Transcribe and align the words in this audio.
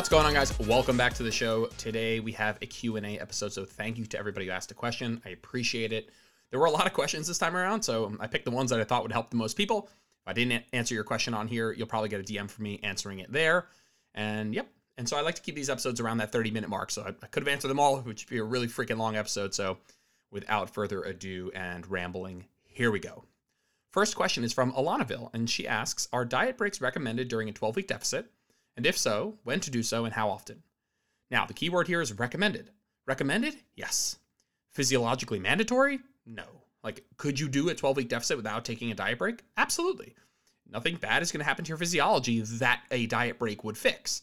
What's 0.00 0.08
going 0.08 0.24
on 0.24 0.32
guys? 0.32 0.58
Welcome 0.60 0.96
back 0.96 1.12
to 1.16 1.22
the 1.22 1.30
show. 1.30 1.66
Today 1.76 2.20
we 2.20 2.32
have 2.32 2.56
a 2.62 2.66
Q&A 2.66 3.18
episode, 3.18 3.52
so 3.52 3.66
thank 3.66 3.98
you 3.98 4.06
to 4.06 4.18
everybody 4.18 4.46
who 4.46 4.50
asked 4.50 4.70
a 4.70 4.74
question. 4.74 5.20
I 5.26 5.28
appreciate 5.28 5.92
it. 5.92 6.08
There 6.50 6.58
were 6.58 6.64
a 6.64 6.70
lot 6.70 6.86
of 6.86 6.94
questions 6.94 7.26
this 7.26 7.36
time 7.36 7.54
around, 7.54 7.82
so 7.82 8.16
I 8.18 8.26
picked 8.26 8.46
the 8.46 8.50
ones 8.50 8.70
that 8.70 8.80
I 8.80 8.84
thought 8.84 9.02
would 9.02 9.12
help 9.12 9.28
the 9.28 9.36
most 9.36 9.58
people. 9.58 9.90
If 10.22 10.28
I 10.28 10.32
didn't 10.32 10.64
answer 10.72 10.94
your 10.94 11.04
question 11.04 11.34
on 11.34 11.48
here, 11.48 11.72
you'll 11.72 11.86
probably 11.86 12.08
get 12.08 12.18
a 12.18 12.22
DM 12.22 12.50
from 12.50 12.64
me 12.64 12.80
answering 12.82 13.18
it 13.18 13.30
there. 13.30 13.66
And 14.14 14.54
yep. 14.54 14.72
And 14.96 15.06
so 15.06 15.18
I 15.18 15.20
like 15.20 15.34
to 15.34 15.42
keep 15.42 15.54
these 15.54 15.68
episodes 15.68 16.00
around 16.00 16.16
that 16.16 16.32
30 16.32 16.50
minute 16.50 16.70
mark. 16.70 16.90
So 16.90 17.02
I, 17.02 17.08
I 17.22 17.26
could 17.26 17.42
have 17.42 17.52
answered 17.52 17.68
them 17.68 17.78
all, 17.78 17.98
which 17.98 18.24
would 18.24 18.30
be 18.30 18.38
a 18.38 18.42
really 18.42 18.68
freaking 18.68 18.96
long 18.96 19.16
episode. 19.16 19.52
So 19.52 19.76
without 20.30 20.70
further 20.70 21.02
ado 21.02 21.50
and 21.54 21.86
rambling, 21.86 22.46
here 22.62 22.90
we 22.90 23.00
go. 23.00 23.24
First 23.90 24.16
question 24.16 24.44
is 24.44 24.54
from 24.54 24.72
Alanaville, 24.72 25.28
and 25.34 25.50
she 25.50 25.68
asks 25.68 26.08
Are 26.10 26.24
diet 26.24 26.56
breaks 26.56 26.80
recommended 26.80 27.28
during 27.28 27.50
a 27.50 27.52
12 27.52 27.76
week 27.76 27.88
deficit? 27.88 28.32
And 28.80 28.86
if 28.86 28.96
so, 28.96 29.36
when 29.44 29.60
to 29.60 29.70
do 29.70 29.82
so 29.82 30.06
and 30.06 30.14
how 30.14 30.30
often? 30.30 30.62
Now, 31.30 31.44
the 31.44 31.52
key 31.52 31.68
word 31.68 31.86
here 31.86 32.00
is 32.00 32.18
recommended. 32.18 32.70
Recommended? 33.06 33.56
Yes. 33.76 34.16
Physiologically 34.72 35.38
mandatory? 35.38 35.98
No. 36.24 36.44
Like, 36.82 37.04
could 37.18 37.38
you 37.38 37.50
do 37.50 37.68
a 37.68 37.74
12 37.74 37.98
week 37.98 38.08
deficit 38.08 38.38
without 38.38 38.64
taking 38.64 38.90
a 38.90 38.94
diet 38.94 39.18
break? 39.18 39.42
Absolutely. 39.58 40.14
Nothing 40.66 40.96
bad 40.96 41.20
is 41.20 41.30
going 41.30 41.40
to 41.40 41.44
happen 41.44 41.62
to 41.62 41.68
your 41.68 41.76
physiology 41.76 42.40
that 42.40 42.80
a 42.90 43.04
diet 43.04 43.38
break 43.38 43.64
would 43.64 43.76
fix. 43.76 44.22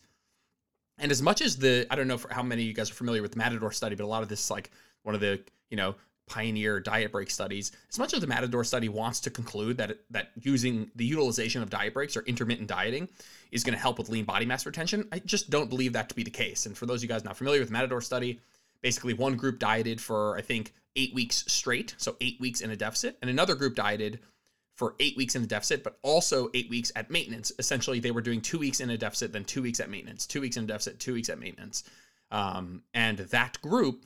And 0.98 1.12
as 1.12 1.22
much 1.22 1.42
as 1.42 1.58
the, 1.58 1.86
I 1.92 1.96
don't 1.96 2.08
know 2.08 2.20
how 2.32 2.42
many 2.42 2.64
of 2.64 2.68
you 2.68 2.74
guys 2.74 2.90
are 2.90 2.96
familiar 2.96 3.22
with 3.22 3.34
the 3.34 3.38
Matador 3.38 3.72
study, 3.72 3.94
but 3.94 4.06
a 4.06 4.08
lot 4.08 4.24
of 4.24 4.30
this, 4.30 4.50
like 4.50 4.72
one 5.04 5.14
of 5.14 5.22
the, 5.22 5.40
you 5.70 5.78
know, 5.78 5.94
pioneer 6.28 6.80
diet 6.80 7.12
break 7.12 7.30
studies, 7.30 7.72
as 7.90 7.98
much 7.98 8.14
as 8.14 8.22
the 8.22 8.28
Matador 8.28 8.64
study 8.64 8.90
wants 8.90 9.20
to 9.22 9.30
conclude 9.30 9.78
that 9.78 9.98
that 10.12 10.32
using 10.42 10.92
the 10.96 11.06
utilization 11.06 11.64
of 11.64 11.70
diet 11.70 11.94
breaks 11.94 12.16
or 12.16 12.22
intermittent 12.22 12.68
dieting 12.68 13.08
is 13.52 13.64
going 13.64 13.74
to 13.74 13.80
help 13.80 13.98
with 13.98 14.10
lean 14.10 14.26
body 14.26 14.46
mass 14.46 14.66
retention, 14.66 15.08
I 15.12 15.20
just 15.20 15.50
don't 15.50 15.70
believe 15.70 15.94
that 15.94 16.10
to 16.10 16.16
be 16.16 16.24
the 16.24 16.30
case. 16.30 16.66
And 16.66 16.78
for 16.78 16.86
those 16.86 17.00
of 17.00 17.04
you 17.04 17.10
guys 17.10 17.24
not 17.24 17.38
familiar 17.38 17.60
with 17.60 17.70
the 17.70 17.74
Matador 17.74 18.02
study, 18.02 18.40
basically 18.82 19.14
one 19.14 19.36
group 19.36 19.60
dieted 19.60 20.00
for 20.00 20.38
I 20.38 20.42
think 20.42 20.74
eight 20.96 21.14
weeks 21.14 21.46
straight, 21.48 21.96
so 21.98 22.16
eight 22.22 22.40
weeks 22.40 22.62
in 22.62 22.72
a 22.72 22.76
deficit, 22.76 23.18
and 23.22 23.30
another 23.30 23.56
group 23.56 23.76
dieted 23.76 24.20
for 24.78 24.96
eight 25.00 25.18
weeks 25.18 25.36
in 25.36 25.42
a 25.42 25.48
deficit, 25.48 25.84
but 25.84 25.98
also 26.04 26.50
eight 26.54 26.70
weeks 26.70 26.92
at 26.96 27.10
maintenance. 27.10 27.52
Essentially, 27.58 28.00
they 28.00 28.12
were 28.12 28.22
doing 28.22 28.40
two 28.40 28.60
weeks 28.60 28.80
in 28.80 28.92
a 28.92 28.98
deficit, 28.98 29.34
then 29.34 29.44
two 29.44 29.62
weeks 29.62 29.80
at 29.80 29.90
maintenance, 29.90 30.28
two 30.28 30.40
weeks 30.40 30.56
in 30.56 30.66
a 30.66 30.68
deficit, 30.68 31.00
two 31.00 31.14
weeks 31.14 31.30
at 31.30 31.40
maintenance. 31.40 31.84
Um, 32.30 32.84
and 32.94 33.18
that 33.18 33.60
group 33.62 34.06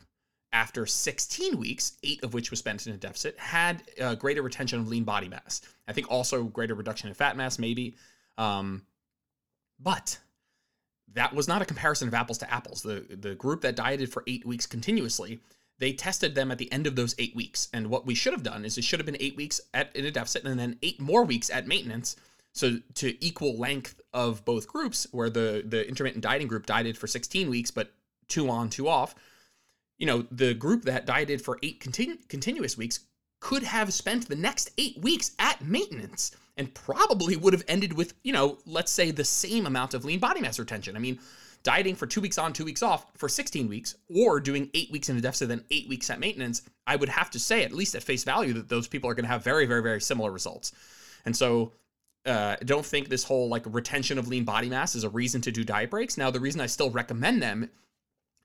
after 0.53 0.85
16 0.85 1.57
weeks, 1.57 1.93
eight 2.03 2.23
of 2.23 2.33
which 2.33 2.49
was 2.49 2.59
spent 2.59 2.85
in 2.85 2.93
a 2.93 2.97
deficit, 2.97 3.37
had 3.37 3.83
uh, 4.01 4.15
greater 4.15 4.41
retention 4.41 4.79
of 4.79 4.87
lean 4.87 5.03
body 5.03 5.29
mass. 5.29 5.61
I 5.87 5.93
think 5.93 6.11
also 6.11 6.43
greater 6.43 6.75
reduction 6.75 7.07
in 7.07 7.13
fat 7.13 7.37
mass, 7.37 7.57
maybe. 7.57 7.95
Um, 8.37 8.83
but 9.79 10.17
that 11.13 11.33
was 11.33 11.47
not 11.47 11.61
a 11.61 11.65
comparison 11.65 12.07
of 12.07 12.13
apples 12.13 12.37
to 12.39 12.53
apples. 12.53 12.81
The 12.81 13.05
the 13.09 13.35
group 13.35 13.61
that 13.61 13.75
dieted 13.75 14.11
for 14.11 14.23
eight 14.27 14.45
weeks 14.45 14.65
continuously, 14.65 15.39
they 15.79 15.93
tested 15.93 16.35
them 16.35 16.51
at 16.51 16.57
the 16.57 16.71
end 16.71 16.87
of 16.87 16.95
those 16.95 17.15
eight 17.17 17.35
weeks. 17.35 17.69
And 17.73 17.87
what 17.87 18.05
we 18.05 18.15
should 18.15 18.33
have 18.33 18.43
done 18.43 18.65
is 18.65 18.77
it 18.77 18.83
should 18.83 18.99
have 18.99 19.05
been 19.05 19.17
eight 19.19 19.35
weeks 19.35 19.61
at 19.73 19.95
in 19.95 20.05
a 20.05 20.11
deficit 20.11 20.43
and 20.45 20.59
then 20.59 20.77
eight 20.81 20.99
more 20.99 21.23
weeks 21.23 21.49
at 21.49 21.67
maintenance. 21.67 22.15
So 22.53 22.79
to 22.95 23.25
equal 23.25 23.57
length 23.57 24.01
of 24.13 24.43
both 24.43 24.67
groups, 24.67 25.07
where 25.11 25.29
the 25.29 25.63
the 25.65 25.87
intermittent 25.87 26.23
dieting 26.23 26.47
group 26.47 26.65
dieted 26.65 26.97
for 26.97 27.07
16 27.07 27.49
weeks, 27.49 27.71
but 27.71 27.91
two 28.27 28.49
on, 28.49 28.69
two 28.69 28.87
off 28.87 29.15
you 30.01 30.07
know, 30.07 30.25
the 30.31 30.55
group 30.55 30.83
that 30.85 31.05
dieted 31.05 31.43
for 31.43 31.59
eight 31.61 31.79
continu- 31.79 32.27
continuous 32.27 32.75
weeks 32.75 33.01
could 33.39 33.61
have 33.61 33.93
spent 33.93 34.27
the 34.27 34.35
next 34.35 34.71
eight 34.79 34.97
weeks 34.97 35.31
at 35.37 35.61
maintenance 35.63 36.31
and 36.57 36.73
probably 36.73 37.35
would 37.35 37.53
have 37.53 37.63
ended 37.67 37.93
with, 37.93 38.15
you 38.23 38.33
know, 38.33 38.57
let's 38.65 38.91
say 38.91 39.11
the 39.11 39.23
same 39.23 39.67
amount 39.67 39.93
of 39.93 40.03
lean 40.03 40.17
body 40.17 40.41
mass 40.41 40.57
retention. 40.57 40.95
I 40.95 40.99
mean, 40.99 41.19
dieting 41.61 41.93
for 41.93 42.07
two 42.07 42.19
weeks 42.19 42.39
on, 42.39 42.51
two 42.51 42.65
weeks 42.65 42.81
off 42.81 43.05
for 43.15 43.29
16 43.29 43.67
weeks, 43.67 43.93
or 44.09 44.39
doing 44.39 44.71
eight 44.73 44.89
weeks 44.89 45.07
in 45.09 45.17
a 45.17 45.21
deficit, 45.21 45.49
then 45.49 45.63
eight 45.69 45.87
weeks 45.87 46.09
at 46.09 46.19
maintenance, 46.19 46.63
I 46.87 46.95
would 46.95 47.09
have 47.09 47.29
to 47.29 47.39
say, 47.39 47.63
at 47.63 47.71
least 47.71 47.93
at 47.93 48.01
face 48.01 48.23
value, 48.23 48.53
that 48.53 48.69
those 48.69 48.87
people 48.87 49.07
are 49.07 49.13
going 49.13 49.25
to 49.25 49.31
have 49.31 49.43
very, 49.43 49.67
very, 49.67 49.83
very 49.83 50.01
similar 50.01 50.31
results. 50.31 50.71
And 51.25 51.37
so, 51.37 51.73
uh, 52.25 52.55
don't 52.65 52.85
think 52.85 53.07
this 53.07 53.23
whole 53.23 53.49
like 53.49 53.63
retention 53.67 54.17
of 54.17 54.27
lean 54.27 54.45
body 54.45 54.69
mass 54.69 54.95
is 54.95 55.03
a 55.03 55.09
reason 55.09 55.41
to 55.41 55.51
do 55.51 55.63
diet 55.63 55.91
breaks. 55.91 56.17
Now, 56.17 56.31
the 56.31 56.39
reason 56.39 56.59
I 56.59 56.65
still 56.65 56.89
recommend 56.89 57.43
them 57.43 57.69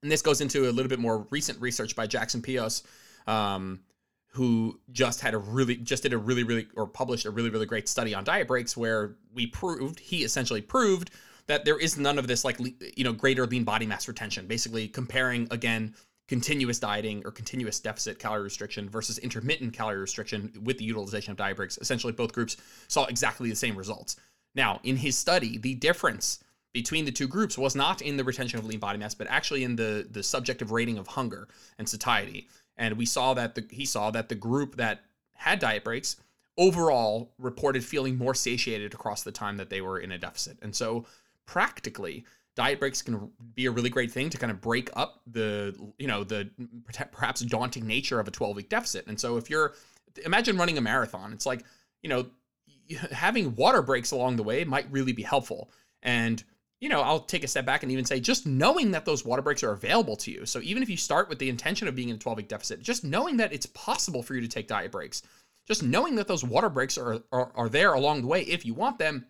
and 0.07 0.13
this 0.13 0.23
goes 0.23 0.41
into 0.41 0.69
a 0.69 0.71
little 0.71 0.89
bit 0.89 1.01
more 1.01 1.27
recent 1.31 1.61
research 1.61 1.97
by 1.97 2.07
Jackson 2.07 2.41
Peos, 2.41 2.85
um, 3.27 3.81
who 4.29 4.79
just 4.93 5.21
had 5.21 5.35
a 5.35 5.39
really 5.39 5.75
just 5.79 6.05
did 6.05 6.13
a 6.13 6.19
really 6.19 6.45
really 6.45 6.69
or 6.77 6.87
published 6.87 7.27
a 7.27 7.31
really 7.31 7.51
really 7.51 7.67
great 7.67 7.89
study 7.89 8.15
on 8.15 8.23
diet 8.23 8.47
breaks 8.47 8.77
where 8.77 9.17
we 9.35 9.49
proved 9.49 9.99
he 9.99 10.23
essentially 10.23 10.61
proved 10.61 11.11
that 11.49 11.65
there 11.65 11.77
is 11.77 11.99
none 11.99 12.21
of 12.21 12.29
this 12.29 12.45
like 12.45 12.57
you 12.97 13.03
know 13.03 13.13
greater 13.13 13.49
lean 13.49 13.65
body 13.65 13.85
mass 13.85 14.07
retention. 14.07 14.47
Basically 14.47 14.87
comparing 14.87 15.49
again 15.51 15.93
continuous 16.29 16.79
dieting 16.79 17.23
or 17.25 17.33
continuous 17.33 17.81
deficit 17.81 18.21
calorie 18.21 18.45
restriction 18.45 18.89
versus 18.89 19.19
intermittent 19.19 19.73
calorie 19.73 19.99
restriction 19.99 20.53
with 20.63 20.79
the 20.79 20.85
utilization 20.85 21.33
of 21.33 21.37
diet 21.37 21.57
breaks. 21.57 21.79
Essentially, 21.79 22.13
both 22.13 22.33
groups 22.33 22.57
saw 22.87 23.07
exactly 23.07 23.51
the 23.51 23.57
same 23.57 23.75
results. 23.75 24.15
Now, 24.55 24.79
in 24.85 24.95
his 24.95 25.19
study, 25.19 25.59
the 25.59 25.75
difference 25.75 26.45
between 26.77 27.07
the 27.07 27.11
two 27.11 27.27
groups 27.27 27.57
was 27.57 27.75
not 27.75 28.03
in 28.03 28.19
the 28.19 28.23
retention 28.23 28.59
of 28.59 28.67
lean 28.67 28.79
body 28.79 28.99
mass, 28.99 29.15
but 29.15 29.27
actually 29.31 29.65
in 29.65 29.77
the 29.77 30.07
the 30.11 30.23
subjective 30.23 30.71
rating 30.71 30.99
of 30.99 31.07
hunger 31.07 31.49
and 31.79 31.89
satiety. 31.89 32.49
And 32.77 32.99
we 32.99 33.07
saw 33.07 33.33
that 33.33 33.55
the 33.55 33.65
he 33.71 33.87
saw 33.87 34.11
that 34.11 34.29
the 34.29 34.35
group 34.35 34.77
that 34.77 35.01
had 35.33 35.59
diet 35.59 35.85
breaks 35.85 36.17
overall 36.59 37.33
reported 37.39 37.83
feeling 37.83 38.19
more 38.19 38.35
satiated 38.35 38.93
across 38.93 39.23
the 39.23 39.33
time 39.33 39.57
that 39.57 39.71
they 39.71 39.81
were 39.81 39.99
in 39.99 40.13
a 40.13 40.19
deficit. 40.19 40.59
And 40.61 40.77
so 40.77 41.07
practically 41.47 42.27
diet 42.57 42.79
breaks 42.79 43.01
can 43.01 43.31
be 43.55 43.65
a 43.65 43.71
really 43.71 43.89
great 43.89 44.11
thing 44.11 44.29
to 44.29 44.37
kind 44.37 44.51
of 44.51 44.61
break 44.61 44.91
up 44.97 45.23
the 45.27 45.75
you 45.99 46.07
know 46.07 46.25
the 46.25 46.51
perhaps 47.11 47.41
daunting 47.41 47.87
nature 47.87 48.21
of 48.21 48.29
a 48.29 48.31
12 48.31 48.55
week 48.55 48.69
deficit. 48.69 49.07
And 49.07 49.19
so 49.19 49.39
if 49.39 49.49
you're 49.49 49.73
imagine 50.27 50.59
running 50.59 50.77
a 50.77 50.83
marathon, 50.83 51.33
it's 51.33 51.47
like, 51.47 51.65
you 52.03 52.11
know, 52.11 52.27
having 53.13 53.55
water 53.57 53.81
breaks 53.81 54.11
along 54.11 54.37
the 54.37 54.43
way 54.43 54.63
might 54.65 54.87
really 54.91 55.13
be 55.13 55.23
helpful. 55.23 55.71
And 56.03 56.45
you 56.81 56.89
know, 56.89 57.01
I'll 57.01 57.21
take 57.21 57.45
a 57.45 57.49
step 57.49 57.65
back 57.65 57.83
and 57.83 57.91
even 57.91 58.05
say 58.05 58.21
just 58.21 58.47
knowing 58.47 58.91
that 58.91 59.05
those 59.05 59.25
water 59.25 59.43
breaks 59.43 59.63
are 59.63 59.73
available 59.73 60.17
to 60.17 60.31
you. 60.31 60.45
So 60.45 60.61
even 60.63 60.83
if 60.83 60.91
you 60.91 60.97
start 60.97 61.29
with 61.29 61.39
the 61.39 61.49
intention 61.49 61.89
of 61.89 61.95
being 61.95 62.11
in 62.11 62.17
a 62.17 62.19
12 62.19 62.37
week 62.37 62.49
deficit, 62.49 62.83
just 62.83 63.05
knowing 63.05 63.39
that 63.39 63.53
it's 63.53 63.67
possible 63.67 64.23
for 64.23 64.35
you 64.35 64.43
to 64.43 64.49
take 64.49 64.69
diet 64.69 64.93
breaks, 64.93 65.23
just 65.67 65.83
knowing 65.83 66.17
that 66.17 66.29
those 66.29 66.45
water 66.45 66.69
breaks 66.69 66.99
are, 66.99 67.21
are, 67.33 67.51
are 67.55 67.69
there 67.69 67.95
along 67.95 68.21
the 68.21 68.29
way 68.29 68.43
if 68.43 68.67
you 68.67 68.75
want 68.75 68.99
them 68.99 69.27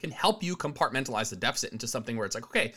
can 0.00 0.10
help 0.10 0.42
you 0.42 0.56
compartmentalize 0.56 1.30
the 1.30 1.36
deficit 1.36 1.72
into 1.72 1.86
something 1.86 2.16
where 2.16 2.26
it's 2.26 2.34
like, 2.34 2.44
okay, 2.44 2.74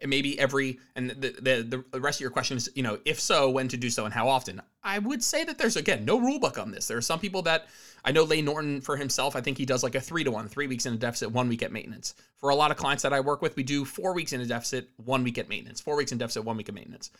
and 0.00 0.08
maybe 0.10 0.38
every 0.38 0.78
and 0.96 1.10
the, 1.10 1.30
the 1.40 1.84
the 1.90 2.00
rest 2.00 2.18
of 2.18 2.22
your 2.22 2.30
question 2.30 2.56
is 2.56 2.70
you 2.74 2.82
know 2.82 2.98
if 3.04 3.20
so 3.20 3.50
when 3.50 3.68
to 3.68 3.76
do 3.76 3.90
so 3.90 4.04
and 4.04 4.14
how 4.14 4.28
often. 4.28 4.60
I 4.82 4.98
would 4.98 5.22
say 5.22 5.44
that 5.44 5.58
there's 5.58 5.76
again 5.76 6.04
no 6.04 6.18
rule 6.18 6.38
book 6.38 6.58
on 6.58 6.70
this. 6.70 6.88
There 6.88 6.96
are 6.96 7.02
some 7.02 7.18
people 7.18 7.42
that 7.42 7.66
i 8.04 8.12
know 8.12 8.24
Layne 8.24 8.46
Norton 8.46 8.80
for 8.80 8.96
himself 8.96 9.36
i 9.36 9.40
think 9.40 9.58
he 9.58 9.66
does 9.66 9.82
like 9.82 9.94
a 9.94 10.00
three 10.00 10.24
to 10.24 10.30
one 10.30 10.48
three 10.48 10.66
weeks 10.66 10.86
in 10.86 10.94
a 10.94 10.96
deficit 10.96 11.30
one 11.30 11.48
week 11.48 11.62
at 11.62 11.72
maintenance. 11.72 12.14
For 12.36 12.50
a 12.50 12.54
lot 12.54 12.70
of 12.70 12.76
clients 12.76 13.02
that 13.02 13.12
i 13.12 13.20
work 13.20 13.42
with 13.42 13.56
we 13.56 13.62
do 13.62 13.84
four 13.84 14.14
weeks 14.14 14.32
in 14.32 14.40
a 14.40 14.46
deficit 14.46 14.88
one 14.96 15.22
week 15.22 15.38
at 15.38 15.48
maintenance 15.48 15.80
four 15.80 15.96
weeks 15.96 16.12
in 16.12 16.18
deficit 16.18 16.44
one 16.44 16.56
week 16.56 16.68
of 16.68 16.74
maintenance. 16.74 17.10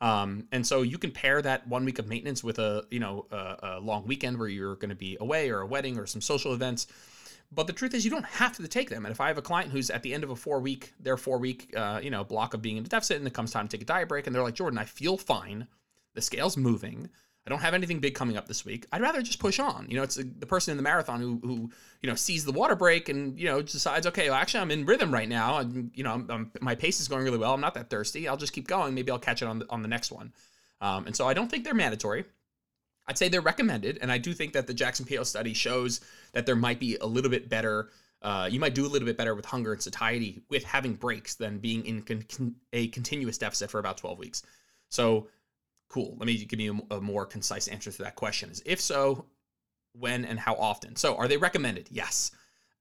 Um, 0.00 0.46
and 0.52 0.64
so 0.64 0.82
you 0.82 0.96
can 0.96 1.10
pair 1.10 1.42
that 1.42 1.66
one 1.66 1.84
week 1.84 1.98
of 1.98 2.06
maintenance 2.06 2.44
with 2.44 2.60
a 2.60 2.84
you 2.90 3.00
know 3.00 3.26
a, 3.32 3.56
a 3.62 3.80
long 3.80 4.06
weekend 4.06 4.38
where 4.38 4.48
you're 4.48 4.76
going 4.76 4.90
to 4.90 4.94
be 4.94 5.16
away 5.20 5.50
or 5.50 5.60
a 5.60 5.66
wedding 5.66 5.98
or 5.98 6.06
some 6.06 6.20
social 6.20 6.54
events 6.54 6.86
but 7.50 7.66
the 7.66 7.72
truth 7.72 7.94
is, 7.94 8.04
you 8.04 8.10
don't 8.10 8.26
have 8.26 8.56
to 8.56 8.68
take 8.68 8.90
them. 8.90 9.06
And 9.06 9.12
if 9.12 9.20
I 9.20 9.28
have 9.28 9.38
a 9.38 9.42
client 9.42 9.70
who's 9.70 9.90
at 9.90 10.02
the 10.02 10.12
end 10.12 10.24
of 10.24 10.30
a 10.30 10.36
four 10.36 10.60
week, 10.60 10.92
their 11.00 11.16
four 11.16 11.38
week, 11.38 11.72
uh, 11.76 12.00
you 12.02 12.10
know, 12.10 12.24
block 12.24 12.54
of 12.54 12.60
being 12.60 12.76
in 12.76 12.84
a 12.84 12.88
deficit, 12.88 13.16
and 13.16 13.26
it 13.26 13.32
comes 13.32 13.50
time 13.50 13.66
to 13.68 13.76
take 13.76 13.82
a 13.82 13.86
diet 13.86 14.08
break, 14.08 14.26
and 14.26 14.34
they're 14.34 14.42
like, 14.42 14.54
Jordan, 14.54 14.78
I 14.78 14.84
feel 14.84 15.16
fine. 15.16 15.66
The 16.14 16.20
scale's 16.20 16.56
moving. 16.56 17.08
I 17.46 17.50
don't 17.50 17.60
have 17.60 17.72
anything 17.72 17.98
big 17.98 18.14
coming 18.14 18.36
up 18.36 18.46
this 18.46 18.66
week. 18.66 18.84
I'd 18.92 19.00
rather 19.00 19.22
just 19.22 19.38
push 19.38 19.58
on. 19.58 19.86
You 19.88 19.96
know, 19.96 20.02
it's 20.02 20.16
the 20.16 20.44
person 20.44 20.72
in 20.72 20.76
the 20.76 20.82
marathon 20.82 21.18
who, 21.18 21.40
who, 21.42 21.70
you 22.02 22.10
know, 22.10 22.14
sees 22.14 22.44
the 22.44 22.52
water 22.52 22.76
break 22.76 23.08
and 23.08 23.38
you 23.40 23.46
know 23.46 23.62
decides, 23.62 24.06
okay, 24.06 24.28
well, 24.28 24.38
actually, 24.38 24.60
I'm 24.60 24.70
in 24.70 24.84
rhythm 24.84 25.10
right 25.14 25.28
now, 25.28 25.56
and 25.56 25.90
you 25.94 26.04
know, 26.04 26.12
I'm, 26.12 26.30
I'm, 26.30 26.52
my 26.60 26.74
pace 26.74 27.00
is 27.00 27.08
going 27.08 27.24
really 27.24 27.38
well. 27.38 27.54
I'm 27.54 27.62
not 27.62 27.72
that 27.72 27.88
thirsty. 27.88 28.28
I'll 28.28 28.36
just 28.36 28.52
keep 28.52 28.66
going. 28.66 28.94
Maybe 28.94 29.10
I'll 29.10 29.18
catch 29.18 29.40
it 29.40 29.46
on 29.46 29.60
the, 29.60 29.66
on 29.70 29.80
the 29.80 29.88
next 29.88 30.12
one. 30.12 30.34
Um, 30.82 31.06
and 31.06 31.16
so 31.16 31.26
I 31.26 31.32
don't 31.32 31.50
think 31.50 31.64
they're 31.64 31.72
mandatory. 31.72 32.26
I'd 33.08 33.16
say 33.16 33.28
they're 33.28 33.40
recommended, 33.40 33.98
and 34.02 34.12
I 34.12 34.18
do 34.18 34.34
think 34.34 34.52
that 34.52 34.66
the 34.66 34.74
Jackson 34.74 35.06
Peos 35.06 35.30
study 35.30 35.54
shows 35.54 36.02
that 36.32 36.44
there 36.44 36.56
might 36.56 36.78
be 36.78 36.96
a 36.96 37.06
little 37.06 37.30
bit 37.30 37.48
better. 37.48 37.88
Uh, 38.20 38.48
you 38.50 38.60
might 38.60 38.74
do 38.74 38.84
a 38.84 38.88
little 38.88 39.06
bit 39.06 39.16
better 39.16 39.34
with 39.34 39.46
hunger 39.46 39.72
and 39.72 39.82
satiety 39.82 40.42
with 40.50 40.62
having 40.62 40.94
breaks 40.94 41.34
than 41.34 41.58
being 41.58 41.86
in 41.86 42.02
con- 42.02 42.54
a 42.74 42.88
continuous 42.88 43.38
deficit 43.38 43.70
for 43.70 43.78
about 43.78 43.96
12 43.96 44.18
weeks. 44.18 44.42
So, 44.90 45.28
cool. 45.88 46.16
Let 46.18 46.26
me 46.26 46.44
give 46.44 46.60
you 46.60 46.82
a, 46.90 46.96
a 46.96 47.00
more 47.00 47.24
concise 47.24 47.66
answer 47.68 47.90
to 47.90 48.02
that 48.02 48.14
question. 48.14 48.50
Is 48.50 48.62
if 48.66 48.80
so, 48.80 49.24
when 49.94 50.26
and 50.26 50.38
how 50.38 50.54
often? 50.56 50.94
So, 50.94 51.16
are 51.16 51.28
they 51.28 51.38
recommended? 51.38 51.88
Yes. 51.90 52.32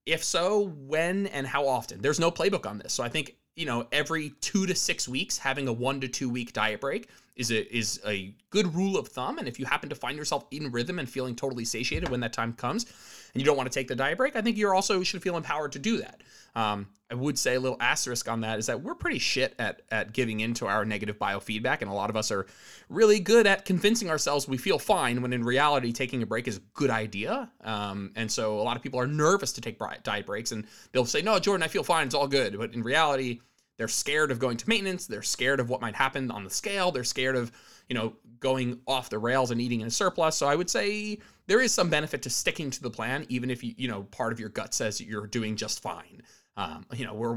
If 0.06 0.24
so, 0.24 0.74
when 0.78 1.28
and 1.28 1.48
how 1.48 1.68
often? 1.68 2.02
There's 2.02 2.20
no 2.20 2.32
playbook 2.32 2.66
on 2.66 2.80
this. 2.80 2.92
So, 2.92 3.04
I 3.04 3.10
think 3.10 3.38
you 3.56 3.66
know 3.66 3.88
every 3.94 4.32
two 4.42 4.66
to 4.66 4.76
six 4.76 5.08
weeks 5.08 5.38
having 5.38 5.70
a 5.70 5.74
one 5.74 6.02
to 6.02 6.10
two 6.10 6.30
week 6.30 6.52
diet 6.52 6.82
break 6.82 7.08
is 7.38 7.52
a 7.52 7.76
is 7.76 8.02
a 8.06 8.34
good 8.50 8.74
rule 8.76 8.98
of 8.98 9.08
thumb. 9.08 9.38
And 9.38 9.48
if 9.48 9.60
you 9.60 9.66
happen 9.66 9.90
to 9.90 9.96
find 9.96 10.18
yourself 10.18 10.46
in 10.52 10.72
rhythm 10.72 11.00
and 11.00 11.10
feeling 11.10 11.36
totally 11.36 11.64
satiated 11.64 12.10
when 12.10 12.20
that 12.22 12.34
time 12.34 12.54
comes, 12.54 12.86
and 13.34 13.42
you 13.42 13.46
don't 13.46 13.56
want 13.56 13.72
to 13.72 13.80
take 13.80 13.88
the 13.88 13.96
diet 13.96 14.18
break, 14.18 14.36
I 14.36 14.42
think 14.42 14.58
you 14.58 14.70
also 14.70 15.04
should 15.04 15.22
feel 15.22 15.38
empowered 15.38 15.72
to 15.74 15.80
do 15.80 15.98
that. 16.00 16.22
Um, 16.56 16.88
I 17.10 17.16
would 17.16 17.38
say 17.38 17.56
a 17.56 17.60
little 17.60 17.78
asterisk 17.80 18.28
on 18.28 18.42
that 18.42 18.60
is 18.60 18.66
that 18.66 18.82
we're 18.82 18.96
pretty 18.96 19.20
shit 19.20 19.54
at 19.60 19.84
at 19.92 20.12
giving 20.12 20.40
into 20.40 20.66
our 20.66 20.84
negative 20.84 21.20
biofeedback, 21.20 21.82
and 21.82 21.90
a 21.90 21.94
lot 21.94 22.10
of 22.10 22.18
us 22.18 22.32
are 22.32 22.48
really 22.90 23.20
good 23.20 23.46
at 23.46 23.64
convincing 23.64 24.10
ourselves 24.10 24.48
we 24.48 24.58
feel 24.58 24.80
fine 24.80 25.22
when 25.22 25.32
in 25.32 25.44
reality 25.44 25.94
taking 25.94 26.24
a 26.24 26.26
break 26.26 26.48
is 26.48 26.58
a 26.58 26.62
good 26.74 26.90
idea. 26.90 27.52
Um, 27.64 28.12
and 28.16 28.32
so 28.32 28.60
a 28.60 28.64
lot 28.64 28.76
of 28.76 28.84
people 28.84 29.00
are 29.00 29.08
nervous 29.08 29.54
to 29.54 29.62
take 29.62 29.80
diet 30.04 30.26
breaks, 30.26 30.52
and 30.52 30.66
they'll 30.92 31.06
say, 31.06 31.22
"No, 31.22 31.38
Jordan, 31.40 31.64
I 31.64 31.68
feel 31.68 31.84
fine, 31.84 32.08
it's 32.08 32.16
all 32.16 32.28
good," 32.28 32.58
but 32.58 32.74
in 32.74 32.82
reality 32.82 33.40
they're 33.78 33.88
scared 33.88 34.32
of 34.32 34.40
going 34.40 34.58
to 34.58 34.68
maintenance. 34.68 35.06
They're 35.08 35.22
scared 35.22 35.60
of 35.60 35.70
what 35.70 35.82
might 35.82 35.96
happen 35.96 36.32
on 36.32 36.44
the 36.44 36.50
scale. 36.50 36.92
They're 36.92 37.04
scared 37.04 37.36
of, 37.36 37.52
you 37.88 37.96
know, 37.96 38.14
going 38.40 38.80
off 38.88 39.10
the 39.10 39.20
rails 39.20 39.52
and 39.52 39.62
eating 39.62 39.82
in 39.82 39.88
a 39.88 39.92
surplus. 39.92 40.36
So 40.36 40.48
I 40.48 40.56
would 40.56 40.70
say 40.70 41.20
there 41.46 41.62
is 41.62 41.72
some 41.72 41.90
benefit 41.90 42.22
to 42.24 42.30
sticking 42.30 42.72
to 42.72 42.82
the 42.82 42.90
plan, 42.90 43.26
even 43.30 43.50
if 43.50 43.64
you, 43.64 43.74
you 43.78 43.88
know, 43.88 44.04
part 44.04 44.34
of 44.34 44.40
your 44.40 44.50
gut 44.50 44.74
says 44.74 45.00
you're 45.00 45.28
doing 45.28 45.56
just 45.56 45.82
fine. 45.82 46.24
Um, 46.58 46.86
you 46.96 47.06
know, 47.06 47.14
we're 47.14 47.34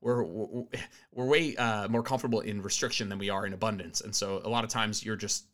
we're 0.00 0.24
we're, 0.24 0.64
we're 1.12 1.26
way 1.26 1.56
uh, 1.56 1.86
more 1.88 2.02
comfortable 2.02 2.40
in 2.40 2.60
restriction 2.60 3.08
than 3.08 3.18
we 3.18 3.30
are 3.30 3.46
in 3.46 3.52
abundance, 3.52 4.00
and 4.00 4.12
so 4.12 4.42
a 4.44 4.48
lot 4.48 4.64
of 4.64 4.70
times 4.70 5.04
you're 5.04 5.14
just 5.14 5.46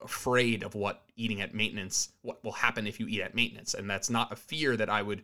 afraid 0.00 0.62
of 0.62 0.76
what 0.76 1.02
eating 1.16 1.40
at 1.40 1.54
maintenance, 1.54 2.10
what 2.22 2.42
will 2.44 2.52
happen 2.52 2.86
if 2.86 3.00
you 3.00 3.08
eat 3.08 3.20
at 3.20 3.34
maintenance, 3.34 3.74
and 3.74 3.90
that's 3.90 4.08
not 4.08 4.32
a 4.32 4.36
fear 4.36 4.76
that 4.76 4.88
I 4.88 5.02
would 5.02 5.22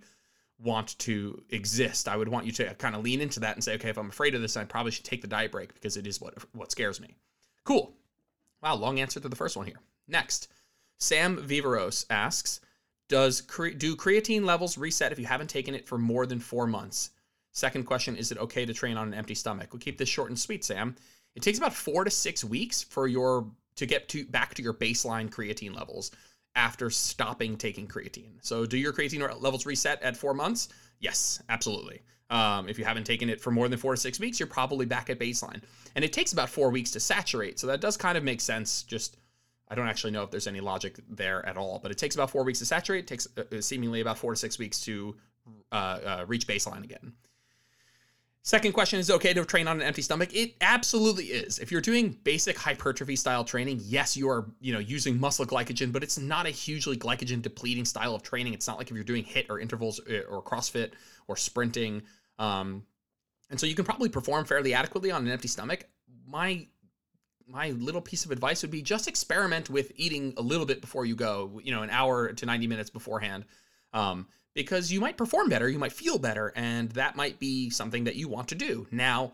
want 0.62 0.98
to 1.00 1.42
exist. 1.50 2.08
I 2.08 2.16
would 2.16 2.28
want 2.28 2.46
you 2.46 2.52
to 2.52 2.74
kind 2.74 2.94
of 2.94 3.02
lean 3.02 3.20
into 3.20 3.40
that 3.40 3.56
and 3.56 3.64
say, 3.64 3.74
okay, 3.74 3.90
if 3.90 3.98
I'm 3.98 4.08
afraid 4.08 4.34
of 4.34 4.40
this, 4.40 4.56
I 4.56 4.64
probably 4.64 4.92
should 4.92 5.04
take 5.04 5.22
the 5.22 5.28
diet 5.28 5.52
break 5.52 5.74
because 5.74 5.96
it 5.96 6.06
is 6.06 6.20
what 6.20 6.34
what 6.52 6.70
scares 6.70 7.00
me. 7.00 7.16
Cool. 7.64 7.92
Wow, 8.62 8.76
long 8.76 9.00
answer 9.00 9.20
to 9.20 9.28
the 9.28 9.36
first 9.36 9.56
one 9.56 9.66
here. 9.66 9.80
Next, 10.08 10.48
Sam 10.98 11.36
Viveros 11.36 12.06
asks, 12.10 12.60
does 13.08 13.40
cre- 13.40 13.70
do 13.70 13.96
creatine 13.96 14.44
levels 14.44 14.78
reset 14.78 15.12
if 15.12 15.18
you 15.18 15.26
haven't 15.26 15.50
taken 15.50 15.74
it 15.74 15.86
for 15.86 15.98
more 15.98 16.26
than 16.26 16.38
four 16.38 16.66
months? 16.66 17.10
Second 17.52 17.84
question, 17.84 18.16
is 18.16 18.32
it 18.32 18.38
okay 18.38 18.64
to 18.64 18.72
train 18.72 18.96
on 18.96 19.08
an 19.08 19.14
empty 19.14 19.34
stomach? 19.34 19.72
We'll 19.72 19.80
keep 19.80 19.98
this 19.98 20.08
short 20.08 20.30
and 20.30 20.38
sweet, 20.38 20.64
Sam. 20.64 20.96
It 21.34 21.42
takes 21.42 21.58
about 21.58 21.74
four 21.74 22.04
to 22.04 22.10
six 22.10 22.44
weeks 22.44 22.82
for 22.82 23.06
your 23.06 23.46
to 23.76 23.86
get 23.86 24.08
to 24.10 24.24
back 24.26 24.54
to 24.54 24.62
your 24.62 24.74
baseline 24.74 25.30
creatine 25.30 25.74
levels 25.74 26.10
after 26.54 26.90
stopping 26.90 27.56
taking 27.56 27.86
creatine. 27.86 28.32
So, 28.40 28.66
do 28.66 28.76
your 28.76 28.92
creatine 28.92 29.20
levels 29.40 29.66
reset 29.66 30.02
at 30.02 30.16
four 30.16 30.34
months? 30.34 30.68
Yes, 31.00 31.42
absolutely. 31.48 32.02
Um, 32.30 32.68
if 32.68 32.78
you 32.78 32.84
haven't 32.84 33.04
taken 33.04 33.28
it 33.28 33.40
for 33.40 33.50
more 33.50 33.68
than 33.68 33.78
four 33.78 33.94
to 33.94 34.00
six 34.00 34.18
weeks, 34.18 34.40
you're 34.40 34.46
probably 34.46 34.86
back 34.86 35.10
at 35.10 35.18
baseline. 35.18 35.62
And 35.94 36.04
it 36.04 36.12
takes 36.12 36.32
about 36.32 36.48
four 36.48 36.70
weeks 36.70 36.90
to 36.92 37.00
saturate. 37.00 37.58
So, 37.58 37.66
that 37.66 37.80
does 37.80 37.96
kind 37.96 38.18
of 38.18 38.24
make 38.24 38.40
sense. 38.40 38.82
Just, 38.82 39.16
I 39.68 39.74
don't 39.74 39.88
actually 39.88 40.12
know 40.12 40.22
if 40.22 40.30
there's 40.30 40.46
any 40.46 40.60
logic 40.60 40.98
there 41.08 41.44
at 41.46 41.56
all, 41.56 41.78
but 41.82 41.90
it 41.90 41.98
takes 41.98 42.14
about 42.14 42.30
four 42.30 42.44
weeks 42.44 42.58
to 42.60 42.66
saturate. 42.66 43.04
It 43.04 43.06
takes 43.06 43.28
uh, 43.36 43.60
seemingly 43.60 44.00
about 44.00 44.18
four 44.18 44.32
to 44.32 44.36
six 44.36 44.58
weeks 44.58 44.80
to 44.84 45.16
uh, 45.72 45.74
uh, 45.74 46.24
reach 46.28 46.46
baseline 46.46 46.84
again. 46.84 47.12
Second 48.44 48.72
question 48.72 48.98
is 48.98 49.08
okay 49.08 49.32
to 49.32 49.44
train 49.44 49.68
on 49.68 49.80
an 49.80 49.86
empty 49.86 50.02
stomach? 50.02 50.34
It 50.34 50.56
absolutely 50.60 51.26
is. 51.26 51.60
If 51.60 51.70
you're 51.70 51.80
doing 51.80 52.18
basic 52.24 52.58
hypertrophy 52.58 53.14
style 53.14 53.44
training, 53.44 53.80
yes, 53.84 54.16
you 54.16 54.28
are, 54.28 54.50
you 54.60 54.72
know, 54.72 54.80
using 54.80 55.18
muscle 55.18 55.46
glycogen, 55.46 55.92
but 55.92 56.02
it's 56.02 56.18
not 56.18 56.46
a 56.46 56.50
hugely 56.50 56.96
glycogen 56.96 57.40
depleting 57.40 57.84
style 57.84 58.16
of 58.16 58.24
training. 58.24 58.52
It's 58.52 58.66
not 58.66 58.78
like 58.78 58.90
if 58.90 58.96
you're 58.96 59.04
doing 59.04 59.24
HIIT 59.24 59.48
or 59.48 59.60
intervals 59.60 60.00
uh, 60.10 60.22
or 60.28 60.42
CrossFit 60.42 60.90
or 61.28 61.36
sprinting. 61.36 62.02
Um, 62.40 62.82
and 63.48 63.60
so 63.60 63.66
you 63.66 63.76
can 63.76 63.84
probably 63.84 64.08
perform 64.08 64.44
fairly 64.44 64.74
adequately 64.74 65.12
on 65.12 65.24
an 65.24 65.30
empty 65.30 65.48
stomach. 65.48 65.84
My 66.26 66.66
my 67.46 67.70
little 67.70 68.00
piece 68.00 68.24
of 68.24 68.30
advice 68.30 68.62
would 68.62 68.70
be 68.70 68.82
just 68.82 69.06
experiment 69.08 69.68
with 69.68 69.92
eating 69.96 70.32
a 70.36 70.42
little 70.42 70.64
bit 70.64 70.80
before 70.80 71.04
you 71.04 71.14
go, 71.14 71.60
you 71.62 71.70
know, 71.70 71.82
an 71.82 71.90
hour 71.90 72.32
to 72.32 72.46
90 72.46 72.66
minutes 72.66 72.88
beforehand. 72.88 73.44
Um, 73.92 74.26
because 74.54 74.92
you 74.92 75.00
might 75.00 75.16
perform 75.16 75.48
better, 75.48 75.68
you 75.68 75.78
might 75.78 75.92
feel 75.92 76.18
better, 76.18 76.52
and 76.54 76.90
that 76.92 77.16
might 77.16 77.38
be 77.38 77.70
something 77.70 78.04
that 78.04 78.16
you 78.16 78.28
want 78.28 78.48
to 78.48 78.54
do. 78.54 78.86
Now, 78.90 79.32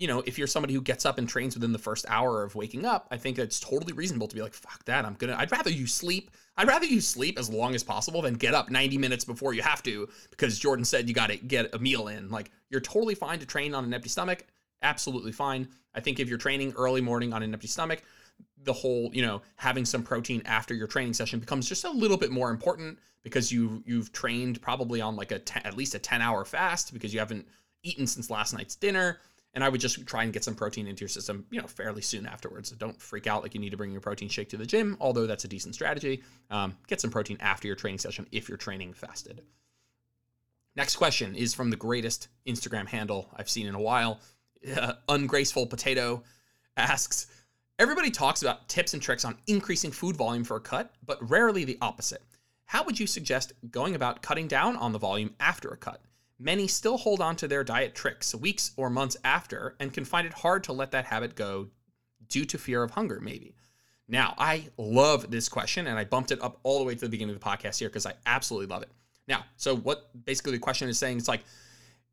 you 0.00 0.06
know, 0.06 0.22
if 0.24 0.38
you're 0.38 0.46
somebody 0.46 0.72
who 0.72 0.80
gets 0.80 1.04
up 1.04 1.18
and 1.18 1.28
trains 1.28 1.54
within 1.54 1.72
the 1.72 1.78
first 1.78 2.06
hour 2.08 2.42
of 2.42 2.54
waking 2.54 2.86
up, 2.86 3.06
I 3.10 3.18
think 3.18 3.38
it's 3.38 3.60
totally 3.60 3.92
reasonable 3.92 4.28
to 4.28 4.34
be 4.34 4.40
like, 4.40 4.54
fuck 4.54 4.82
that. 4.86 5.04
I'm 5.04 5.12
gonna, 5.14 5.36
I'd 5.38 5.52
rather 5.52 5.68
you 5.68 5.86
sleep. 5.86 6.30
I'd 6.56 6.68
rather 6.68 6.86
you 6.86 7.02
sleep 7.02 7.38
as 7.38 7.50
long 7.50 7.74
as 7.74 7.84
possible 7.84 8.22
than 8.22 8.34
get 8.34 8.54
up 8.54 8.70
90 8.70 8.96
minutes 8.96 9.26
before 9.26 9.52
you 9.52 9.60
have 9.60 9.82
to 9.82 10.08
because 10.30 10.58
Jordan 10.58 10.86
said 10.86 11.06
you 11.06 11.14
got 11.14 11.28
to 11.28 11.36
get 11.36 11.74
a 11.74 11.78
meal 11.78 12.08
in. 12.08 12.30
Like, 12.30 12.50
you're 12.70 12.80
totally 12.80 13.14
fine 13.14 13.40
to 13.40 13.46
train 13.46 13.74
on 13.74 13.84
an 13.84 13.92
empty 13.92 14.08
stomach. 14.08 14.46
Absolutely 14.80 15.32
fine. 15.32 15.68
I 15.94 16.00
think 16.00 16.18
if 16.18 16.30
you're 16.30 16.38
training 16.38 16.72
early 16.78 17.02
morning 17.02 17.34
on 17.34 17.42
an 17.42 17.52
empty 17.52 17.68
stomach, 17.68 18.02
the 18.64 18.72
whole, 18.72 19.10
you 19.12 19.20
know, 19.20 19.42
having 19.56 19.84
some 19.84 20.02
protein 20.02 20.40
after 20.46 20.74
your 20.74 20.86
training 20.86 21.12
session 21.12 21.40
becomes 21.40 21.68
just 21.68 21.84
a 21.84 21.90
little 21.90 22.16
bit 22.16 22.30
more 22.30 22.50
important 22.50 22.98
because 23.22 23.52
you 23.52 23.82
you've 23.86 24.12
trained 24.12 24.60
probably 24.62 25.00
on 25.00 25.16
like 25.16 25.32
a 25.32 25.38
ten, 25.38 25.62
at 25.64 25.76
least 25.76 25.94
a 25.94 25.98
10 25.98 26.22
hour 26.22 26.44
fast 26.44 26.92
because 26.92 27.12
you 27.12 27.20
haven't 27.20 27.46
eaten 27.82 28.06
since 28.06 28.30
last 28.30 28.52
night's 28.52 28.74
dinner 28.74 29.18
and 29.54 29.64
I 29.64 29.68
would 29.68 29.80
just 29.80 30.06
try 30.06 30.22
and 30.22 30.32
get 30.32 30.44
some 30.44 30.54
protein 30.54 30.86
into 30.86 31.00
your 31.00 31.08
system, 31.08 31.44
you 31.50 31.60
know, 31.60 31.66
fairly 31.66 32.02
soon 32.02 32.26
afterwards. 32.26 32.70
So 32.70 32.76
don't 32.76 33.00
freak 33.00 33.26
out 33.26 33.42
like 33.42 33.54
you 33.54 33.60
need 33.60 33.70
to 33.70 33.76
bring 33.76 33.90
your 33.90 34.00
protein 34.00 34.28
shake 34.28 34.48
to 34.50 34.56
the 34.56 34.66
gym, 34.66 34.96
although 35.00 35.26
that's 35.26 35.44
a 35.44 35.48
decent 35.48 35.74
strategy. 35.74 36.22
Um, 36.50 36.76
get 36.86 37.00
some 37.00 37.10
protein 37.10 37.36
after 37.40 37.66
your 37.66 37.76
training 37.76 37.98
session 37.98 38.26
if 38.30 38.48
you're 38.48 38.58
training 38.58 38.92
fasted. 38.92 39.42
Next 40.76 40.96
question 40.96 41.34
is 41.34 41.52
from 41.52 41.70
the 41.70 41.76
greatest 41.76 42.28
Instagram 42.46 42.86
handle 42.86 43.28
I've 43.36 43.50
seen 43.50 43.66
in 43.66 43.74
a 43.74 43.80
while. 43.80 44.20
Ungraceful 45.08 45.66
Potato 45.66 46.22
asks, 46.76 47.26
Everybody 47.80 48.10
talks 48.10 48.42
about 48.42 48.68
tips 48.68 48.92
and 48.92 49.02
tricks 49.02 49.24
on 49.24 49.36
increasing 49.46 49.90
food 49.90 50.14
volume 50.14 50.44
for 50.44 50.58
a 50.58 50.60
cut, 50.60 50.94
but 51.04 51.18
rarely 51.28 51.64
the 51.64 51.78
opposite. 51.80 52.22
How 52.70 52.84
would 52.84 53.00
you 53.00 53.08
suggest 53.08 53.52
going 53.72 53.96
about 53.96 54.22
cutting 54.22 54.46
down 54.46 54.76
on 54.76 54.92
the 54.92 54.98
volume 55.00 55.34
after 55.40 55.70
a 55.70 55.76
cut? 55.76 56.00
Many 56.38 56.68
still 56.68 56.98
hold 56.98 57.20
on 57.20 57.34
to 57.34 57.48
their 57.48 57.64
diet 57.64 57.96
tricks 57.96 58.32
weeks 58.32 58.70
or 58.76 58.88
months 58.88 59.16
after 59.24 59.74
and 59.80 59.92
can 59.92 60.04
find 60.04 60.24
it 60.24 60.32
hard 60.32 60.62
to 60.62 60.72
let 60.72 60.92
that 60.92 61.06
habit 61.06 61.34
go 61.34 61.66
due 62.28 62.44
to 62.44 62.58
fear 62.58 62.84
of 62.84 62.92
hunger, 62.92 63.18
maybe. 63.20 63.56
Now, 64.06 64.34
I 64.38 64.66
love 64.78 65.32
this 65.32 65.48
question 65.48 65.88
and 65.88 65.98
I 65.98 66.04
bumped 66.04 66.30
it 66.30 66.40
up 66.40 66.60
all 66.62 66.78
the 66.78 66.84
way 66.84 66.94
to 66.94 67.00
the 67.00 67.08
beginning 67.08 67.34
of 67.34 67.40
the 67.40 67.44
podcast 67.44 67.80
here 67.80 67.88
because 67.88 68.06
I 68.06 68.12
absolutely 68.24 68.68
love 68.68 68.82
it. 68.82 68.90
Now, 69.26 69.46
so 69.56 69.74
what 69.74 70.08
basically 70.24 70.52
the 70.52 70.60
question 70.60 70.88
is 70.88 70.96
saying 70.96 71.16
is 71.16 71.26
like, 71.26 71.42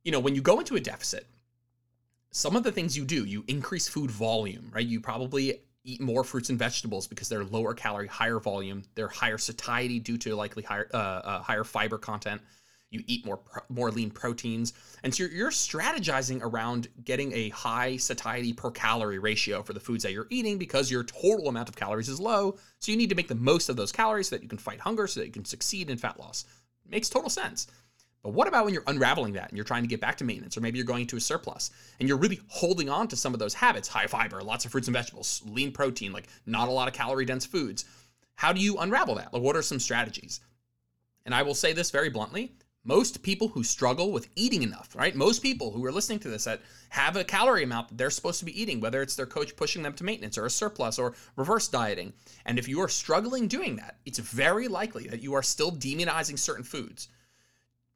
you 0.04 0.12
know, 0.12 0.20
when 0.20 0.34
you 0.34 0.42
go 0.42 0.58
into 0.58 0.76
a 0.76 0.80
deficit, 0.80 1.28
some 2.32 2.56
of 2.56 2.64
the 2.64 2.72
things 2.72 2.98
you 2.98 3.06
do, 3.06 3.26
you 3.26 3.44
increase 3.48 3.88
food 3.88 4.10
volume, 4.10 4.72
right? 4.74 4.88
You 4.88 5.02
probably 5.02 5.62
eat 5.88 6.02
more 6.02 6.24
fruits 6.24 6.50
and 6.50 6.60
vegetables 6.60 7.08
because 7.08 7.30
they're 7.30 7.46
lower 7.46 7.74
calorie, 7.74 8.08
higher 8.08 8.40
volume. 8.40 8.84
They're 8.94 9.08
higher 9.08 9.38
satiety 9.38 10.00
due 10.00 10.18
to 10.20 10.36
likely 10.36 10.64
higher 10.64 10.90
uh, 10.94 10.98
uh, 10.98 11.42
higher 11.42 11.64
fiber 11.64 11.98
content. 11.98 12.42
You 12.90 13.04
eat 13.08 13.26
more 13.26 13.40
more 13.70 13.90
lean 13.92 14.12
proteins, 14.12 14.74
and 15.04 15.14
so 15.14 15.24
you're, 15.24 15.32
you're 15.32 15.52
strategizing 15.52 16.42
around 16.42 16.88
getting 17.04 17.34
a 17.34 17.50
high 17.50 17.98
satiety 17.98 18.54
per 18.54 18.72
calorie 18.72 19.20
ratio 19.20 19.64
for 19.64 19.74
the 19.74 19.80
foods 19.80 20.04
that 20.04 20.14
you're 20.14 20.28
eating 20.30 20.58
because 20.58 20.92
your 20.92 21.04
total 21.04 21.50
amount 21.50 21.68
of 21.70 21.76
calories 21.76 22.08
is 22.08 22.20
low. 22.20 22.58
So 22.80 22.92
you 22.92 22.98
need 22.98 23.10
to 23.10 23.16
make 23.16 23.28
the 23.28 23.36
most 23.36 23.68
of 23.70 23.76
those 23.76 23.92
calories 23.92 24.30
so 24.30 24.36
that 24.36 24.44
you 24.44 24.50
can 24.50 24.58
fight 24.58 24.80
hunger, 24.80 25.08
so 25.08 25.20
that 25.20 25.26
you 25.26 25.34
can 25.34 25.46
succeed 25.46 25.90
in 25.90 25.98
fat 25.98 26.20
loss. 26.20 26.46
Makes 26.90 27.10
total 27.10 27.30
sense. 27.30 27.68
But 28.28 28.34
what 28.34 28.50
about 28.50 28.66
when 28.66 28.74
you're 28.74 28.84
unraveling 28.88 29.32
that 29.36 29.48
and 29.48 29.58
you're 29.58 29.64
trying 29.64 29.84
to 29.84 29.88
get 29.88 30.02
back 30.02 30.18
to 30.18 30.26
maintenance, 30.26 30.58
or 30.58 30.60
maybe 30.60 30.78
you're 30.78 30.86
going 30.86 31.04
into 31.04 31.16
a 31.16 31.22
surplus 31.22 31.72
and 31.98 32.10
you're 32.10 32.18
really 32.18 32.42
holding 32.50 32.90
on 32.90 33.08
to 33.08 33.16
some 33.16 33.34
of 33.34 33.40
those 33.40 33.54
habits 33.54 33.88
high 33.88 34.08
fiber, 34.08 34.44
lots 34.44 34.66
of 34.66 34.72
fruits 34.72 34.90
and 34.90 34.94
vegetables, 34.94 35.42
lean 35.46 35.72
protein, 35.72 36.12
like 36.12 36.28
not 36.46 36.68
a 36.68 36.72
lot 36.72 36.90
of 36.90 36.94
calorie 36.94 37.24
dense 37.24 37.46
foods? 37.46 37.86
How 38.36 38.52
do 38.52 38.60
you 38.60 38.80
unravel 38.80 39.16
that? 39.16 39.34
Like, 39.34 39.42
what 39.42 39.56
are 39.56 39.62
some 39.62 39.80
strategies? 39.80 40.42
And 41.26 41.34
I 41.34 41.42
will 41.44 41.56
say 41.56 41.72
this 41.72 41.90
very 41.90 42.10
bluntly 42.10 42.52
most 42.84 43.24
people 43.24 43.48
who 43.48 43.64
struggle 43.64 44.12
with 44.12 44.28
eating 44.36 44.62
enough, 44.62 44.94
right? 44.94 45.16
Most 45.16 45.42
people 45.42 45.72
who 45.72 45.86
are 45.86 45.92
listening 45.94 46.20
to 46.20 46.30
this 46.30 46.44
that 46.44 46.62
have 46.90 47.16
a 47.16 47.24
calorie 47.24 47.64
amount 47.64 47.88
that 47.88 47.98
they're 47.98 48.10
supposed 48.10 48.40
to 48.40 48.46
be 48.46 48.62
eating, 48.62 48.82
whether 48.82 49.02
it's 49.02 49.16
their 49.16 49.26
coach 49.26 49.56
pushing 49.56 49.84
them 49.84 49.94
to 49.94 50.04
maintenance 50.04 50.38
or 50.38 50.46
a 50.46 50.50
surplus 50.50 51.00
or 51.00 51.14
reverse 51.38 51.70
dieting. 51.70 52.12
And 52.46 52.60
if 52.60 52.68
you 52.68 52.82
are 52.82 52.90
struggling 52.90 53.48
doing 53.48 53.78
that, 53.78 54.00
it's 54.06 54.20
very 54.20 54.68
likely 54.68 55.08
that 55.08 55.24
you 55.24 55.34
are 55.34 55.44
still 55.44 55.72
demonizing 55.72 56.38
certain 56.38 56.66
foods 56.66 57.08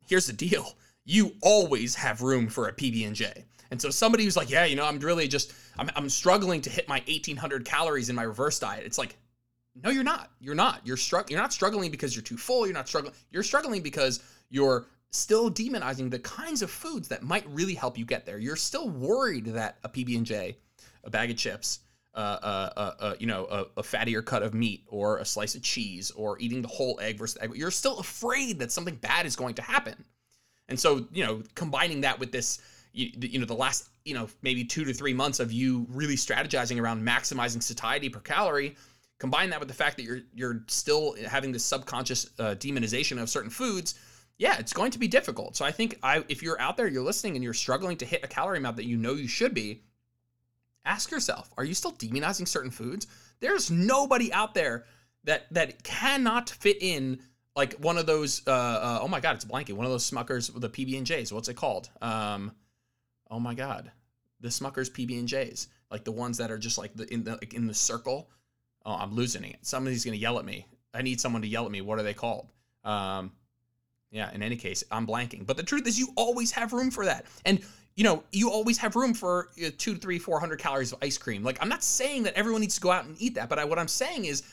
here's 0.08 0.28
the 0.28 0.34
deal 0.34 0.76
you 1.04 1.32
always 1.42 1.96
have 1.96 2.22
room 2.22 2.48
for 2.48 2.68
a 2.68 2.74
PB&J. 2.74 3.46
And 3.72 3.82
so 3.82 3.90
somebody 3.90 4.24
who's 4.24 4.38
like, 4.38 4.50
yeah, 4.50 4.66
you 4.66 4.76
know, 4.76 4.86
I'm 4.86 5.00
really 5.00 5.28
just, 5.28 5.54
I'm, 5.80 5.90
I'm 5.96 6.10
struggling 6.10 6.62
to 6.62 6.70
hit 6.70 6.88
my 6.88 7.02
1800 7.08 7.66
calories 7.66 8.10
in 8.10 8.16
my 8.16 8.24
reverse 8.24 8.60
diet. 8.60 8.86
It's 8.86 8.98
like, 8.98 9.18
no, 9.82 9.90
you're 9.90 10.04
not. 10.04 10.32
You're 10.40 10.56
not. 10.56 10.82
You're 10.86 10.98
struck. 10.98 11.30
You're 11.32 11.40
not 11.40 11.54
struggling 11.54 11.90
because 11.90 12.16
you're 12.16 12.24
too 12.24 12.38
full. 12.38 12.68
You're 12.68 12.74
not 12.74 12.88
struggling. 12.88 13.16
You're 13.32 13.44
struggling 13.44 13.82
because 13.82 14.22
you're 14.50 14.86
still 15.12 15.50
demonizing 15.50 16.12
the 16.12 16.20
kinds 16.20 16.62
of 16.62 16.70
foods 16.70 17.08
that 17.08 17.24
might 17.24 17.48
really 17.50 17.74
help 17.74 17.98
you 17.98 18.06
get 18.06 18.26
there. 18.26 18.38
You're 18.38 18.58
still 18.58 18.90
worried 18.90 19.46
that 19.46 19.78
a 19.84 19.90
PB&J, 19.90 20.58
a 21.04 21.10
bag 21.10 21.32
of 21.32 21.38
chips, 21.38 21.80
you 22.16 23.28
know, 23.28 23.46
a, 23.50 23.66
a, 23.78 23.84
fattier 23.84 24.24
cut 24.24 24.44
of 24.44 24.54
meat 24.54 24.84
or 24.88 25.20
a 25.20 25.26
slice 25.26 25.56
of 25.56 25.62
cheese 25.62 26.12
or 26.12 26.38
eating 26.40 26.62
the 26.62 26.68
whole 26.68 27.00
egg 27.02 27.18
versus 27.18 27.38
egg, 27.42 27.52
you're 27.56 27.72
still 27.72 28.00
afraid 28.00 28.60
that 28.60 28.72
something 28.72 28.96
bad 28.96 29.26
is 29.26 29.36
going 29.36 29.54
to 29.56 29.62
happen. 29.62 30.04
And 30.68 30.80
so, 30.80 31.08
you 31.12 31.26
know, 31.26 31.42
combining 31.56 32.02
that 32.02 32.20
with 32.20 32.32
this, 32.32 32.60
you, 32.94 33.12
you 33.20 33.40
know 33.40 33.46
the 33.46 33.54
last 33.54 33.90
you 34.06 34.14
know 34.14 34.28
maybe 34.42 34.64
two 34.64 34.84
to 34.84 34.94
three 34.94 35.14
months 35.14 35.40
of 35.40 35.52
you 35.52 35.86
really 35.90 36.16
strategizing 36.16 36.82
around 36.82 37.06
maximizing 37.06 37.62
satiety 37.62 38.10
per 38.10 38.20
calorie 38.20 38.76
combine 39.20 39.50
that 39.50 39.60
with 39.60 39.68
the 39.68 39.74
fact 39.74 39.98
that 39.98 40.04
you're 40.04 40.22
you're 40.34 40.64
still 40.68 41.16
having 41.28 41.52
this 41.52 41.64
subconscious 41.64 42.30
uh, 42.40 42.56
demonization 42.56 43.22
of 43.22 43.30
certain 43.30 43.50
foods 43.50 43.96
yeah 44.38 44.58
it's 44.58 44.74
going 44.74 44.92
to 44.92 45.00
be 45.00 45.08
difficult 45.08 45.56
so 45.56 45.64
i 45.64 45.72
think 45.72 45.98
i 46.04 46.24
if 46.28 46.44
you're 46.44 46.60
out 46.60 46.76
there 46.76 46.88
you're 46.88 47.04
listening 47.04 47.36
and 47.36 47.44
you're 47.44 47.54
struggling 47.54 47.96
to 47.96 48.06
hit 48.06 48.24
a 48.24 48.28
calorie 48.28 48.58
amount 48.58 48.76
that 48.76 48.86
you 48.86 48.98
know 48.98 49.14
you 49.14 49.28
should 49.28 49.54
be 49.54 49.82
ask 50.86 51.12
yourself 51.12 51.50
are 51.58 51.64
you 51.64 51.74
still 51.74 51.94
demonizing 51.94 52.48
certain 52.48 52.72
foods? 52.72 53.08
There's 53.40 53.72
nobody 53.72 54.32
out 54.34 54.54
there 54.54 54.86
that 55.24 55.52
that 55.54 55.84
cannot 55.84 56.50
fit 56.50 56.78
in 56.82 57.20
like 57.56 57.74
one 57.76 57.98
of 57.98 58.06
those 58.06 58.42
uh, 58.48 58.52
uh 58.52 59.00
oh 59.02 59.08
my 59.08 59.20
god 59.20 59.36
it's 59.36 59.46
blanking 59.46 59.74
one 59.74 59.86
of 59.86 59.92
those 59.92 60.10
smuckers 60.10 60.52
the 60.60 60.70
pb&j's 60.70 61.34
what's 61.34 61.50
it 61.50 61.56
called? 61.56 61.90
Um 62.02 62.52
oh 63.30 63.40
my 63.40 63.54
god 63.54 63.92
the 64.40 64.50
smuckers 64.50 64.90
pb&j's 64.90 65.68
like 65.90 66.04
the 66.04 66.12
ones 66.12 66.38
that 66.38 66.52
are 66.52 66.58
just 66.58 66.78
like 66.78 66.96
the 66.96 67.12
in 67.14 67.24
the 67.24 67.32
like 67.32 67.54
in 67.54 67.68
the 67.68 67.74
circle. 67.74 68.30
Oh 68.86 68.96
i'm 68.96 69.14
losing 69.14 69.44
it. 69.44 69.58
Somebody's 69.62 70.06
gonna 70.06 70.18
yell 70.18 70.40
at 70.40 70.46
me. 70.46 70.66
I 70.94 71.02
need 71.02 71.22
someone 71.22 71.42
to 71.42 71.48
yell 71.48 71.66
at 71.66 71.72
me. 71.72 71.82
What 71.82 72.00
are 72.00 72.04
they 72.04 72.14
called? 72.14 72.48
Um 72.84 73.32
yeah 74.12 74.32
in 74.34 74.42
any 74.42 74.56
case 74.56 74.84
i'm 74.92 75.06
blanking. 75.06 75.46
But 75.46 75.58
the 75.58 75.64
truth 75.64 75.88
is 75.88 76.00
you 76.00 76.10
always 76.16 76.52
have 76.52 76.74
room 76.74 76.92
for 76.92 77.06
that. 77.06 77.26
And 77.46 77.62
you 77.96 78.04
know 78.04 78.24
you 78.32 78.50
always 78.50 78.78
have 78.78 78.96
room 78.96 79.14
for 79.14 79.50
uh, 79.66 79.70
two 79.78 79.96
to 79.96 80.00
three 80.00 80.20
four 80.20 80.40
hundred 80.40 80.60
calories 80.60 80.92
of 80.92 81.00
ice 81.02 81.18
cream. 81.18 81.44
Like 81.44 81.58
i'm 81.62 81.70
not 81.70 81.84
saying 81.84 82.24
that 82.24 82.34
everyone 82.36 82.62
needs 82.62 82.76
to 82.76 82.82
go 82.82 82.92
out 82.92 83.06
and 83.06 83.16
eat 83.20 83.36
that 83.36 83.50
but 83.50 83.60
I, 83.60 83.66
what 83.66 83.80
i'm 83.80 83.88
saying 83.88 84.26
is 84.26 84.44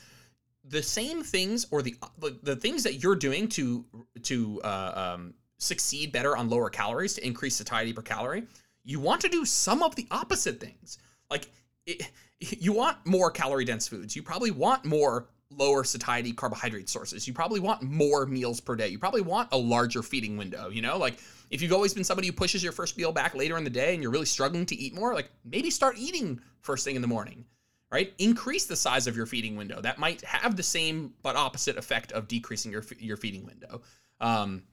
the 0.65 0.83
same 0.83 1.23
things 1.23 1.65
or 1.71 1.81
the 1.81 1.95
the, 2.19 2.37
the 2.43 2.55
things 2.55 2.83
that 2.83 2.95
you're 2.95 3.15
doing 3.15 3.47
to 3.49 3.85
to 4.23 4.61
uh, 4.63 5.15
um, 5.15 5.33
succeed 5.57 6.11
better 6.11 6.35
on 6.35 6.49
lower 6.49 6.69
calories 6.69 7.13
to 7.15 7.25
increase 7.25 7.55
satiety 7.55 7.93
per 7.93 8.01
calorie 8.01 8.43
you 8.89 8.99
want 8.99 9.21
to 9.21 9.29
do 9.29 9.45
some 9.45 9.83
of 9.83 9.95
the 9.95 10.07
opposite 10.11 10.59
things. 10.59 10.97
Like 11.29 11.49
it, 11.85 12.09
you 12.39 12.73
want 12.73 12.97
more 13.05 13.31
calorie 13.31 13.65
dense 13.65 13.87
foods. 13.87 14.15
You 14.15 14.23
probably 14.23 14.51
want 14.51 14.85
more 14.85 15.27
lower 15.51 15.83
satiety 15.83 16.31
carbohydrate 16.31 16.89
sources. 16.89 17.27
You 17.27 17.33
probably 17.33 17.59
want 17.59 17.81
more 17.81 18.25
meals 18.25 18.59
per 18.59 18.75
day. 18.75 18.87
You 18.87 18.99
probably 18.99 19.21
want 19.21 19.49
a 19.51 19.57
larger 19.57 20.03
feeding 20.03 20.37
window 20.37 20.69
you 20.69 20.81
know? 20.81 20.97
Like 20.97 21.19
if 21.49 21.61
you've 21.61 21.73
always 21.73 21.93
been 21.93 22.03
somebody 22.03 22.27
who 22.27 22.33
pushes 22.33 22.63
your 22.63 22.71
first 22.71 22.97
meal 22.97 23.11
back 23.11 23.35
later 23.35 23.57
in 23.57 23.63
the 23.63 23.69
day 23.69 23.93
and 23.93 24.03
you're 24.03 24.11
really 24.11 24.25
struggling 24.25 24.65
to 24.67 24.75
eat 24.75 24.93
more 24.93 25.13
like 25.13 25.29
maybe 25.43 25.69
start 25.69 25.97
eating 25.97 26.39
first 26.61 26.85
thing 26.85 26.95
in 26.95 27.01
the 27.01 27.07
morning 27.07 27.45
right? 27.91 28.13
Increase 28.17 28.65
the 28.65 28.75
size 28.75 29.07
of 29.07 29.17
your 29.17 29.25
feeding 29.25 29.55
window. 29.55 29.81
That 29.81 29.97
might 29.97 30.21
have 30.21 30.55
the 30.55 30.63
same 30.63 31.13
but 31.21 31.35
opposite 31.35 31.77
effect 31.77 32.11
of 32.11 32.27
decreasing 32.27 32.71
your 32.71 32.83
your 32.99 33.17
feeding 33.17 33.45
window. 33.45 33.81
Um, 34.21 34.63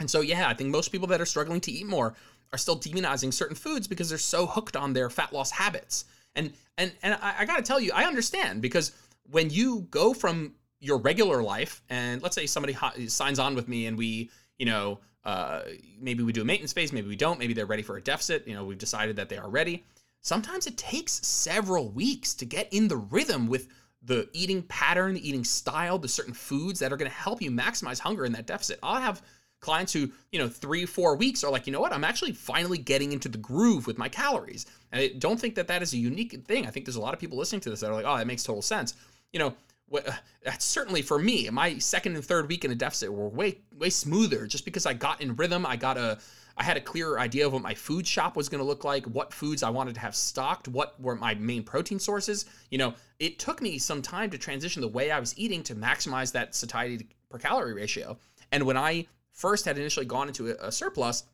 and 0.00 0.10
so, 0.10 0.20
yeah, 0.20 0.48
I 0.48 0.54
think 0.54 0.70
most 0.70 0.90
people 0.90 1.06
that 1.08 1.20
are 1.20 1.26
struggling 1.26 1.60
to 1.62 1.72
eat 1.72 1.86
more 1.86 2.14
are 2.52 2.58
still 2.58 2.78
demonizing 2.78 3.32
certain 3.32 3.56
foods 3.56 3.86
because 3.86 4.08
they're 4.08 4.18
so 4.18 4.46
hooked 4.46 4.76
on 4.76 4.92
their 4.92 5.08
fat 5.08 5.32
loss 5.32 5.50
habits. 5.50 6.06
And 6.34 6.52
and 6.78 6.92
and 7.02 7.14
I, 7.14 7.34
I 7.40 7.44
got 7.44 7.56
to 7.56 7.62
tell 7.62 7.80
you, 7.80 7.92
I 7.94 8.04
understand 8.04 8.60
because 8.60 8.92
when 9.30 9.50
you 9.50 9.86
go 9.90 10.12
from 10.12 10.54
your 10.80 10.98
regular 10.98 11.42
life 11.42 11.82
and 11.88 12.22
let's 12.22 12.34
say 12.34 12.46
somebody 12.46 12.76
signs 13.08 13.38
on 13.38 13.54
with 13.54 13.68
me 13.68 13.86
and 13.86 13.96
we, 13.96 14.30
you 14.58 14.66
know, 14.66 15.00
uh, 15.24 15.62
maybe 16.00 16.22
we 16.22 16.32
do 16.32 16.42
a 16.42 16.44
maintenance 16.44 16.72
phase, 16.72 16.92
maybe 16.92 17.08
we 17.08 17.16
don't, 17.16 17.38
maybe 17.38 17.54
they're 17.54 17.66
ready 17.66 17.82
for 17.82 17.96
a 17.96 18.02
deficit. 18.02 18.46
You 18.46 18.54
know, 18.54 18.64
we've 18.64 18.78
decided 18.78 19.16
that 19.16 19.28
they 19.28 19.38
are 19.38 19.48
ready 19.48 19.84
sometimes 20.24 20.66
it 20.66 20.76
takes 20.76 21.24
several 21.24 21.90
weeks 21.90 22.34
to 22.34 22.44
get 22.44 22.72
in 22.72 22.88
the 22.88 22.96
rhythm 22.96 23.46
with 23.46 23.68
the 24.02 24.28
eating 24.32 24.62
pattern, 24.62 25.14
the 25.14 25.26
eating 25.26 25.44
style, 25.44 25.98
the 25.98 26.08
certain 26.08 26.34
foods 26.34 26.80
that 26.80 26.92
are 26.92 26.96
going 26.96 27.10
to 27.10 27.16
help 27.16 27.40
you 27.40 27.50
maximize 27.50 28.00
hunger 28.00 28.24
in 28.24 28.32
that 28.32 28.46
deficit. 28.46 28.78
I'll 28.82 29.00
have 29.00 29.22
clients 29.60 29.92
who, 29.92 30.10
you 30.32 30.38
know, 30.38 30.48
three, 30.48 30.84
four 30.84 31.16
weeks 31.16 31.44
are 31.44 31.50
like, 31.50 31.66
you 31.66 31.72
know 31.72 31.80
what, 31.80 31.92
I'm 31.92 32.04
actually 32.04 32.32
finally 32.32 32.76
getting 32.76 33.12
into 33.12 33.28
the 33.28 33.38
groove 33.38 33.86
with 33.86 33.96
my 33.96 34.08
calories. 34.08 34.66
And 34.92 35.00
I 35.00 35.08
don't 35.18 35.40
think 35.40 35.54
that 35.54 35.68
that 35.68 35.82
is 35.82 35.92
a 35.94 35.98
unique 35.98 36.44
thing. 36.46 36.66
I 36.66 36.70
think 36.70 36.84
there's 36.84 36.96
a 36.96 37.00
lot 37.00 37.14
of 37.14 37.20
people 37.20 37.38
listening 37.38 37.60
to 37.62 37.70
this 37.70 37.80
that 37.80 37.90
are 37.90 37.94
like, 37.94 38.06
oh, 38.06 38.16
that 38.16 38.26
makes 38.26 38.42
total 38.42 38.62
sense. 38.62 38.94
You 39.32 39.38
know, 39.38 39.54
Uh, 39.92 40.12
that's 40.42 40.64
certainly 40.64 41.02
for 41.02 41.18
me. 41.18 41.48
My 41.50 41.78
second 41.78 42.14
and 42.16 42.24
third 42.24 42.48
week 42.48 42.64
in 42.64 42.70
a 42.70 42.74
deficit 42.74 43.12
were 43.12 43.28
way, 43.28 43.58
way 43.76 43.90
smoother 43.90 44.46
just 44.46 44.64
because 44.64 44.86
I 44.86 44.94
got 44.94 45.20
in 45.20 45.36
rhythm. 45.36 45.64
I 45.66 45.76
got 45.76 45.96
a, 45.96 46.18
I 46.56 46.64
had 46.64 46.76
a 46.76 46.80
clearer 46.80 47.18
idea 47.18 47.46
of 47.46 47.52
what 47.52 47.62
my 47.62 47.74
food 47.74 48.06
shop 48.06 48.36
was 48.36 48.48
going 48.48 48.60
to 48.60 48.66
look 48.66 48.84
like, 48.84 49.04
what 49.06 49.32
foods 49.32 49.62
I 49.62 49.70
wanted 49.70 49.94
to 49.94 50.00
have 50.00 50.14
stocked, 50.14 50.68
what 50.68 51.00
were 51.00 51.16
my 51.16 51.34
main 51.34 51.62
protein 51.62 51.98
sources. 51.98 52.46
You 52.70 52.78
know, 52.78 52.94
it 53.18 53.38
took 53.38 53.60
me 53.60 53.78
some 53.78 54.02
time 54.02 54.30
to 54.30 54.38
transition 54.38 54.80
the 54.80 54.88
way 54.88 55.10
I 55.10 55.20
was 55.20 55.38
eating 55.38 55.62
to 55.64 55.74
maximize 55.74 56.32
that 56.32 56.54
satiety 56.54 57.08
per 57.28 57.38
calorie 57.38 57.74
ratio. 57.74 58.16
And 58.52 58.64
when 58.64 58.76
I 58.76 59.06
first 59.32 59.64
had 59.64 59.78
initially 59.78 60.06
gone 60.06 60.28
into 60.28 60.50
a, 60.50 60.68
a 60.68 60.72
surplus, 60.72 61.24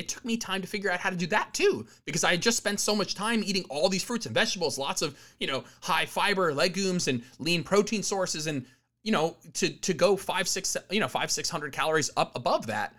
it 0.00 0.08
took 0.08 0.24
me 0.24 0.36
time 0.36 0.60
to 0.60 0.66
figure 0.66 0.90
out 0.90 0.98
how 0.98 1.10
to 1.10 1.16
do 1.16 1.26
that 1.26 1.52
too 1.54 1.86
because 2.04 2.24
i 2.24 2.32
had 2.32 2.42
just 2.42 2.56
spent 2.56 2.80
so 2.80 2.96
much 2.96 3.14
time 3.14 3.42
eating 3.44 3.64
all 3.68 3.88
these 3.88 4.02
fruits 4.02 4.26
and 4.26 4.34
vegetables 4.34 4.78
lots 4.78 5.02
of 5.02 5.16
you 5.38 5.46
know 5.46 5.62
high 5.80 6.06
fiber 6.06 6.52
legumes 6.52 7.06
and 7.06 7.22
lean 7.38 7.62
protein 7.62 8.02
sources 8.02 8.46
and 8.46 8.64
you 9.02 9.12
know 9.12 9.36
to 9.52 9.68
to 9.68 9.94
go 9.94 10.16
five 10.16 10.48
six 10.48 10.76
you 10.90 11.00
know 11.00 11.08
five 11.08 11.30
six 11.30 11.48
hundred 11.48 11.72
calories 11.72 12.10
up 12.16 12.34
above 12.34 12.66
that 12.66 12.94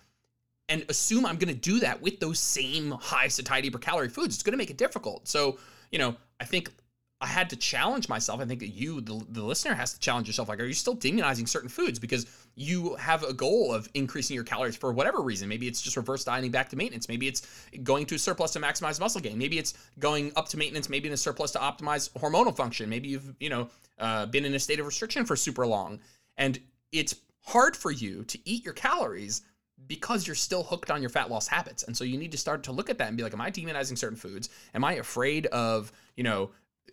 and 0.71 0.85
assume 0.87 1.25
I'm 1.25 1.35
going 1.35 1.53
to 1.53 1.59
do 1.59 1.81
that 1.81 2.01
with 2.01 2.19
those 2.21 2.39
same 2.39 2.91
high 2.91 3.27
satiety 3.27 3.69
per 3.69 3.77
calorie 3.77 4.07
foods. 4.07 4.35
It's 4.35 4.43
going 4.43 4.53
to 4.53 4.57
make 4.57 4.69
it 4.69 4.77
difficult. 4.77 5.27
So, 5.27 5.59
you 5.91 5.99
know, 5.99 6.15
I 6.39 6.45
think 6.45 6.71
I 7.19 7.27
had 7.27 7.49
to 7.49 7.57
challenge 7.57 8.07
myself. 8.07 8.39
I 8.39 8.45
think 8.45 8.61
that 8.61 8.69
you, 8.69 9.01
the, 9.01 9.21
the 9.29 9.43
listener, 9.43 9.75
has 9.75 9.93
to 9.93 9.99
challenge 9.99 10.27
yourself. 10.27 10.47
Like, 10.47 10.61
are 10.61 10.65
you 10.65 10.73
still 10.73 10.95
demonizing 10.95 11.47
certain 11.47 11.67
foods 11.67 11.99
because 11.99 12.25
you 12.55 12.95
have 12.95 13.23
a 13.23 13.33
goal 13.33 13.73
of 13.73 13.89
increasing 13.93 14.35
your 14.35 14.43
calories 14.43 14.75
for 14.75 14.91
whatever 14.91 15.21
reason? 15.21 15.47
Maybe 15.47 15.67
it's 15.67 15.81
just 15.81 15.97
reverse 15.97 16.23
dieting 16.23 16.51
back 16.51 16.69
to 16.69 16.75
maintenance. 16.75 17.07
Maybe 17.07 17.27
it's 17.27 17.47
going 17.83 18.05
to 18.07 18.15
a 18.15 18.19
surplus 18.19 18.51
to 18.51 18.59
maximize 18.59 18.99
muscle 18.99 19.21
gain. 19.21 19.37
Maybe 19.37 19.57
it's 19.57 19.73
going 19.99 20.31
up 20.35 20.47
to 20.49 20.57
maintenance. 20.57 20.89
Maybe 20.89 21.07
in 21.07 21.13
a 21.13 21.17
surplus 21.17 21.51
to 21.51 21.59
optimize 21.59 22.11
hormonal 22.13 22.55
function. 22.55 22.89
Maybe 22.89 23.09
you've, 23.09 23.33
you 23.39 23.49
know, 23.49 23.69
uh, 23.99 24.25
been 24.25 24.45
in 24.45 24.53
a 24.53 24.59
state 24.59 24.79
of 24.79 24.85
restriction 24.85 25.25
for 25.25 25.35
super 25.35 25.65
long, 25.65 25.99
and 26.37 26.59
it's 26.91 27.15
hard 27.43 27.75
for 27.75 27.91
you 27.91 28.23
to 28.25 28.39
eat 28.45 28.63
your 28.63 28.73
calories 28.73 29.41
because 29.87 30.27
you're 30.27 30.35
still 30.35 30.63
hooked 30.63 30.91
on 30.91 31.01
your 31.01 31.09
fat 31.09 31.29
loss 31.29 31.47
habits. 31.47 31.83
And 31.83 31.95
so 31.95 32.03
you 32.03 32.17
need 32.17 32.31
to 32.31 32.37
start 32.37 32.63
to 32.63 32.71
look 32.71 32.89
at 32.89 32.97
that 32.99 33.07
and 33.07 33.17
be 33.17 33.23
like, 33.23 33.33
am 33.33 33.41
I 33.41 33.51
demonizing 33.51 33.97
certain 33.97 34.17
foods? 34.17 34.49
Am 34.73 34.83
I 34.83 34.93
afraid 34.93 35.47
of, 35.47 35.91
you 36.15 36.23
know, 36.23 36.51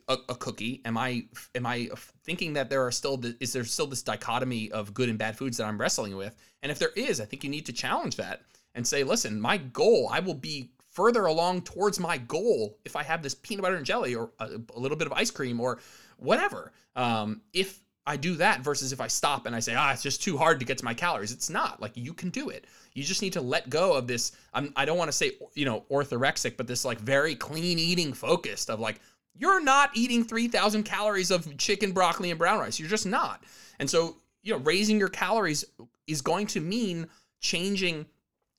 a, 0.09 0.17
a 0.29 0.35
cookie? 0.35 0.81
Am 0.85 0.97
I 0.97 1.25
am 1.55 1.67
I 1.67 1.88
thinking 2.25 2.55
that 2.55 2.71
there 2.71 2.85
are 2.85 2.91
still 2.93 3.17
the, 3.17 3.37
is 3.41 3.53
there 3.53 3.65
still 3.65 3.87
this 3.87 4.03
dichotomy 4.03 4.71
of 4.73 4.95
good 4.95 5.09
and 5.09 5.19
bad 5.19 5.37
foods 5.37 5.57
that 5.59 5.65
I'm 5.65 5.81
wrestling 5.81 6.17
with? 6.17 6.35
And 6.62 6.73
if 6.73 6.79
there 6.79 6.93
is, 6.97 7.21
I 7.21 7.25
think 7.25 7.45
you 7.45 7.50
need 7.50 7.67
to 7.67 7.73
challenge 7.73 8.17
that 8.17 8.43
and 8.75 8.87
say, 8.87 9.05
listen, 9.05 9.41
my 9.41 9.59
goal, 9.59 10.09
I 10.11 10.21
will 10.21 10.35
be 10.35 10.71
further 10.91 11.27
along 11.27 11.62
towards 11.62 12.00
my 12.00 12.19
goal 12.19 12.79
if 12.85 12.97
I 12.97 13.03
have 13.03 13.23
this 13.23 13.35
peanut 13.35 13.62
butter 13.62 13.77
and 13.77 13.87
jelly 13.87 14.15
or 14.15 14.33
a, 14.41 14.61
a 14.75 14.81
little 14.81 14.97
bit 14.97 15.07
of 15.07 15.12
ice 15.12 15.31
cream 15.31 15.61
or 15.61 15.79
whatever. 16.17 16.73
Um, 16.97 17.43
if 17.53 17.81
I 18.07 18.17
do 18.17 18.37
that 18.37 18.62
versus 18.62 18.93
if 18.93 19.00
I 19.00 19.07
stop 19.07 19.45
and 19.45 19.55
I 19.55 19.61
say, 19.61 19.75
ah, 19.75 19.93
it's 19.93 20.03
just 20.03 20.23
too 20.23 20.38
hard 20.38 20.59
to 20.61 20.65
get 20.65 20.79
to 20.79 20.85
my 20.85 20.95
calories. 20.95 21.31
It's 21.31 21.50
not. 21.50 21.81
Like 21.83 21.93
you 21.95 22.15
can 22.15 22.31
do 22.31 22.49
it. 22.49 22.65
You 22.95 23.05
just 23.05 23.21
need 23.21 23.35
to 23.35 23.43
let 23.43 23.69
go 23.69 23.93
of 23.93 24.07
this. 24.07 24.33
I'm, 24.55 24.73
I 24.77 24.87
don't 24.87 24.97
want 24.97 25.09
to 25.09 25.17
say, 25.17 25.33
you 25.55 25.67
know, 25.67 25.85
orthorexic, 25.91 26.57
but 26.57 26.67
this 26.67 26.87
like 26.87 26.99
very 26.99 27.35
clean 27.35 27.79
eating 27.79 28.15
focused 28.15 28.71
of 28.71 28.81
like, 28.81 29.00
you're 29.38 29.62
not 29.62 29.90
eating 29.95 30.25
3,000 30.25 30.83
calories 30.83 31.30
of 31.30 31.57
chicken, 31.57 31.92
broccoli, 31.92 32.30
and 32.30 32.38
brown 32.38 32.59
rice. 32.59 32.78
You're 32.78 32.88
just 32.88 33.07
not. 33.07 33.45
And 33.78 33.88
so, 33.88 34.16
you 34.42 34.52
know, 34.52 34.61
raising 34.61 34.99
your 34.99 35.09
calories 35.09 35.64
is 36.07 36.21
going 36.21 36.47
to 36.49 36.61
mean 36.61 37.07
changing 37.40 38.07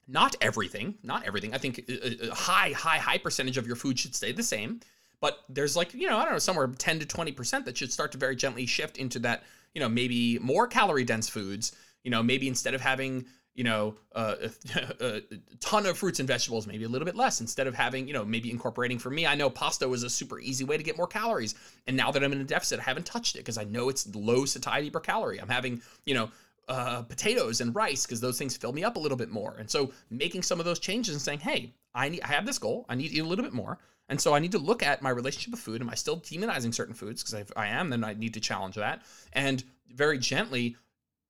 not 0.08 0.36
everything, 0.42 0.96
not 1.04 1.26
everything. 1.28 1.54
I 1.54 1.60
think 1.60 1.88
a 1.88 2.34
high, 2.34 2.72
high, 2.72 2.98
high 2.98 3.18
percentage 3.18 3.58
of 3.58 3.68
your 3.68 3.76
food 3.76 4.00
should 4.00 4.16
stay 4.16 4.32
the 4.32 4.42
same 4.42 4.80
but 5.22 5.44
there's 5.50 5.76
like 5.76 5.94
you 5.94 6.10
know 6.10 6.18
i 6.18 6.24
don't 6.24 6.34
know 6.34 6.40
somewhere 6.40 6.68
10 6.68 7.00
to 7.00 7.06
20% 7.06 7.66
that 7.66 7.78
should 7.78 7.92
start 7.92 8.12
to 8.12 8.18
very 8.18 8.36
gently 8.36 8.66
shift 8.66 8.98
into 8.98 9.20
that 9.20 9.44
you 9.74 9.82
know 9.82 9.90
maybe 9.90 10.40
more 10.40 10.68
calorie 10.68 11.04
dense 11.04 11.30
foods 11.30 11.76
you 12.04 12.12
know 12.12 12.24
maybe 12.24 12.48
instead 12.48 12.74
of 12.74 12.82
having 12.82 13.26
you 13.60 13.66
know 13.66 13.94
uh, 14.16 14.36
a, 14.42 14.96
a, 15.06 15.22
ton 15.60 15.86
of 15.86 15.98
fruits 15.98 16.20
and 16.20 16.28
vegetables 16.28 16.66
maybe 16.66 16.86
a 16.86 16.88
little 16.88 17.06
bit 17.06 17.18
less 17.18 17.42
instead 17.42 17.68
of 17.68 17.76
having 17.76 18.08
you 18.08 18.14
know 18.14 18.24
maybe 18.24 18.50
incorporating 18.50 18.98
for 18.98 19.10
me. 19.10 19.28
I 19.28 19.36
know 19.36 19.50
pasta 19.50 19.86
was 19.86 20.04
a 20.04 20.10
super 20.10 20.40
easy 20.40 20.64
way 20.64 20.78
to 20.78 20.84
get 20.84 20.96
more 20.96 21.08
calories. 21.08 21.56
And 21.86 21.98
now 21.98 22.10
that 22.10 22.24
i'm 22.24 22.32
in 22.32 22.40
a 22.40 22.46
deficit 22.46 22.80
i 22.80 22.84
haven't 22.84 23.06
touched 23.06 23.36
it 23.36 23.40
because 23.40 23.58
i 23.58 23.66
know 23.66 23.90
it's 23.90 24.08
low 24.16 24.46
satiety 24.46 24.90
per 24.90 25.02
calorie. 25.02 25.42
I'm 25.42 25.50
having 25.50 25.82
you 26.06 26.14
know 26.14 26.30
uh, 26.70 27.02
potatoes 27.02 27.60
and 27.60 27.76
rice 27.76 28.06
because 28.06 28.22
those 28.22 28.38
things 28.38 28.56
fill 28.56 28.72
me 28.72 28.84
up 28.84 28.96
a 28.96 29.00
little 29.00 29.18
bit 29.18 29.30
more. 29.30 29.56
And 29.60 29.70
so 29.70 29.92
making 30.10 30.44
some 30.44 30.60
of 30.60 30.66
those 30.66 30.80
changes 30.80 31.14
and 31.14 31.22
saying 31.22 31.40
hey 31.40 31.74
i 31.94 32.08
need 32.08 32.22
i 32.22 32.28
have 32.28 32.46
this 32.46 32.60
goal. 32.60 32.86
I 32.88 32.96
need 32.96 33.10
to 33.10 33.16
eat 33.16 33.26
a 33.26 33.28
little 33.28 33.44
bit 33.44 33.54
more. 33.54 33.78
And 34.08 34.22
so 34.22 34.34
I 34.34 34.40
need 34.40 34.54
to 34.54 34.58
look 34.58 34.84
at 34.84 35.02
my 35.02 35.10
relationship 35.10 35.52
with 35.52 35.60
food. 35.60 35.82
Am 35.82 35.90
I 35.90 35.96
still 35.96 36.22
demonizing 36.22 36.74
certain 36.74 36.96
foods? 36.96 37.22
Because 37.22 37.42
if 37.42 37.52
I 37.58 37.68
am, 37.68 37.90
then 37.90 38.06
I 38.06 38.14
need 38.14 38.34
to 38.36 38.40
challenge 38.40 38.76
that. 38.76 39.02
And 39.34 39.64
very 39.94 40.18
gently 40.18 40.78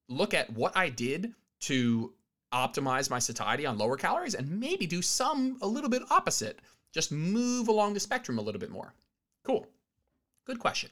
look 0.07 0.33
at 0.33 0.53
what 0.53 0.77
I 0.77 0.89
did 0.89 1.33
to 1.62 2.13
optimize 2.53 3.09
my 3.09 3.19
satiety 3.19 3.65
on 3.65 3.77
lower 3.77 3.95
calories 3.95 4.35
and 4.35 4.59
maybe 4.59 4.87
do 4.87 5.01
some 5.01 5.57
a 5.61 5.67
little 5.67 5.89
bit 5.89 6.03
opposite. 6.09 6.59
Just 6.91 7.11
move 7.11 7.67
along 7.67 7.93
the 7.93 7.99
spectrum 7.99 8.39
a 8.39 8.41
little 8.41 8.59
bit 8.59 8.71
more. 8.71 8.93
Cool. 9.43 9.67
Good 10.45 10.59
question. 10.59 10.89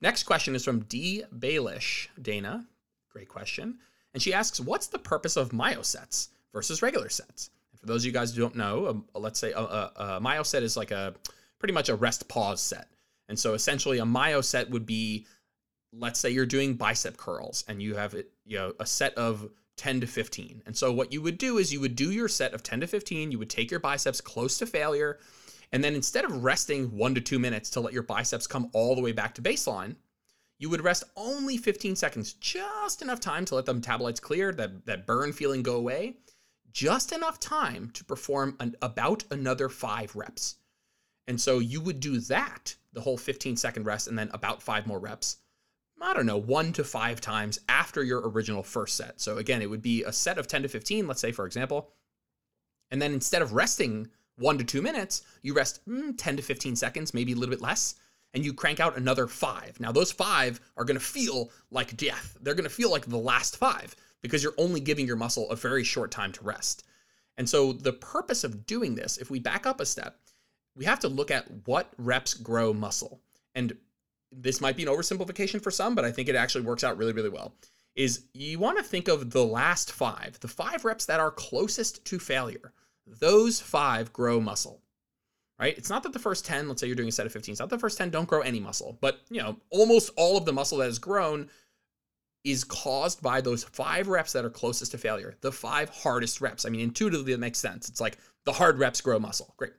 Next 0.00 0.24
question 0.24 0.54
is 0.54 0.64
from 0.64 0.80
D. 0.80 1.24
Baelish, 1.38 2.08
Dana. 2.20 2.66
Great 3.10 3.28
question. 3.28 3.78
And 4.14 4.22
she 4.22 4.34
asks, 4.34 4.60
What's 4.60 4.86
the 4.88 4.98
purpose 4.98 5.36
of 5.36 5.52
myosets 5.52 6.30
versus 6.52 6.82
regular 6.82 7.08
sets? 7.08 7.50
And 7.70 7.80
For 7.80 7.86
those 7.86 8.02
of 8.02 8.06
you 8.06 8.12
guys 8.12 8.34
who 8.34 8.40
don't 8.40 8.56
know, 8.56 8.88
um, 8.88 9.04
let's 9.14 9.38
say 9.38 9.52
uh, 9.52 9.62
uh, 9.62 9.64
uh, 9.64 9.90
a, 9.98 10.02
a, 10.02 10.16
a 10.16 10.20
myo 10.20 10.42
set 10.42 10.62
is 10.62 10.76
like 10.76 10.90
a 10.90 11.14
pretty 11.58 11.74
much 11.74 11.88
a 11.88 11.94
rest 11.94 12.26
pause 12.28 12.60
set. 12.60 12.88
And 13.28 13.38
so 13.38 13.54
essentially 13.54 13.98
a 13.98 14.04
myo 14.04 14.40
set 14.40 14.70
would 14.70 14.86
be, 14.86 15.26
let's 15.92 16.18
say 16.18 16.30
you're 16.30 16.46
doing 16.46 16.74
bicep 16.74 17.16
curls 17.16 17.64
and 17.68 17.80
you 17.80 17.94
have 17.94 18.14
you 18.44 18.58
know 18.58 18.74
a 18.80 18.86
set 18.86 19.14
of 19.14 19.48
10 19.82 20.00
to 20.00 20.06
15. 20.06 20.62
And 20.64 20.76
so 20.76 20.92
what 20.92 21.12
you 21.12 21.20
would 21.22 21.38
do 21.38 21.58
is 21.58 21.72
you 21.72 21.80
would 21.80 21.96
do 21.96 22.12
your 22.12 22.28
set 22.28 22.54
of 22.54 22.62
10 22.62 22.82
to 22.82 22.86
15, 22.86 23.32
you 23.32 23.38
would 23.40 23.50
take 23.50 23.68
your 23.68 23.80
biceps 23.80 24.20
close 24.20 24.56
to 24.58 24.66
failure, 24.66 25.18
and 25.72 25.82
then 25.82 25.96
instead 25.96 26.24
of 26.24 26.44
resting 26.44 26.96
one 26.96 27.16
to 27.16 27.20
two 27.20 27.40
minutes 27.40 27.68
to 27.70 27.80
let 27.80 27.92
your 27.92 28.04
biceps 28.04 28.46
come 28.46 28.70
all 28.74 28.94
the 28.94 29.00
way 29.00 29.10
back 29.10 29.34
to 29.34 29.42
baseline, 29.42 29.96
you 30.60 30.70
would 30.70 30.84
rest 30.84 31.02
only 31.16 31.56
15 31.56 31.96
seconds, 31.96 32.34
just 32.34 33.02
enough 33.02 33.18
time 33.18 33.44
to 33.44 33.56
let 33.56 33.66
the 33.66 33.74
metabolites 33.74 34.20
clear, 34.20 34.52
that, 34.52 34.86
that 34.86 35.04
burn 35.04 35.32
feeling 35.32 35.64
go 35.64 35.74
away, 35.74 36.14
just 36.70 37.10
enough 37.10 37.40
time 37.40 37.90
to 37.94 38.04
perform 38.04 38.56
an, 38.60 38.76
about 38.82 39.24
another 39.32 39.68
five 39.68 40.14
reps. 40.14 40.58
And 41.26 41.40
so 41.40 41.58
you 41.58 41.80
would 41.80 41.98
do 41.98 42.20
that, 42.20 42.76
the 42.92 43.00
whole 43.00 43.18
15 43.18 43.56
second 43.56 43.84
rest, 43.84 44.06
and 44.06 44.16
then 44.16 44.30
about 44.32 44.62
five 44.62 44.86
more 44.86 45.00
reps. 45.00 45.38
I 46.02 46.14
don't 46.14 46.26
know, 46.26 46.36
one 46.36 46.72
to 46.72 46.84
five 46.84 47.20
times 47.20 47.60
after 47.68 48.02
your 48.02 48.28
original 48.28 48.62
first 48.64 48.96
set. 48.96 49.20
So 49.20 49.38
again, 49.38 49.62
it 49.62 49.70
would 49.70 49.82
be 49.82 50.02
a 50.02 50.12
set 50.12 50.36
of 50.36 50.48
10 50.48 50.62
to 50.62 50.68
15, 50.68 51.06
let's 51.06 51.20
say, 51.20 51.30
for 51.30 51.46
example. 51.46 51.92
And 52.90 53.00
then 53.00 53.12
instead 53.12 53.40
of 53.40 53.52
resting 53.52 54.08
one 54.36 54.58
to 54.58 54.64
two 54.64 54.82
minutes, 54.82 55.22
you 55.42 55.54
rest 55.54 55.80
mm, 55.88 56.12
10 56.16 56.36
to 56.36 56.42
15 56.42 56.74
seconds, 56.74 57.14
maybe 57.14 57.32
a 57.32 57.36
little 57.36 57.54
bit 57.54 57.62
less, 57.62 57.94
and 58.34 58.44
you 58.44 58.52
crank 58.52 58.80
out 58.80 58.96
another 58.96 59.28
five. 59.28 59.78
Now, 59.78 59.92
those 59.92 60.10
five 60.10 60.60
are 60.76 60.84
going 60.84 60.98
to 60.98 61.04
feel 61.04 61.50
like 61.70 61.96
death. 61.96 62.36
They're 62.40 62.54
going 62.54 62.64
to 62.64 62.70
feel 62.70 62.90
like 62.90 63.06
the 63.06 63.16
last 63.16 63.56
five 63.56 63.94
because 64.22 64.42
you're 64.42 64.54
only 64.58 64.80
giving 64.80 65.06
your 65.06 65.16
muscle 65.16 65.48
a 65.50 65.56
very 65.56 65.84
short 65.84 66.10
time 66.10 66.32
to 66.32 66.44
rest. 66.44 66.84
And 67.38 67.48
so, 67.48 67.72
the 67.72 67.92
purpose 67.92 68.44
of 68.44 68.66
doing 68.66 68.94
this, 68.94 69.18
if 69.18 69.30
we 69.30 69.38
back 69.38 69.66
up 69.66 69.80
a 69.80 69.86
step, 69.86 70.18
we 70.76 70.84
have 70.84 71.00
to 71.00 71.08
look 71.08 71.30
at 71.30 71.46
what 71.66 71.92
reps 71.96 72.34
grow 72.34 72.72
muscle. 72.72 73.20
And 73.54 73.76
this 74.32 74.60
might 74.60 74.76
be 74.76 74.82
an 74.82 74.88
oversimplification 74.88 75.62
for 75.62 75.70
some, 75.70 75.94
but 75.94 76.04
I 76.04 76.12
think 76.12 76.28
it 76.28 76.36
actually 76.36 76.64
works 76.64 76.84
out 76.84 76.96
really, 76.96 77.12
really 77.12 77.28
well. 77.28 77.54
Is 77.94 78.24
you 78.32 78.58
want 78.58 78.78
to 78.78 78.84
think 78.84 79.08
of 79.08 79.30
the 79.30 79.44
last 79.44 79.92
five, 79.92 80.38
the 80.40 80.48
five 80.48 80.84
reps 80.84 81.04
that 81.06 81.20
are 81.20 81.30
closest 81.30 82.04
to 82.06 82.18
failure. 82.18 82.72
Those 83.06 83.60
five 83.60 84.12
grow 84.12 84.40
muscle, 84.40 84.80
right? 85.58 85.76
It's 85.76 85.90
not 85.90 86.02
that 86.04 86.12
the 86.12 86.18
first 86.18 86.46
10, 86.46 86.68
let's 86.68 86.80
say 86.80 86.86
you're 86.86 86.96
doing 86.96 87.10
a 87.10 87.12
set 87.12 87.26
of 87.26 87.32
15, 87.32 87.52
it's 87.52 87.60
not 87.60 87.68
the 87.68 87.78
first 87.78 87.98
10 87.98 88.10
don't 88.10 88.28
grow 88.28 88.40
any 88.40 88.60
muscle, 88.60 88.96
but 89.00 89.20
you 89.28 89.42
know, 89.42 89.56
almost 89.70 90.10
all 90.16 90.38
of 90.38 90.46
the 90.46 90.52
muscle 90.52 90.78
that 90.78 90.86
has 90.86 90.98
grown 90.98 91.50
is 92.44 92.64
caused 92.64 93.22
by 93.22 93.40
those 93.40 93.64
five 93.64 94.08
reps 94.08 94.32
that 94.32 94.44
are 94.44 94.50
closest 94.50 94.92
to 94.92 94.98
failure, 94.98 95.36
the 95.42 95.52
five 95.52 95.90
hardest 95.90 96.40
reps. 96.40 96.64
I 96.64 96.70
mean, 96.70 96.80
intuitively, 96.80 97.32
it 97.32 97.40
makes 97.40 97.58
sense. 97.58 97.88
It's 97.88 98.00
like 98.00 98.18
the 98.44 98.52
hard 98.52 98.78
reps 98.78 99.00
grow 99.00 99.18
muscle. 99.18 99.54
Great. 99.56 99.72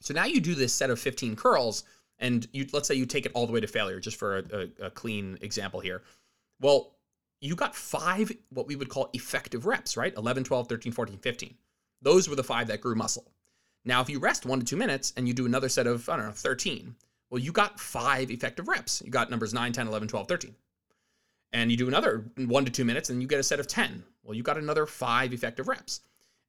So 0.00 0.14
now 0.14 0.24
you 0.24 0.40
do 0.40 0.54
this 0.54 0.74
set 0.74 0.90
of 0.90 1.00
15 1.00 1.36
curls 1.36 1.84
and 2.18 2.46
you 2.52 2.66
let's 2.72 2.88
say 2.88 2.94
you 2.94 3.06
take 3.06 3.26
it 3.26 3.32
all 3.34 3.46
the 3.46 3.52
way 3.52 3.60
to 3.60 3.66
failure 3.66 4.00
just 4.00 4.16
for 4.16 4.38
a, 4.38 4.42
a, 4.52 4.86
a, 4.86 4.90
clean 4.90 5.38
example 5.40 5.80
here. 5.80 6.02
Well 6.60 6.94
you 7.40 7.54
got 7.54 7.74
five 7.74 8.32
what 8.50 8.66
we 8.66 8.76
would 8.76 8.88
call 8.88 9.10
effective 9.12 9.66
reps 9.66 9.96
right? 9.96 10.14
11 10.16 10.44
12 10.44 10.68
13 10.68 10.92
14 10.92 11.18
15 11.18 11.54
those 12.02 12.28
were 12.28 12.36
the 12.36 12.44
five 12.44 12.68
that 12.68 12.80
grew 12.80 12.94
muscle. 12.94 13.30
Now 13.84 14.00
if 14.00 14.10
you 14.10 14.18
rest 14.18 14.46
one 14.46 14.60
to 14.60 14.64
two 14.64 14.76
minutes 14.76 15.12
and 15.16 15.26
you 15.26 15.34
do 15.34 15.46
another 15.46 15.68
set 15.68 15.86
of 15.86 16.08
i 16.08 16.16
don't 16.16 16.26
know 16.26 16.32
13 16.32 16.94
well 17.30 17.40
you 17.40 17.52
got 17.52 17.80
five 17.80 18.30
effective 18.30 18.68
reps. 18.68 19.02
You 19.04 19.10
got 19.10 19.30
numbers 19.30 19.54
9 19.54 19.72
10 19.72 19.86
11 19.86 20.08
12 20.08 20.28
13 20.28 20.54
and 21.52 21.70
you 21.70 21.76
do 21.76 21.88
another 21.88 22.24
one 22.36 22.64
to 22.64 22.70
two 22.70 22.84
minutes 22.84 23.10
and 23.10 23.22
you 23.22 23.28
get 23.28 23.40
a 23.40 23.44
set 23.44 23.60
of 23.60 23.66
10 23.66 24.02
well 24.22 24.34
you 24.34 24.42
got 24.42 24.58
another 24.58 24.86
five 24.86 25.32
effective 25.32 25.68
reps. 25.68 26.00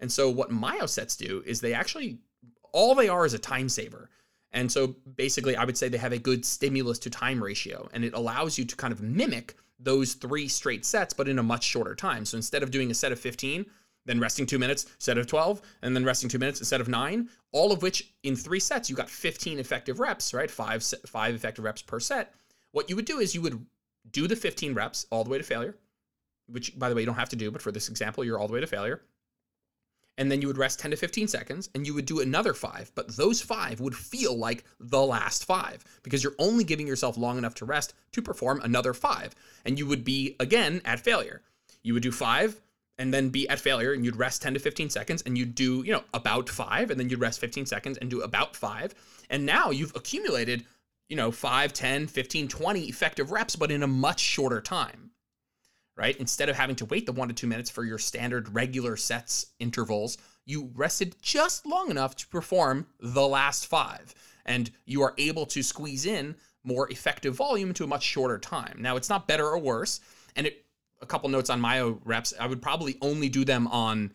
And 0.01 0.11
so 0.11 0.29
what 0.29 0.49
myosets 0.49 1.17
do 1.17 1.43
is 1.45 1.59
they 1.59 1.73
actually 1.73 2.19
all 2.71 2.95
they 2.95 3.09
are 3.09 3.25
is 3.25 3.33
a 3.33 3.39
time 3.39 3.69
saver 3.69 4.09
and 4.51 4.71
so 4.71 4.95
basically, 5.15 5.55
I 5.55 5.63
would 5.63 5.77
say 5.77 5.89
they 5.89 5.97
have 5.97 6.13
a 6.13 6.17
good 6.17 6.43
stimulus 6.45 6.99
to 6.99 7.09
time 7.09 7.43
ratio, 7.43 7.87
and 7.93 8.03
it 8.03 8.13
allows 8.13 8.57
you 8.57 8.65
to 8.65 8.75
kind 8.75 8.91
of 8.91 9.01
mimic 9.01 9.55
those 9.79 10.13
three 10.13 10.47
straight 10.47 10.85
sets, 10.85 11.13
but 11.13 11.27
in 11.27 11.39
a 11.39 11.43
much 11.43 11.63
shorter 11.63 11.95
time. 11.95 12.25
So 12.25 12.35
instead 12.35 12.63
of 12.63 12.71
doing 12.71 12.91
a 12.91 12.93
set 12.93 13.11
of 13.11 13.19
15, 13.19 13.65
then 14.05 14.19
resting 14.19 14.45
two 14.45 14.59
minutes, 14.59 14.87
set 14.97 15.17
of 15.17 15.27
12, 15.27 15.61
and 15.83 15.95
then 15.95 16.03
resting 16.03 16.29
two 16.29 16.39
minutes 16.39 16.59
instead 16.59 16.81
of 16.81 16.87
nine, 16.87 17.29
all 17.51 17.71
of 17.71 17.81
which 17.81 18.11
in 18.23 18.35
three 18.35 18.59
sets, 18.59 18.89
you 18.89 18.95
got 18.95 19.09
15 19.09 19.59
effective 19.59 19.99
reps, 19.99 20.33
right? 20.33 20.49
Five, 20.49 20.83
five 21.05 21.35
effective 21.35 21.63
reps 21.63 21.81
per 21.81 21.99
set. 21.99 22.33
What 22.71 22.89
you 22.89 22.95
would 22.95 23.05
do 23.05 23.19
is 23.19 23.35
you 23.35 23.41
would 23.41 23.65
do 24.11 24.27
the 24.27 24.35
15 24.35 24.73
reps 24.73 25.05
all 25.11 25.23
the 25.23 25.29
way 25.29 25.37
to 25.37 25.43
failure, 25.43 25.75
which 26.47 26.77
by 26.77 26.89
the 26.89 26.95
way, 26.95 27.01
you 27.01 27.05
don't 27.05 27.15
have 27.15 27.29
to 27.29 27.35
do, 27.35 27.51
but 27.51 27.61
for 27.61 27.71
this 27.71 27.87
example, 27.87 28.23
you're 28.23 28.39
all 28.39 28.47
the 28.47 28.53
way 28.53 28.61
to 28.61 28.67
failure 28.67 29.01
and 30.19 30.29
then 30.29 30.41
you 30.41 30.47
would 30.47 30.57
rest 30.57 30.79
10 30.79 30.91
to 30.91 30.97
15 30.97 31.29
seconds 31.29 31.69
and 31.73 31.87
you 31.87 31.93
would 31.95 32.05
do 32.05 32.19
another 32.19 32.53
five 32.53 32.91
but 32.93 33.15
those 33.15 33.41
five 33.41 33.79
would 33.79 33.95
feel 33.95 34.37
like 34.37 34.65
the 34.79 35.01
last 35.01 35.45
five 35.45 35.83
because 36.03 36.23
you're 36.23 36.35
only 36.37 36.63
giving 36.63 36.85
yourself 36.85 37.17
long 37.17 37.37
enough 37.37 37.55
to 37.55 37.65
rest 37.65 37.95
to 38.11 38.21
perform 38.21 38.59
another 38.61 38.93
five 38.93 39.33
and 39.65 39.79
you 39.79 39.87
would 39.87 40.03
be 40.03 40.35
again 40.39 40.81
at 40.85 40.99
failure. 40.99 41.41
You 41.81 41.93
would 41.93 42.03
do 42.03 42.11
five 42.11 42.61
and 42.97 43.13
then 43.13 43.29
be 43.29 43.47
at 43.47 43.59
failure 43.59 43.93
and 43.93 44.03
you'd 44.03 44.17
rest 44.17 44.41
10 44.41 44.55
to 44.55 44.59
15 44.59 44.89
seconds 44.89 45.23
and 45.25 45.37
you'd 45.37 45.55
do 45.55 45.83
you 45.83 45.93
know 45.93 46.03
about 46.13 46.49
five 46.49 46.91
and 46.91 46.99
then 46.99 47.09
you'd 47.09 47.21
rest 47.21 47.39
15 47.39 47.65
seconds 47.65 47.97
and 47.97 48.09
do 48.09 48.21
about 48.21 48.55
five 48.55 48.93
and 49.29 49.45
now 49.45 49.71
you've 49.71 49.95
accumulated 49.95 50.65
you 51.07 51.15
know 51.15 51.31
5 51.31 51.73
10 51.73 52.07
15 52.07 52.47
20 52.49 52.81
effective 52.81 53.31
reps 53.31 53.55
but 53.55 53.71
in 53.71 53.83
a 53.83 53.87
much 53.87 54.19
shorter 54.19 54.59
time 54.59 55.08
right? 55.99 56.15
Instead 56.17 56.47
of 56.47 56.55
having 56.55 56.77
to 56.77 56.85
wait 56.85 57.05
the 57.05 57.11
one 57.11 57.27
to 57.27 57.33
two 57.33 57.45
minutes 57.45 57.69
for 57.69 57.83
your 57.83 57.97
standard 57.97 58.55
regular 58.55 58.95
sets 58.95 59.47
intervals, 59.59 60.17
you 60.45 60.71
rested 60.73 61.13
just 61.21 61.65
long 61.65 61.91
enough 61.91 62.15
to 62.15 62.27
perform 62.29 62.87
the 63.01 63.27
last 63.27 63.67
five. 63.67 64.15
And 64.45 64.71
you 64.85 65.01
are 65.01 65.13
able 65.17 65.45
to 65.47 65.61
squeeze 65.61 66.05
in 66.05 66.37
more 66.63 66.89
effective 66.89 67.35
volume 67.35 67.67
into 67.67 67.83
a 67.83 67.87
much 67.87 68.03
shorter 68.03 68.39
time. 68.39 68.77
Now, 68.79 68.95
it's 68.95 69.09
not 69.09 69.27
better 69.27 69.45
or 69.45 69.59
worse. 69.59 69.99
And 70.37 70.47
it, 70.47 70.65
a 71.01 71.05
couple 71.05 71.27
notes 71.27 71.49
on 71.49 71.59
myo 71.59 71.99
reps, 72.05 72.33
I 72.39 72.47
would 72.47 72.61
probably 72.61 72.95
only 73.01 73.27
do 73.27 73.43
them 73.43 73.67
on, 73.67 74.13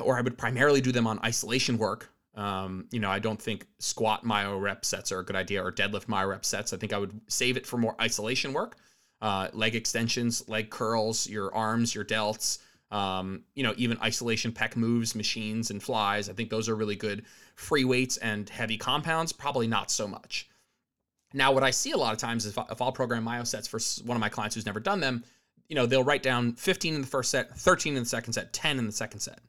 or 0.00 0.16
I 0.16 0.20
would 0.20 0.38
primarily 0.38 0.80
do 0.80 0.92
them 0.92 1.08
on 1.08 1.18
isolation 1.24 1.78
work. 1.78 2.10
Um, 2.36 2.86
you 2.92 3.00
know, 3.00 3.10
I 3.10 3.18
don't 3.18 3.42
think 3.42 3.66
squat 3.80 4.22
myo 4.22 4.56
rep 4.56 4.84
sets 4.84 5.10
are 5.10 5.18
a 5.18 5.24
good 5.24 5.34
idea 5.34 5.64
or 5.64 5.72
deadlift 5.72 6.06
myo 6.06 6.28
rep 6.28 6.44
sets. 6.44 6.72
I 6.72 6.76
think 6.76 6.92
I 6.92 6.98
would 6.98 7.20
save 7.26 7.56
it 7.56 7.66
for 7.66 7.76
more 7.76 7.96
isolation 8.00 8.52
work 8.52 8.76
uh, 9.20 9.48
leg 9.52 9.74
extensions, 9.74 10.48
leg 10.48 10.70
curls, 10.70 11.28
your 11.28 11.54
arms, 11.54 11.94
your 11.94 12.04
delts, 12.04 12.58
um, 12.90 13.42
you 13.54 13.62
know, 13.62 13.74
even 13.76 13.98
isolation 14.02 14.52
pec 14.52 14.76
moves, 14.76 15.14
machines, 15.14 15.70
and 15.70 15.82
flies. 15.82 16.28
I 16.28 16.32
think 16.32 16.50
those 16.50 16.68
are 16.68 16.74
really 16.74 16.96
good. 16.96 17.24
Free 17.54 17.84
weights 17.84 18.16
and 18.18 18.48
heavy 18.48 18.78
compounds, 18.78 19.32
probably 19.32 19.66
not 19.66 19.90
so 19.90 20.08
much. 20.08 20.48
Now, 21.34 21.52
what 21.52 21.62
I 21.62 21.70
see 21.70 21.90
a 21.90 21.96
lot 21.96 22.14
of 22.14 22.18
times 22.18 22.46
is 22.46 22.56
if, 22.56 22.70
if 22.70 22.80
I'll 22.80 22.92
program 22.92 23.24
myo 23.24 23.44
sets 23.44 23.68
for 23.68 23.78
one 24.06 24.16
of 24.16 24.20
my 24.20 24.30
clients 24.30 24.54
who's 24.54 24.64
never 24.64 24.80
done 24.80 25.00
them, 25.00 25.24
you 25.68 25.74
know, 25.74 25.84
they'll 25.84 26.04
write 26.04 26.22
down 26.22 26.54
15 26.54 26.94
in 26.94 27.00
the 27.02 27.06
first 27.06 27.30
set, 27.30 27.56
13 27.58 27.96
in 27.96 28.02
the 28.02 28.08
second 28.08 28.32
set, 28.32 28.52
10 28.54 28.78
in 28.78 28.86
the 28.86 28.92
second 28.92 29.20
set. 29.20 29.40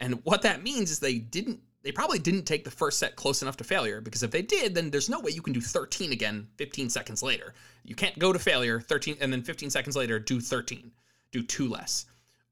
And 0.00 0.20
what 0.24 0.42
that 0.42 0.62
means 0.62 0.90
is 0.90 0.98
they 0.98 1.18
didn't 1.18 1.60
they 1.82 1.92
probably 1.92 2.18
didn't 2.18 2.44
take 2.44 2.64
the 2.64 2.70
first 2.70 2.98
set 2.98 3.16
close 3.16 3.42
enough 3.42 3.56
to 3.58 3.64
failure 3.64 4.00
because 4.00 4.22
if 4.22 4.30
they 4.30 4.42
did, 4.42 4.74
then 4.74 4.90
there's 4.90 5.10
no 5.10 5.20
way 5.20 5.32
you 5.32 5.42
can 5.42 5.52
do 5.52 5.60
13 5.60 6.12
again 6.12 6.46
15 6.56 6.88
seconds 6.90 7.22
later. 7.22 7.54
You 7.84 7.94
can't 7.94 8.18
go 8.18 8.32
to 8.32 8.38
failure 8.38 8.80
13 8.80 9.16
and 9.20 9.32
then 9.32 9.42
15 9.42 9.70
seconds 9.70 9.96
later 9.96 10.18
do 10.18 10.40
13, 10.40 10.90
do 11.32 11.42
two 11.42 11.68
less. 11.68 12.06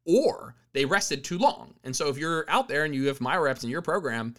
Or 0.05 0.57
they 0.73 0.85
rested 0.85 1.23
too 1.23 1.39
long. 1.39 1.75
And 1.85 1.95
so 1.95 2.09
if 2.09 2.19
you're 2.19 2.45
out 2.49 2.69
there 2.69 2.85
and 2.85 2.95
you 2.95 3.07
have 3.09 3.21
myo 3.21 3.41
reps 3.41 3.65
in 3.65 3.71
your 3.71 3.83
program, 3.83 4.35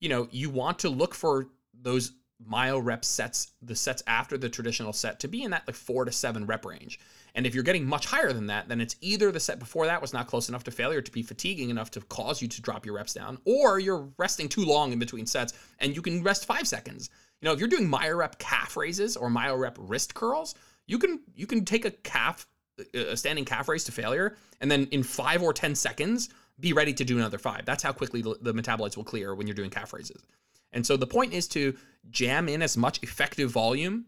you 0.00 0.08
know, 0.08 0.28
you 0.30 0.50
want 0.50 0.80
to 0.80 0.88
look 0.88 1.14
for 1.14 1.48
those 1.80 2.12
myo 2.44 2.78
rep 2.78 3.04
sets, 3.04 3.52
the 3.62 3.76
sets 3.76 4.02
after 4.06 4.36
the 4.36 4.48
traditional 4.48 4.92
set 4.92 5.20
to 5.20 5.28
be 5.28 5.42
in 5.42 5.52
that 5.52 5.66
like 5.66 5.76
four 5.76 6.04
to 6.04 6.12
seven 6.12 6.46
rep 6.46 6.64
range. 6.64 6.98
And 7.34 7.46
if 7.46 7.54
you're 7.54 7.64
getting 7.64 7.84
much 7.84 8.06
higher 8.06 8.32
than 8.32 8.46
that, 8.46 8.68
then 8.68 8.80
it's 8.80 8.94
either 9.00 9.32
the 9.32 9.40
set 9.40 9.58
before 9.58 9.86
that 9.86 10.00
was 10.00 10.12
not 10.12 10.28
close 10.28 10.48
enough 10.48 10.64
to 10.64 10.70
failure 10.70 11.02
to 11.02 11.12
be 11.12 11.22
fatiguing 11.22 11.70
enough 11.70 11.90
to 11.92 12.00
cause 12.02 12.40
you 12.40 12.46
to 12.48 12.62
drop 12.62 12.86
your 12.86 12.94
reps 12.94 13.14
down, 13.14 13.38
or 13.44 13.80
you're 13.80 14.08
resting 14.18 14.48
too 14.48 14.64
long 14.64 14.92
in 14.92 14.98
between 14.98 15.26
sets 15.26 15.52
and 15.80 15.96
you 15.96 16.02
can 16.02 16.22
rest 16.22 16.46
five 16.46 16.68
seconds. 16.68 17.10
You 17.40 17.46
know, 17.48 17.52
if 17.52 17.58
you're 17.58 17.68
doing 17.68 17.88
myo 17.88 18.14
rep 18.14 18.38
calf 18.38 18.76
raises 18.76 19.16
or 19.16 19.28
myo 19.30 19.56
rep 19.56 19.76
wrist 19.80 20.14
curls, 20.14 20.54
you 20.86 20.98
can 20.98 21.20
you 21.34 21.46
can 21.46 21.64
take 21.64 21.84
a 21.84 21.90
calf 21.90 22.46
a 22.94 23.16
standing 23.16 23.44
calf 23.44 23.68
raise 23.68 23.84
to 23.84 23.92
failure 23.92 24.36
and 24.60 24.70
then 24.70 24.88
in 24.90 25.02
5 25.02 25.42
or 25.42 25.52
10 25.52 25.74
seconds 25.74 26.28
be 26.58 26.72
ready 26.72 26.92
to 26.92 27.04
do 27.04 27.16
another 27.18 27.38
5. 27.38 27.64
That's 27.64 27.82
how 27.82 27.92
quickly 27.92 28.22
the, 28.22 28.36
the 28.40 28.52
metabolites 28.52 28.96
will 28.96 29.04
clear 29.04 29.34
when 29.34 29.46
you're 29.46 29.54
doing 29.54 29.70
calf 29.70 29.92
raises. 29.92 30.22
And 30.72 30.84
so 30.84 30.96
the 30.96 31.06
point 31.06 31.32
is 31.32 31.46
to 31.48 31.76
jam 32.10 32.48
in 32.48 32.62
as 32.62 32.76
much 32.76 33.02
effective 33.02 33.50
volume 33.50 34.06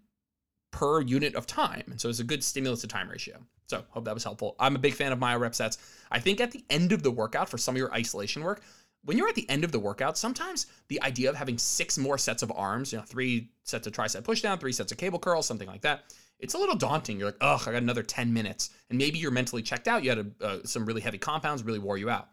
per 0.71 1.01
unit 1.01 1.35
of 1.35 1.47
time. 1.47 1.85
And 1.91 2.01
so 2.01 2.09
it's 2.09 2.21
a 2.21 2.25
good 2.25 2.45
stimulus 2.45 2.81
to 2.83 2.87
time 2.87 3.09
ratio. 3.09 3.39
So 3.67 3.85
hope 3.91 4.05
that 4.05 4.15
was 4.15 4.25
helpful. 4.25 4.55
I'm 4.59 4.77
a 4.77 4.79
big 4.79 4.95
fan 4.95 5.13
of 5.13 5.19
myo 5.19 5.39
rep 5.39 5.55
sets. 5.55 5.79
I 6.11 6.21
think 6.21 6.41
at 6.41 6.53
the 6.53 6.65
end 6.71 6.93
of 6.93 7.03
the 7.03 7.11
workout 7.11 7.49
for 7.49 7.59
some 7.59 7.75
of 7.75 7.79
your 7.79 7.93
isolation 7.93 8.43
work, 8.43 8.63
when 9.05 9.17
you're 9.17 9.29
at 9.29 9.35
the 9.35 9.49
end 9.49 9.65
of 9.65 9.73
the 9.73 9.79
workout, 9.79 10.19
sometimes 10.19 10.67
the 10.89 11.01
idea 11.03 11.31
of 11.31 11.37
having 11.37 11.59
six 11.59 11.97
more 11.97 12.19
sets 12.19 12.43
of 12.43 12.53
arms, 12.55 12.93
you 12.93 12.99
know, 12.99 13.05
three 13.05 13.51
sets 13.63 13.87
of 13.87 13.93
tricep 13.93 14.23
pushdown, 14.23 14.59
three 14.59 14.73
sets 14.73 14.91
of 14.91 14.99
cable 14.99 15.19
curls, 15.19 15.47
something 15.47 15.69
like 15.69 15.83
that, 15.83 16.13
it's 16.39 16.55
a 16.55 16.59
little 16.59 16.75
daunting. 16.75 17.19
You're 17.19 17.29
like, 17.29 17.39
ugh, 17.41 17.63
I 17.67 17.73
got 17.73 17.83
another 17.83 18.03
10 18.03 18.33
minutes. 18.33 18.71
And 18.91 18.99
maybe 18.99 19.19
you're 19.19 19.31
mentally 19.31 19.63
checked 19.63 19.89
out. 19.89 20.03
You 20.03 20.11
had 20.11 20.19
a, 20.19 20.45
uh, 20.45 20.59
some 20.65 20.85
really 20.85 21.01
heavy 21.01 21.19
compounds, 21.19 21.63
really 21.63 21.79
wore 21.79 21.99
you 21.99 22.11
out. 22.11 22.29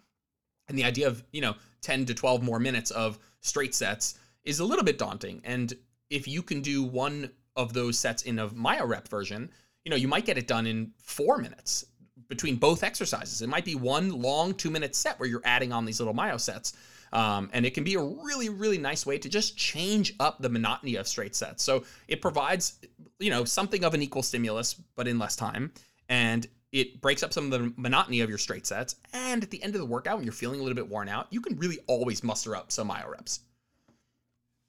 And 0.67 0.77
the 0.77 0.83
idea 0.83 1.07
of, 1.07 1.23
you 1.31 1.41
know, 1.41 1.55
10 1.81 2.05
to 2.05 2.13
12 2.13 2.43
more 2.43 2.59
minutes 2.59 2.91
of 2.91 3.19
straight 3.41 3.75
sets 3.75 4.17
is 4.43 4.59
a 4.59 4.65
little 4.65 4.83
bit 4.83 4.97
daunting. 4.97 5.41
And 5.43 5.73
if 6.09 6.27
you 6.27 6.41
can 6.41 6.61
do 6.61 6.83
one 6.83 7.29
of 7.55 7.73
those 7.73 7.97
sets 7.97 8.23
in 8.23 8.39
a 8.39 8.49
myo 8.49 8.85
rep 8.85 9.07
version, 9.07 9.49
you 9.85 9.89
know, 9.89 9.95
you 9.95 10.07
might 10.07 10.25
get 10.25 10.37
it 10.37 10.47
done 10.47 10.65
in 10.65 10.91
four 11.01 11.37
minutes 11.37 11.85
between 12.27 12.55
both 12.55 12.83
exercises. 12.83 13.41
It 13.41 13.49
might 13.49 13.65
be 13.65 13.75
one 13.75 14.09
long 14.09 14.53
two 14.53 14.69
minute 14.69 14.95
set 14.95 15.19
where 15.19 15.29
you're 15.29 15.41
adding 15.43 15.71
on 15.71 15.85
these 15.85 15.99
little 15.99 16.13
myo 16.13 16.37
sets. 16.37 16.73
Um, 17.11 17.51
and 17.53 17.63
it 17.63 17.75
can 17.75 17.83
be 17.83 17.93
a 17.93 18.01
really, 18.01 18.49
really 18.49 18.79
nice 18.79 19.05
way 19.05 19.19
to 19.19 19.29
just 19.29 19.55
change 19.55 20.15
up 20.19 20.41
the 20.41 20.49
monotony 20.49 20.95
of 20.95 21.07
straight 21.07 21.35
sets. 21.35 21.61
So 21.61 21.83
it 22.07 22.21
provides, 22.21 22.79
you 23.19 23.29
know, 23.29 23.45
something 23.45 23.83
of 23.83 23.93
an 23.93 24.01
equal 24.01 24.23
stimulus, 24.23 24.73
but 24.95 25.07
in 25.07 25.19
less 25.19 25.35
time. 25.35 25.71
And 26.09 26.47
it 26.71 27.01
breaks 27.01 27.21
up 27.21 27.31
some 27.31 27.45
of 27.45 27.51
the 27.51 27.71
monotony 27.77 28.21
of 28.21 28.29
your 28.29 28.39
straight 28.39 28.65
sets. 28.65 28.95
And 29.13 29.43
at 29.43 29.51
the 29.51 29.61
end 29.61 29.75
of 29.75 29.79
the 29.79 29.85
workout, 29.85 30.15
when 30.17 30.23
you're 30.23 30.33
feeling 30.33 30.59
a 30.59 30.63
little 30.63 30.75
bit 30.75 30.89
worn 30.89 31.07
out, 31.07 31.27
you 31.29 31.39
can 31.39 31.55
really 31.57 31.77
always 31.85 32.23
muster 32.23 32.55
up 32.55 32.71
some 32.71 32.87
myo 32.87 33.11
reps. 33.11 33.41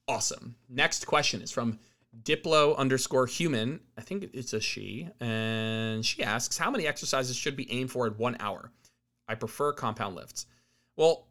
Awesome. 0.07 0.55
Next 0.69 1.07
question 1.07 1.41
is 1.41 1.51
from 1.51 1.79
Diplo 2.23 2.77
underscore 2.77 3.27
human. 3.27 3.81
I 3.99 4.03
think 4.03 4.31
it's 4.33 4.53
a 4.53 4.61
she. 4.61 5.09
And 5.21 6.05
she 6.05 6.23
asks, 6.23 6.59
How 6.59 6.71
many 6.71 6.87
exercises 6.87 7.37
should 7.37 7.57
be 7.57 7.71
aimed 7.71 7.91
for 7.91 8.07
at 8.07 8.19
one 8.19 8.37
hour? 8.41 8.71
I 9.29 9.35
prefer 9.35 9.73
compound 9.73 10.17
lifts. 10.17 10.47
Well, 10.97 11.27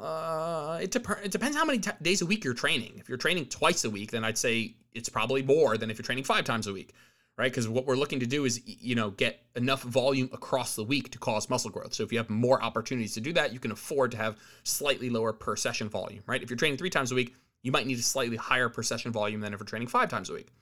uh, 0.00 0.78
it, 0.82 0.90
dep- 0.90 1.24
it 1.24 1.30
depends 1.30 1.56
how 1.56 1.64
many 1.64 1.78
t- 1.78 1.90
days 2.02 2.20
a 2.22 2.26
week 2.26 2.44
you're 2.44 2.54
training. 2.54 2.94
If 2.96 3.08
you're 3.08 3.18
training 3.18 3.46
twice 3.46 3.84
a 3.84 3.90
week, 3.90 4.10
then 4.10 4.24
I'd 4.24 4.38
say 4.38 4.74
it's 4.92 5.08
probably 5.08 5.42
more 5.42 5.76
than 5.78 5.90
if 5.90 5.98
you're 5.98 6.04
training 6.04 6.24
five 6.24 6.44
times 6.44 6.66
a 6.66 6.72
week, 6.72 6.92
right? 7.38 7.50
Because 7.50 7.68
what 7.68 7.86
we're 7.86 7.96
looking 7.96 8.20
to 8.20 8.26
do 8.26 8.44
is, 8.44 8.60
you 8.66 8.94
know, 8.94 9.10
get 9.10 9.40
enough 9.54 9.82
volume 9.82 10.28
across 10.32 10.76
the 10.76 10.84
week 10.84 11.10
to 11.12 11.18
cause 11.18 11.48
muscle 11.48 11.70
growth. 11.70 11.94
So 11.94 12.02
if 12.02 12.12
you 12.12 12.18
have 12.18 12.28
more 12.28 12.62
opportunities 12.62 13.14
to 13.14 13.20
do 13.20 13.32
that, 13.34 13.52
you 13.52 13.58
can 13.58 13.70
afford 13.70 14.10
to 14.10 14.16
have 14.18 14.36
slightly 14.64 15.08
lower 15.08 15.32
per 15.32 15.56
session 15.56 15.88
volume, 15.88 16.22
right? 16.26 16.42
If 16.42 16.50
you're 16.50 16.58
training 16.58 16.78
three 16.78 16.90
times 16.90 17.10
a 17.10 17.14
week, 17.14 17.34
you 17.66 17.72
might 17.72 17.84
need 17.84 17.98
a 17.98 18.02
slightly 18.02 18.36
higher 18.36 18.68
per 18.68 18.80
session 18.80 19.10
volume 19.10 19.40
than 19.40 19.52
if 19.52 19.58
you're 19.58 19.66
training 19.66 19.88
five 19.88 20.08
times 20.08 20.30
a 20.30 20.34
week. 20.34 20.52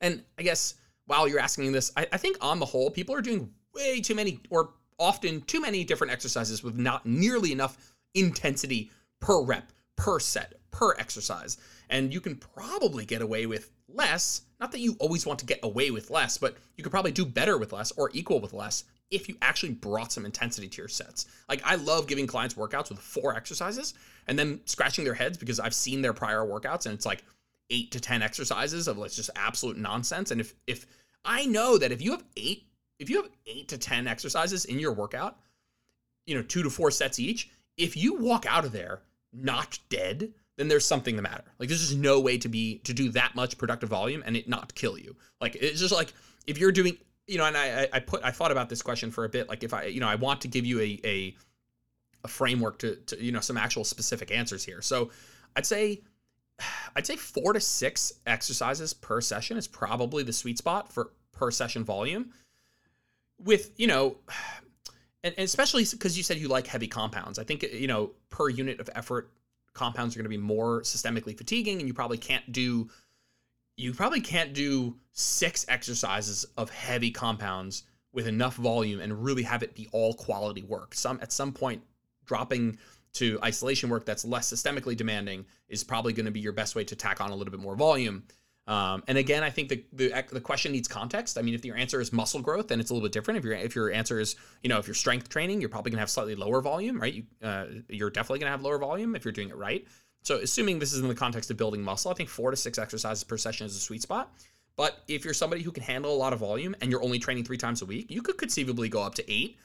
And 0.00 0.22
I 0.38 0.42
guess 0.42 0.76
while 1.04 1.28
you're 1.28 1.38
asking 1.38 1.70
this, 1.72 1.92
I, 1.98 2.06
I 2.10 2.16
think 2.16 2.38
on 2.40 2.58
the 2.58 2.64
whole, 2.64 2.90
people 2.90 3.14
are 3.14 3.20
doing 3.20 3.52
way 3.74 4.00
too 4.00 4.14
many 4.14 4.40
or 4.48 4.70
often 4.98 5.42
too 5.42 5.60
many 5.60 5.84
different 5.84 6.10
exercises 6.10 6.64
with 6.64 6.76
not 6.76 7.04
nearly 7.04 7.52
enough 7.52 7.76
intensity 8.14 8.90
per 9.20 9.42
rep, 9.42 9.70
per 9.96 10.18
set, 10.18 10.54
per 10.70 10.94
exercise. 10.98 11.58
And 11.90 12.10
you 12.10 12.22
can 12.22 12.36
probably 12.36 13.04
get 13.04 13.20
away 13.20 13.44
with 13.44 13.70
less. 13.86 14.42
Not 14.60 14.72
that 14.72 14.80
you 14.80 14.96
always 15.00 15.26
want 15.26 15.38
to 15.40 15.46
get 15.46 15.60
away 15.62 15.90
with 15.90 16.08
less, 16.08 16.38
but 16.38 16.56
you 16.78 16.82
could 16.82 16.90
probably 16.90 17.12
do 17.12 17.26
better 17.26 17.58
with 17.58 17.74
less 17.74 17.92
or 17.92 18.10
equal 18.14 18.40
with 18.40 18.54
less 18.54 18.84
if 19.10 19.28
you 19.28 19.36
actually 19.40 19.72
brought 19.72 20.12
some 20.12 20.26
intensity 20.26 20.68
to 20.68 20.82
your 20.82 20.88
sets. 20.88 21.26
Like 21.48 21.62
I 21.64 21.76
love 21.76 22.06
giving 22.06 22.26
clients 22.26 22.54
workouts 22.54 22.90
with 22.90 22.98
four 22.98 23.34
exercises 23.34 23.94
and 24.26 24.38
then 24.38 24.60
scratching 24.66 25.04
their 25.04 25.14
heads 25.14 25.38
because 25.38 25.58
I've 25.58 25.74
seen 25.74 26.02
their 26.02 26.12
prior 26.12 26.40
workouts 26.40 26.86
and 26.86 26.94
it's 26.94 27.06
like 27.06 27.24
8 27.70 27.90
to 27.92 28.00
10 28.00 28.22
exercises 28.22 28.88
of 28.88 28.98
like 28.98 29.12
just 29.12 29.30
absolute 29.36 29.76
nonsense 29.76 30.30
and 30.30 30.40
if 30.40 30.54
if 30.66 30.86
I 31.24 31.46
know 31.46 31.78
that 31.78 31.92
if 31.92 32.02
you 32.02 32.12
have 32.12 32.24
8 32.36 32.62
if 32.98 33.08
you 33.08 33.22
have 33.22 33.30
8 33.46 33.68
to 33.68 33.78
10 33.78 34.06
exercises 34.06 34.64
in 34.64 34.78
your 34.78 34.92
workout, 34.92 35.38
you 36.26 36.34
know, 36.34 36.42
2 36.42 36.62
to 36.62 36.70
4 36.70 36.90
sets 36.90 37.18
each, 37.18 37.50
if 37.76 37.96
you 37.96 38.14
walk 38.14 38.44
out 38.46 38.64
of 38.64 38.72
there 38.72 39.02
not 39.32 39.78
dead, 39.88 40.32
then 40.56 40.68
there's 40.68 40.84
something 40.84 41.16
the 41.16 41.22
matter. 41.22 41.44
Like 41.58 41.68
there's 41.68 41.88
just 41.88 41.98
no 41.98 42.20
way 42.20 42.36
to 42.38 42.48
be 42.48 42.78
to 42.78 42.92
do 42.92 43.10
that 43.10 43.34
much 43.34 43.56
productive 43.56 43.88
volume 43.88 44.22
and 44.26 44.36
it 44.36 44.48
not 44.48 44.74
kill 44.74 44.98
you. 44.98 45.16
Like 45.40 45.56
it's 45.56 45.80
just 45.80 45.94
like 45.94 46.12
if 46.46 46.58
you're 46.58 46.72
doing, 46.72 46.98
you 47.28 47.38
know, 47.38 47.44
and 47.44 47.56
I 47.56 47.88
I 47.92 48.00
put 48.00 48.24
I 48.24 48.30
thought 48.30 48.50
about 48.50 48.68
this 48.68 48.82
question 48.82 49.10
for 49.10 49.24
a 49.24 49.28
bit. 49.28 49.48
Like 49.48 49.62
if 49.62 49.72
I 49.72 49.84
you 49.84 50.00
know 50.00 50.08
I 50.08 50.16
want 50.16 50.40
to 50.40 50.48
give 50.48 50.66
you 50.66 50.80
a 50.80 51.00
a 51.04 51.36
a 52.24 52.28
framework 52.28 52.78
to, 52.80 52.96
to 52.96 53.22
you 53.22 53.30
know 53.30 53.40
some 53.40 53.56
actual 53.56 53.84
specific 53.84 54.30
answers 54.30 54.64
here. 54.64 54.82
So 54.82 55.10
I'd 55.54 55.66
say 55.66 56.02
I'd 56.96 57.06
say 57.06 57.16
four 57.16 57.52
to 57.52 57.60
six 57.60 58.14
exercises 58.26 58.94
per 58.94 59.20
session 59.20 59.56
is 59.56 59.68
probably 59.68 60.22
the 60.24 60.32
sweet 60.32 60.58
spot 60.58 60.92
for 60.92 61.12
per 61.32 61.50
session 61.50 61.84
volume. 61.84 62.32
With 63.38 63.70
you 63.76 63.86
know 63.86 64.16
and, 65.24 65.34
and 65.36 65.44
especially 65.44 65.84
because 65.90 66.16
you 66.16 66.22
said 66.22 66.38
you 66.38 66.48
like 66.48 66.66
heavy 66.66 66.88
compounds. 66.88 67.38
I 67.38 67.44
think 67.44 67.62
you 67.62 67.86
know 67.86 68.12
per 68.30 68.48
unit 68.48 68.80
of 68.80 68.88
effort, 68.94 69.30
compounds 69.74 70.14
are 70.14 70.18
going 70.18 70.24
to 70.24 70.30
be 70.30 70.36
more 70.38 70.82
systemically 70.82 71.36
fatiguing, 71.36 71.78
and 71.78 71.88
you 71.88 71.94
probably 71.94 72.18
can't 72.18 72.50
do 72.52 72.88
you 73.78 73.94
probably 73.94 74.20
can't 74.20 74.52
do 74.52 74.96
six 75.12 75.64
exercises 75.68 76.44
of 76.56 76.68
heavy 76.68 77.12
compounds 77.12 77.84
with 78.12 78.26
enough 78.26 78.56
volume 78.56 79.00
and 79.00 79.24
really 79.24 79.44
have 79.44 79.62
it 79.62 79.74
be 79.74 79.88
all 79.92 80.12
quality 80.12 80.64
work. 80.64 80.94
Some 80.94 81.20
at 81.22 81.32
some 81.32 81.52
point 81.52 81.80
dropping 82.24 82.76
to 83.14 83.38
isolation 83.42 83.88
work 83.88 84.04
that's 84.04 84.24
less 84.24 84.52
systemically 84.52 84.96
demanding 84.96 85.46
is 85.68 85.84
probably 85.84 86.12
going 86.12 86.26
to 86.26 86.32
be 86.32 86.40
your 86.40 86.52
best 86.52 86.74
way 86.74 86.82
to 86.84 86.96
tack 86.96 87.20
on 87.20 87.30
a 87.30 87.36
little 87.36 87.52
bit 87.52 87.60
more 87.60 87.76
volume. 87.76 88.24
Um, 88.66 89.04
and 89.06 89.16
again, 89.16 89.44
I 89.44 89.50
think 89.50 89.68
the, 89.70 89.84
the 89.92 90.24
the 90.30 90.40
question 90.40 90.72
needs 90.72 90.88
context. 90.88 91.38
I 91.38 91.42
mean, 91.42 91.54
if 91.54 91.64
your 91.64 91.76
answer 91.76 92.00
is 92.00 92.12
muscle 92.12 92.42
growth, 92.42 92.68
then 92.68 92.80
it's 92.80 92.90
a 92.90 92.94
little 92.94 93.06
bit 93.06 93.12
different. 93.12 93.38
If 93.38 93.44
your 93.44 93.54
if 93.54 93.74
your 93.74 93.90
answer 93.92 94.20
is 94.20 94.36
you 94.62 94.68
know 94.68 94.78
if 94.78 94.86
you're 94.86 94.94
strength 94.94 95.30
training, 95.30 95.60
you're 95.60 95.70
probably 95.70 95.90
gonna 95.92 96.00
have 96.00 96.10
slightly 96.10 96.34
lower 96.34 96.60
volume, 96.60 97.00
right? 97.00 97.14
You 97.14 97.22
uh, 97.42 97.64
you're 97.88 98.10
definitely 98.10 98.40
gonna 98.40 98.50
have 98.50 98.60
lower 98.60 98.78
volume 98.78 99.14
if 99.16 99.24
you're 99.24 99.32
doing 99.32 99.48
it 99.48 99.56
right. 99.56 99.86
So 100.22 100.36
assuming 100.36 100.78
this 100.78 100.92
is 100.92 101.00
in 101.00 101.08
the 101.08 101.14
context 101.14 101.50
of 101.50 101.56
building 101.56 101.82
muscle, 101.82 102.10
I 102.10 102.14
think 102.14 102.28
four 102.28 102.50
to 102.50 102.56
six 102.56 102.78
exercises 102.78 103.24
per 103.24 103.36
session 103.36 103.66
is 103.66 103.76
a 103.76 103.80
sweet 103.80 104.02
spot. 104.02 104.32
But 104.76 105.02
if 105.08 105.24
you're 105.24 105.34
somebody 105.34 105.62
who 105.62 105.72
can 105.72 105.82
handle 105.82 106.14
a 106.14 106.16
lot 106.16 106.32
of 106.32 106.38
volume 106.38 106.76
and 106.80 106.90
you're 106.90 107.02
only 107.02 107.18
training 107.18 107.44
three 107.44 107.56
times 107.56 107.82
a 107.82 107.86
week, 107.86 108.10
you 108.10 108.22
could 108.22 108.38
conceivably 108.38 108.88
go 108.88 109.02
up 109.02 109.14
to 109.16 109.32
eight 109.32 109.58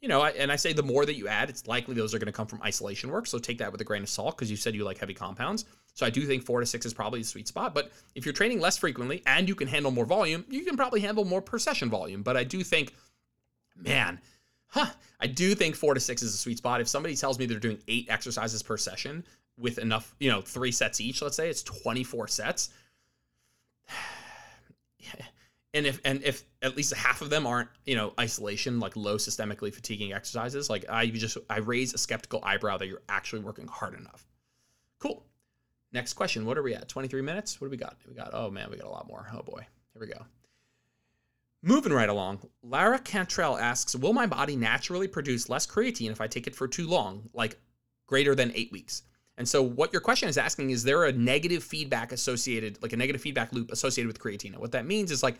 you 0.00 0.08
know, 0.08 0.24
and 0.24 0.52
I 0.52 0.56
say 0.56 0.72
the 0.72 0.82
more 0.82 1.04
that 1.04 1.16
you 1.16 1.26
add, 1.26 1.50
it's 1.50 1.66
likely 1.66 1.94
those 1.94 2.14
are 2.14 2.18
going 2.18 2.26
to 2.26 2.32
come 2.32 2.46
from 2.46 2.62
isolation 2.62 3.10
work. 3.10 3.26
So 3.26 3.38
take 3.38 3.58
that 3.58 3.72
with 3.72 3.80
a 3.80 3.84
grain 3.84 4.02
of 4.02 4.08
salt 4.08 4.36
because 4.36 4.50
you 4.50 4.56
said 4.56 4.74
you 4.74 4.84
like 4.84 4.98
heavy 4.98 5.14
compounds. 5.14 5.64
So 5.94 6.06
I 6.06 6.10
do 6.10 6.24
think 6.24 6.44
four 6.44 6.60
to 6.60 6.66
six 6.66 6.86
is 6.86 6.94
probably 6.94 7.20
the 7.20 7.26
sweet 7.26 7.48
spot. 7.48 7.74
But 7.74 7.90
if 8.14 8.24
you're 8.24 8.32
training 8.32 8.60
less 8.60 8.78
frequently 8.78 9.22
and 9.26 9.48
you 9.48 9.56
can 9.56 9.66
handle 9.66 9.90
more 9.90 10.04
volume, 10.04 10.44
you 10.48 10.64
can 10.64 10.76
probably 10.76 11.00
handle 11.00 11.24
more 11.24 11.42
per 11.42 11.58
session 11.58 11.90
volume. 11.90 12.22
But 12.22 12.36
I 12.36 12.44
do 12.44 12.62
think, 12.62 12.94
man, 13.76 14.20
huh, 14.68 14.86
I 15.18 15.26
do 15.26 15.56
think 15.56 15.74
four 15.74 15.94
to 15.94 16.00
six 16.00 16.22
is 16.22 16.32
a 16.32 16.38
sweet 16.38 16.58
spot. 16.58 16.80
If 16.80 16.86
somebody 16.86 17.16
tells 17.16 17.36
me 17.36 17.46
they're 17.46 17.58
doing 17.58 17.82
eight 17.88 18.06
exercises 18.08 18.62
per 18.62 18.76
session 18.76 19.24
with 19.58 19.78
enough, 19.78 20.14
you 20.20 20.30
know, 20.30 20.40
three 20.40 20.72
sets 20.72 21.00
each, 21.00 21.20
let's 21.20 21.36
say 21.36 21.48
it's 21.48 21.62
24 21.62 22.28
sets. 22.28 22.70
And 25.74 25.86
if 25.86 26.00
and 26.02 26.22
if 26.24 26.44
at 26.62 26.76
least 26.76 26.94
half 26.94 27.20
of 27.20 27.28
them 27.28 27.46
aren't 27.46 27.68
you 27.84 27.94
know 27.94 28.14
isolation 28.18 28.80
like 28.80 28.96
low 28.96 29.16
systemically 29.16 29.72
fatiguing 29.72 30.14
exercises 30.14 30.70
like 30.70 30.86
i 30.88 31.06
just 31.06 31.36
i 31.50 31.58
raise 31.58 31.92
a 31.92 31.98
skeptical 31.98 32.40
eyebrow 32.42 32.78
that 32.78 32.88
you're 32.88 33.02
actually 33.08 33.42
working 33.42 33.66
hard 33.66 33.94
enough. 33.94 34.26
Cool. 34.98 35.24
Next 35.92 36.14
question. 36.14 36.46
What 36.46 36.56
are 36.56 36.62
we 36.62 36.74
at? 36.74 36.88
23 36.88 37.20
minutes? 37.20 37.60
What 37.60 37.66
do 37.66 37.70
we 37.70 37.76
got? 37.76 37.98
We 38.08 38.14
got 38.14 38.30
oh 38.32 38.50
man 38.50 38.70
we 38.70 38.78
got 38.78 38.86
a 38.86 38.90
lot 38.90 39.06
more. 39.06 39.28
Oh 39.32 39.42
boy. 39.42 39.66
Here 39.92 40.00
we 40.00 40.06
go. 40.06 40.24
Moving 41.62 41.92
right 41.92 42.08
along. 42.08 42.40
Lara 42.62 42.98
cantrell 42.98 43.58
asks 43.58 43.94
will 43.94 44.14
my 44.14 44.26
body 44.26 44.56
naturally 44.56 45.06
produce 45.06 45.50
less 45.50 45.66
creatine 45.66 46.10
if 46.10 46.22
i 46.22 46.26
take 46.26 46.46
it 46.46 46.56
for 46.56 46.66
too 46.66 46.88
long 46.88 47.28
like 47.34 47.58
greater 48.06 48.34
than 48.34 48.52
eight 48.54 48.72
weeks 48.72 49.02
and 49.38 49.48
so 49.48 49.62
what 49.62 49.92
your 49.92 50.02
question 50.02 50.28
is 50.28 50.36
asking 50.36 50.70
is 50.70 50.82
there 50.82 51.04
a 51.04 51.12
negative 51.12 51.62
feedback 51.62 52.10
associated, 52.10 52.82
like 52.82 52.92
a 52.92 52.96
negative 52.96 53.22
feedback 53.22 53.52
loop 53.52 53.70
associated 53.70 54.08
with 54.08 54.18
creatine? 54.18 54.56
What 54.58 54.72
that 54.72 54.84
means 54.84 55.12
is 55.12 55.22
like 55.22 55.36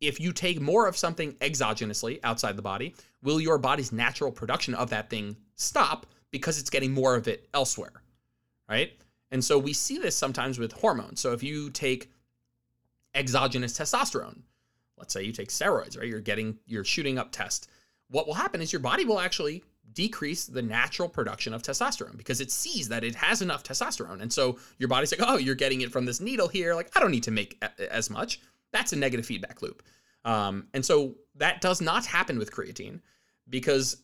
if 0.00 0.20
you 0.20 0.32
take 0.32 0.60
more 0.60 0.86
of 0.86 0.96
something 0.96 1.32
exogenously 1.34 2.20
outside 2.22 2.56
the 2.56 2.62
body, 2.62 2.94
will 3.22 3.40
your 3.40 3.58
body's 3.58 3.90
natural 3.90 4.30
production 4.30 4.74
of 4.74 4.90
that 4.90 5.08
thing 5.08 5.34
stop 5.54 6.06
because 6.30 6.60
it's 6.60 6.68
getting 6.68 6.92
more 6.92 7.16
of 7.16 7.26
it 7.26 7.48
elsewhere? 7.54 8.02
Right? 8.68 8.92
And 9.30 9.42
so 9.42 9.58
we 9.58 9.72
see 9.72 9.98
this 9.98 10.14
sometimes 10.14 10.58
with 10.58 10.72
hormones. 10.72 11.20
So 11.20 11.32
if 11.32 11.42
you 11.42 11.70
take 11.70 12.10
exogenous 13.14 13.78
testosterone, 13.78 14.42
let's 14.98 15.14
say 15.14 15.22
you 15.22 15.32
take 15.32 15.48
steroids, 15.48 15.98
right? 15.98 16.06
You're 16.06 16.20
getting 16.20 16.58
you're 16.66 16.84
shooting 16.84 17.18
up 17.18 17.32
test. 17.32 17.70
What 18.10 18.26
will 18.26 18.34
happen 18.34 18.60
is 18.60 18.74
your 18.74 18.80
body 18.80 19.06
will 19.06 19.20
actually 19.20 19.64
decrease 19.92 20.46
the 20.46 20.62
natural 20.62 21.08
production 21.08 21.54
of 21.54 21.62
testosterone 21.62 22.16
because 22.16 22.40
it 22.40 22.50
sees 22.50 22.88
that 22.88 23.04
it 23.04 23.14
has 23.14 23.42
enough 23.42 23.62
testosterone. 23.62 24.20
And 24.20 24.32
so 24.32 24.58
your 24.78 24.88
body's 24.88 25.12
like, 25.12 25.26
"Oh, 25.28 25.36
you're 25.36 25.54
getting 25.54 25.80
it 25.80 25.90
from 25.90 26.04
this 26.04 26.20
needle 26.20 26.48
here. 26.48 26.74
Like 26.74 26.90
I 26.96 27.00
don't 27.00 27.10
need 27.10 27.24
to 27.24 27.30
make 27.30 27.62
as 27.90 28.10
much." 28.10 28.40
That's 28.72 28.92
a 28.92 28.96
negative 28.96 29.26
feedback 29.26 29.62
loop. 29.62 29.82
Um, 30.24 30.66
and 30.74 30.84
so 30.84 31.14
that 31.36 31.60
does 31.60 31.80
not 31.80 32.04
happen 32.04 32.38
with 32.38 32.52
creatine 32.52 33.00
because 33.48 33.96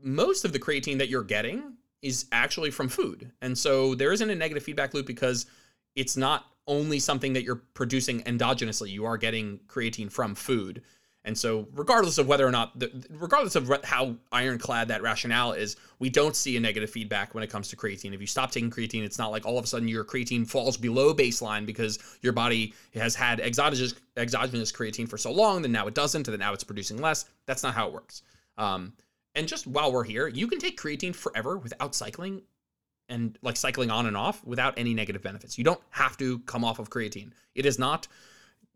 most 0.00 0.44
of 0.44 0.52
the 0.52 0.58
creatine 0.58 0.98
that 0.98 1.08
you're 1.08 1.22
getting 1.22 1.74
is 2.02 2.26
actually 2.32 2.70
from 2.70 2.88
food. 2.88 3.30
And 3.40 3.56
so 3.56 3.94
there 3.94 4.12
isn't 4.12 4.28
a 4.28 4.34
negative 4.34 4.62
feedback 4.62 4.94
loop 4.94 5.06
because 5.06 5.46
it's 5.94 6.16
not 6.16 6.44
only 6.66 6.98
something 6.98 7.32
that 7.34 7.44
you're 7.44 7.62
producing 7.74 8.22
endogenously, 8.22 8.90
you 8.90 9.04
are 9.04 9.16
getting 9.16 9.60
creatine 9.68 10.10
from 10.10 10.34
food. 10.34 10.82
And 11.26 11.38
so, 11.38 11.66
regardless 11.72 12.18
of 12.18 12.26
whether 12.26 12.46
or 12.46 12.50
not, 12.50 12.78
the, 12.78 12.90
regardless 13.10 13.56
of 13.56 13.70
how 13.82 14.16
ironclad 14.30 14.88
that 14.88 15.00
rationale 15.00 15.52
is, 15.52 15.76
we 15.98 16.10
don't 16.10 16.36
see 16.36 16.56
a 16.56 16.60
negative 16.60 16.90
feedback 16.90 17.34
when 17.34 17.42
it 17.42 17.48
comes 17.48 17.68
to 17.68 17.76
creatine. 17.76 18.12
If 18.12 18.20
you 18.20 18.26
stop 18.26 18.50
taking 18.50 18.70
creatine, 18.70 19.04
it's 19.04 19.18
not 19.18 19.30
like 19.30 19.46
all 19.46 19.56
of 19.56 19.64
a 19.64 19.66
sudden 19.66 19.88
your 19.88 20.04
creatine 20.04 20.46
falls 20.46 20.76
below 20.76 21.14
baseline 21.14 21.64
because 21.64 21.98
your 22.20 22.34
body 22.34 22.74
has 22.94 23.14
had 23.14 23.40
exogenous, 23.40 23.94
exogenous 24.18 24.70
creatine 24.70 25.08
for 25.08 25.16
so 25.16 25.32
long, 25.32 25.62
then 25.62 25.72
now 25.72 25.86
it 25.86 25.94
doesn't, 25.94 26.28
and 26.28 26.32
then 26.32 26.40
now 26.40 26.52
it's 26.52 26.64
producing 26.64 26.98
less. 26.98 27.24
That's 27.46 27.62
not 27.62 27.74
how 27.74 27.86
it 27.86 27.94
works. 27.94 28.22
Um, 28.58 28.92
And 29.34 29.48
just 29.48 29.66
while 29.66 29.92
we're 29.92 30.04
here, 30.04 30.28
you 30.28 30.46
can 30.46 30.58
take 30.58 30.78
creatine 30.78 31.14
forever 31.14 31.58
without 31.58 31.94
cycling 31.94 32.42
and 33.08 33.38
like 33.42 33.56
cycling 33.56 33.90
on 33.90 34.06
and 34.06 34.16
off 34.16 34.44
without 34.44 34.74
any 34.78 34.94
negative 34.94 35.22
benefits. 35.22 35.58
You 35.58 35.64
don't 35.64 35.80
have 35.90 36.16
to 36.18 36.38
come 36.40 36.64
off 36.64 36.78
of 36.78 36.88
creatine. 36.88 37.32
It 37.54 37.66
is 37.66 37.78
not 37.78 38.08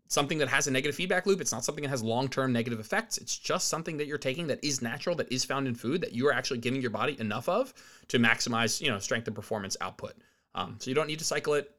something 0.09 0.39
that 0.39 0.49
has 0.49 0.67
a 0.67 0.71
negative 0.71 0.95
feedback 0.95 1.25
loop. 1.25 1.39
It's 1.39 1.51
not 1.51 1.63
something 1.63 1.83
that 1.83 1.89
has 1.89 2.03
long-term 2.03 2.51
negative 2.51 2.79
effects. 2.79 3.17
It's 3.19 3.37
just 3.37 3.67
something 3.67 3.95
that 3.97 4.07
you're 4.07 4.17
taking 4.17 4.47
that 4.47 4.63
is 4.63 4.81
natural, 4.81 5.15
that 5.15 5.31
is 5.31 5.45
found 5.45 5.67
in 5.67 5.75
food, 5.75 6.01
that 6.01 6.13
you 6.13 6.27
are 6.27 6.33
actually 6.33 6.59
giving 6.59 6.81
your 6.81 6.89
body 6.89 7.15
enough 7.19 7.47
of 7.47 7.73
to 8.09 8.17
maximize, 8.17 8.81
you 8.81 8.89
know, 8.89 8.99
strength 8.99 9.27
and 9.27 9.35
performance 9.35 9.77
output. 9.81 10.15
Um, 10.55 10.77
so 10.79 10.89
you 10.89 10.95
don't 10.95 11.07
need 11.07 11.19
to 11.19 11.25
cycle 11.25 11.53
it. 11.53 11.71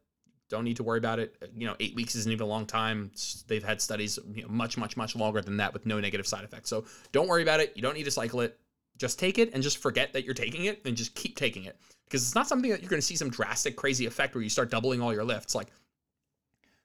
Don't 0.49 0.65
need 0.65 0.77
to 0.77 0.85
worry 0.85 0.99
about 0.99 1.19
it. 1.19 1.37
You 1.57 1.67
know, 1.67 1.77
eight 1.81 1.95
weeks 1.95 2.15
isn't 2.15 2.31
even 2.31 2.45
a 2.45 2.49
long 2.49 2.67
time. 2.67 3.11
They've 3.49 3.63
had 3.63 3.81
studies, 3.83 4.19
you 4.33 4.43
know, 4.43 4.49
much, 4.49 4.79
much, 4.79 4.97
much 4.97 5.17
longer 5.17 5.41
than 5.41 5.57
that 5.59 5.73
with 5.73 5.85
no 5.85 6.01
negative 6.01 6.27
side 6.27 6.45
effects. 6.45 6.71
So 6.71 6.85
don't 7.13 7.29
worry 7.29 7.43
about 7.43 7.61
it. 7.61 7.73
You 7.75 7.83
don't 7.83 7.95
need 7.95 8.05
to 8.05 8.11
cycle 8.11 8.41
it. 8.41 8.59
Just 8.97 9.19
take 9.19 9.39
it 9.39 9.51
and 9.55 9.63
just 9.63 9.79
forget 9.79 10.13
that 10.13 10.25
you're 10.25 10.35
taking 10.35 10.67
it 10.67 10.83
and 10.85 10.97
just 10.97 11.15
keep 11.15 11.37
taking 11.37 11.65
it 11.65 11.77
because 12.05 12.23
it's 12.23 12.35
not 12.35 12.47
something 12.47 12.71
that 12.71 12.81
you're 12.81 12.91
going 12.91 13.01
to 13.01 13.07
see 13.07 13.17
some 13.17 13.31
drastic, 13.31 13.75
crazy 13.75 14.07
effect 14.07 14.35
where 14.35 14.43
you 14.43 14.51
start 14.51 14.71
doubling 14.71 15.01
all 15.01 15.15
your 15.15 15.25
lifts. 15.25 15.55
Like 15.55 15.69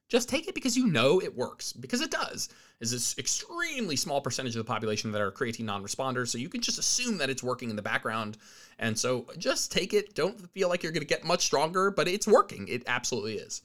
just 0.08 0.28
take 0.28 0.46
it 0.46 0.54
because 0.54 0.76
you 0.76 0.86
know 0.86 1.20
it 1.20 1.36
works, 1.36 1.72
because 1.72 2.00
it 2.00 2.10
does. 2.10 2.48
Is 2.80 2.90
this 2.90 3.16
extremely 3.18 3.96
small 3.96 4.20
percentage 4.20 4.54
of 4.54 4.64
the 4.64 4.70
population 4.70 5.10
that 5.12 5.20
are 5.20 5.32
creatine 5.32 5.64
non-responders, 5.64 6.28
so 6.28 6.38
you 6.38 6.48
can 6.48 6.60
just 6.60 6.78
assume 6.78 7.18
that 7.18 7.30
it's 7.30 7.42
working 7.42 7.70
in 7.70 7.76
the 7.76 7.82
background. 7.82 8.36
And 8.78 8.98
so 8.98 9.26
just 9.38 9.72
take 9.72 9.94
it. 9.94 10.14
Don't 10.14 10.38
feel 10.50 10.68
like 10.68 10.82
you're 10.82 10.92
going 10.92 11.00
to 11.00 11.06
get 11.06 11.24
much 11.24 11.44
stronger, 11.44 11.90
but 11.90 12.06
it's 12.06 12.26
working. 12.26 12.68
It 12.68 12.84
absolutely 12.86 13.34
is. 13.34 13.62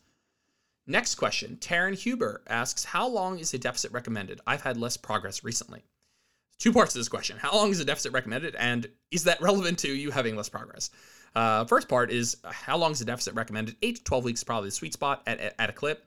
Next 0.88 1.16
question. 1.16 1.58
Taryn 1.60 1.96
Huber 1.96 2.42
asks, 2.48 2.84
How 2.84 3.08
long 3.08 3.38
is 3.38 3.54
a 3.54 3.60
deficit 3.60 3.92
recommended? 3.92 4.42
I've 4.48 4.62
had 4.62 4.78
less 4.78 4.98
progress 4.98 5.44
recently. 5.44 5.84
Two 6.58 6.72
parts 6.72 6.94
to 6.94 7.00
this 7.00 7.10
question. 7.10 7.38
How 7.38 7.54
long 7.54 7.72
is 7.72 7.80
a 7.80 7.86
deficit 7.86 8.14
recommended? 8.14 8.56
And 8.56 8.88
is 9.12 9.24
that 9.26 9.42
relevant 9.42 9.80
to 9.80 9.92
you 9.92 10.12
having 10.12 10.36
less 10.36 10.50
progress? 10.50 10.90
Uh, 11.36 11.66
first 11.66 11.88
part 11.88 12.12
is 12.12 12.38
how 12.44 12.78
long 12.78 12.92
is 12.92 13.00
the 13.00 13.06
deficit 13.06 13.34
recommended? 13.36 13.76
8 13.82 13.98
to 13.98 14.04
12 14.04 14.24
weeks 14.26 14.40
is 14.42 14.44
probably 14.44 14.68
the 14.68 14.76
sweet 14.76 14.94
spot 14.94 15.22
at, 15.28 15.40
at, 15.40 15.56
at 15.58 15.70
a 15.70 15.74
clip. 15.74 16.06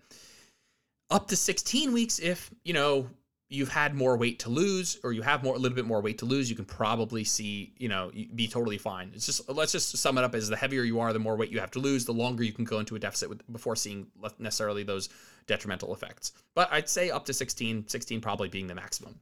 Up 1.11 1.29
to 1.29 1.37
16 1.37 1.93
weeks 1.93 2.19
if, 2.19 2.51
you 2.65 2.73
know, 2.73 3.09
you've 3.49 3.69
had 3.69 3.95
more 3.95 4.17
weight 4.17 4.39
to 4.41 4.51
lose 4.51 4.99
or 5.05 5.13
you 5.13 5.23
have 5.23 5.43
more 5.43 5.55
a 5.55 5.59
little 5.59 5.77
bit 5.77 5.85
more 5.85 6.01
weight 6.01 6.19
to 6.19 6.25
lose 6.25 6.49
you 6.49 6.57
can 6.57 6.65
probably 6.65 7.25
see 7.25 7.73
you 7.79 7.89
know 7.89 8.11
be 8.35 8.49
totally 8.49 8.79
fine. 8.79 9.11
It's 9.15 9.27
just 9.27 9.49
let's 9.49 9.73
just 9.73 9.97
sum 9.97 10.19
it 10.19 10.25
up 10.25 10.35
as 10.35 10.49
the 10.49 10.57
heavier 10.57 10.83
you 10.83 11.01
are 11.01 11.13
the 11.13 11.19
more 11.19 11.37
weight 11.37 11.51
you 11.51 11.61
have 11.61 11.71
to 11.73 11.79
lose 11.79 12.05
the 12.05 12.13
longer 12.13 12.43
you 12.43 12.53
can 12.53 12.65
go 12.65 12.79
into 12.79 12.97
a 12.97 12.99
deficit 12.99 13.29
with, 13.29 13.51
before 13.53 13.77
seeing 13.77 14.07
necessarily 14.39 14.83
those 14.83 15.09
detrimental 15.47 15.93
effects. 15.95 16.33
But 16.55 16.73
i'd 16.73 16.89
say 16.89 17.11
up 17.11 17.25
to 17.27 17.33
16 17.35 17.89
16 17.89 18.21
probably 18.21 18.49
being 18.49 18.67
the 18.67 18.75
maximum. 18.75 19.21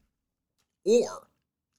Or 0.85 1.29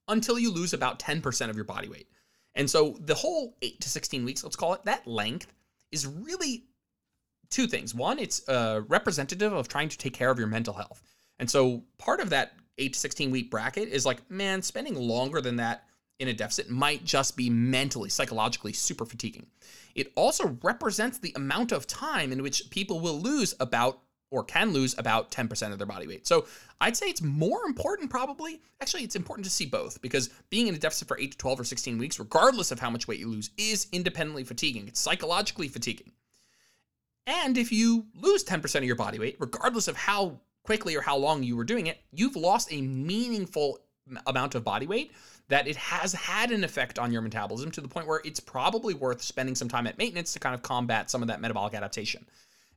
until 0.08 0.38
you 0.38 0.52
lose 0.52 0.74
about 0.74 1.00
10% 1.00 1.50
of 1.50 1.56
your 1.56 1.66
body 1.66 1.88
weight 1.88 2.08
and 2.56 2.70
so 2.70 2.96
the 3.00 3.16
whole 3.16 3.56
8 3.62 3.82
to 3.82 3.90
16 3.90 4.26
weeks 4.26 4.44
let's 4.44 4.56
call 4.56 4.74
it 4.74 4.86
that 4.86 5.08
length 5.08 5.54
is 5.92 6.08
really 6.08 6.66
two 7.54 7.68
things. 7.68 7.94
One, 7.94 8.20
it's 8.20 8.48
uh, 8.50 8.82
representative 8.88 9.54
of 9.54 9.68
trying 9.68 9.88
to 9.90 9.98
take 9.98 10.14
care 10.14 10.32
of 10.32 10.40
your 10.40 10.48
mental 10.48 10.74
health. 10.74 11.02
And 11.40 11.50
so 11.50 11.84
part 11.98 12.20
of 12.20 12.32
that 12.32 12.54
8 12.80 12.94
to 12.94 13.00
16 13.00 13.32
week 13.32 13.52
bracket 13.52 13.90
is 13.90 14.06
like, 14.06 14.30
man, 14.30 14.62
spending 14.62 14.96
longer 14.96 15.40
than 15.40 15.58
that 15.58 15.84
in 16.20 16.28
a 16.28 16.34
deficit 16.34 16.70
might 16.70 17.04
just 17.06 17.38
be 17.38 17.50
mentally, 17.50 18.10
psychologically 18.10 18.74
super 18.74 19.06
fatiguing. 19.06 19.46
It 19.94 20.12
also 20.16 20.58
represents 20.64 21.20
the 21.20 21.34
amount 21.36 21.72
of 21.72 21.86
time 21.86 22.32
in 22.32 22.42
which 22.42 22.70
people 22.72 23.00
will 23.00 23.20
lose 23.20 23.54
about 23.60 24.00
or 24.34 24.44
can 24.44 24.74
lose 24.74 24.98
about 24.98 25.30
10% 25.30 25.72
of 25.72 25.78
their 25.78 25.86
body 25.86 26.08
weight. 26.08 26.26
So 26.26 26.48
I'd 26.82 26.98
say 26.98 27.06
it's 27.06 27.22
more 27.22 27.66
important, 27.68 28.10
probably. 28.10 28.62
Actually, 28.82 29.04
it's 29.04 29.16
important 29.16 29.46
to 29.46 29.52
see 29.52 29.68
both 29.68 30.02
because 30.02 30.32
being 30.50 30.68
in 30.68 30.74
a 30.74 30.80
deficit 30.80 31.08
for 31.08 31.20
8 31.20 31.32
to 31.32 31.38
12 31.38 31.60
or 31.60 31.64
16 31.64 32.00
weeks, 32.00 32.18
regardless 32.18 32.72
of 32.72 32.80
how 32.80 32.90
much 32.90 33.08
weight 33.08 33.20
you 33.20 33.28
lose, 33.28 33.52
is 33.58 33.86
independently 33.92 34.44
fatiguing. 34.44 34.88
It's 34.88 35.00
psychologically 35.00 35.68
fatiguing. 35.68 36.12
And 37.28 37.60
if 37.60 37.72
you 37.72 38.08
lose 38.20 38.44
10% 38.44 38.76
of 38.76 38.84
your 38.84 38.96
body 38.96 39.20
weight, 39.20 39.38
regardless 39.40 39.88
of 39.88 39.96
how 39.96 40.40
quickly 40.64 40.96
or 40.96 41.02
how 41.02 41.16
long 41.16 41.44
you 41.44 41.56
were 41.56 41.64
doing 41.64 41.86
it, 41.86 42.02
you've 42.12 42.36
lost 42.36 42.74
a 42.74 42.82
meaningful 42.82 43.78
amount 44.26 44.56
of 44.56 44.64
body 44.64 44.88
weight 44.88 45.12
that 45.50 45.68
it 45.68 45.76
has 45.76 46.12
had 46.12 46.50
an 46.50 46.64
effect 46.64 46.98
on 46.98 47.14
your 47.14 47.22
metabolism 47.22 47.70
to 47.70 47.82
the 47.82 47.88
point 47.88 48.08
where 48.08 48.22
it's 48.26 48.40
probably 48.40 48.96
worth 48.96 49.22
spending 49.22 49.54
some 49.54 49.70
time 49.70 49.86
at 49.86 49.98
maintenance 50.00 50.34
to 50.34 50.40
kind 50.40 50.56
of 50.56 50.64
combat 50.64 51.12
some 51.12 51.22
of 51.22 51.28
that 51.28 51.40
metabolic 51.40 51.76
adaptation. 51.76 52.26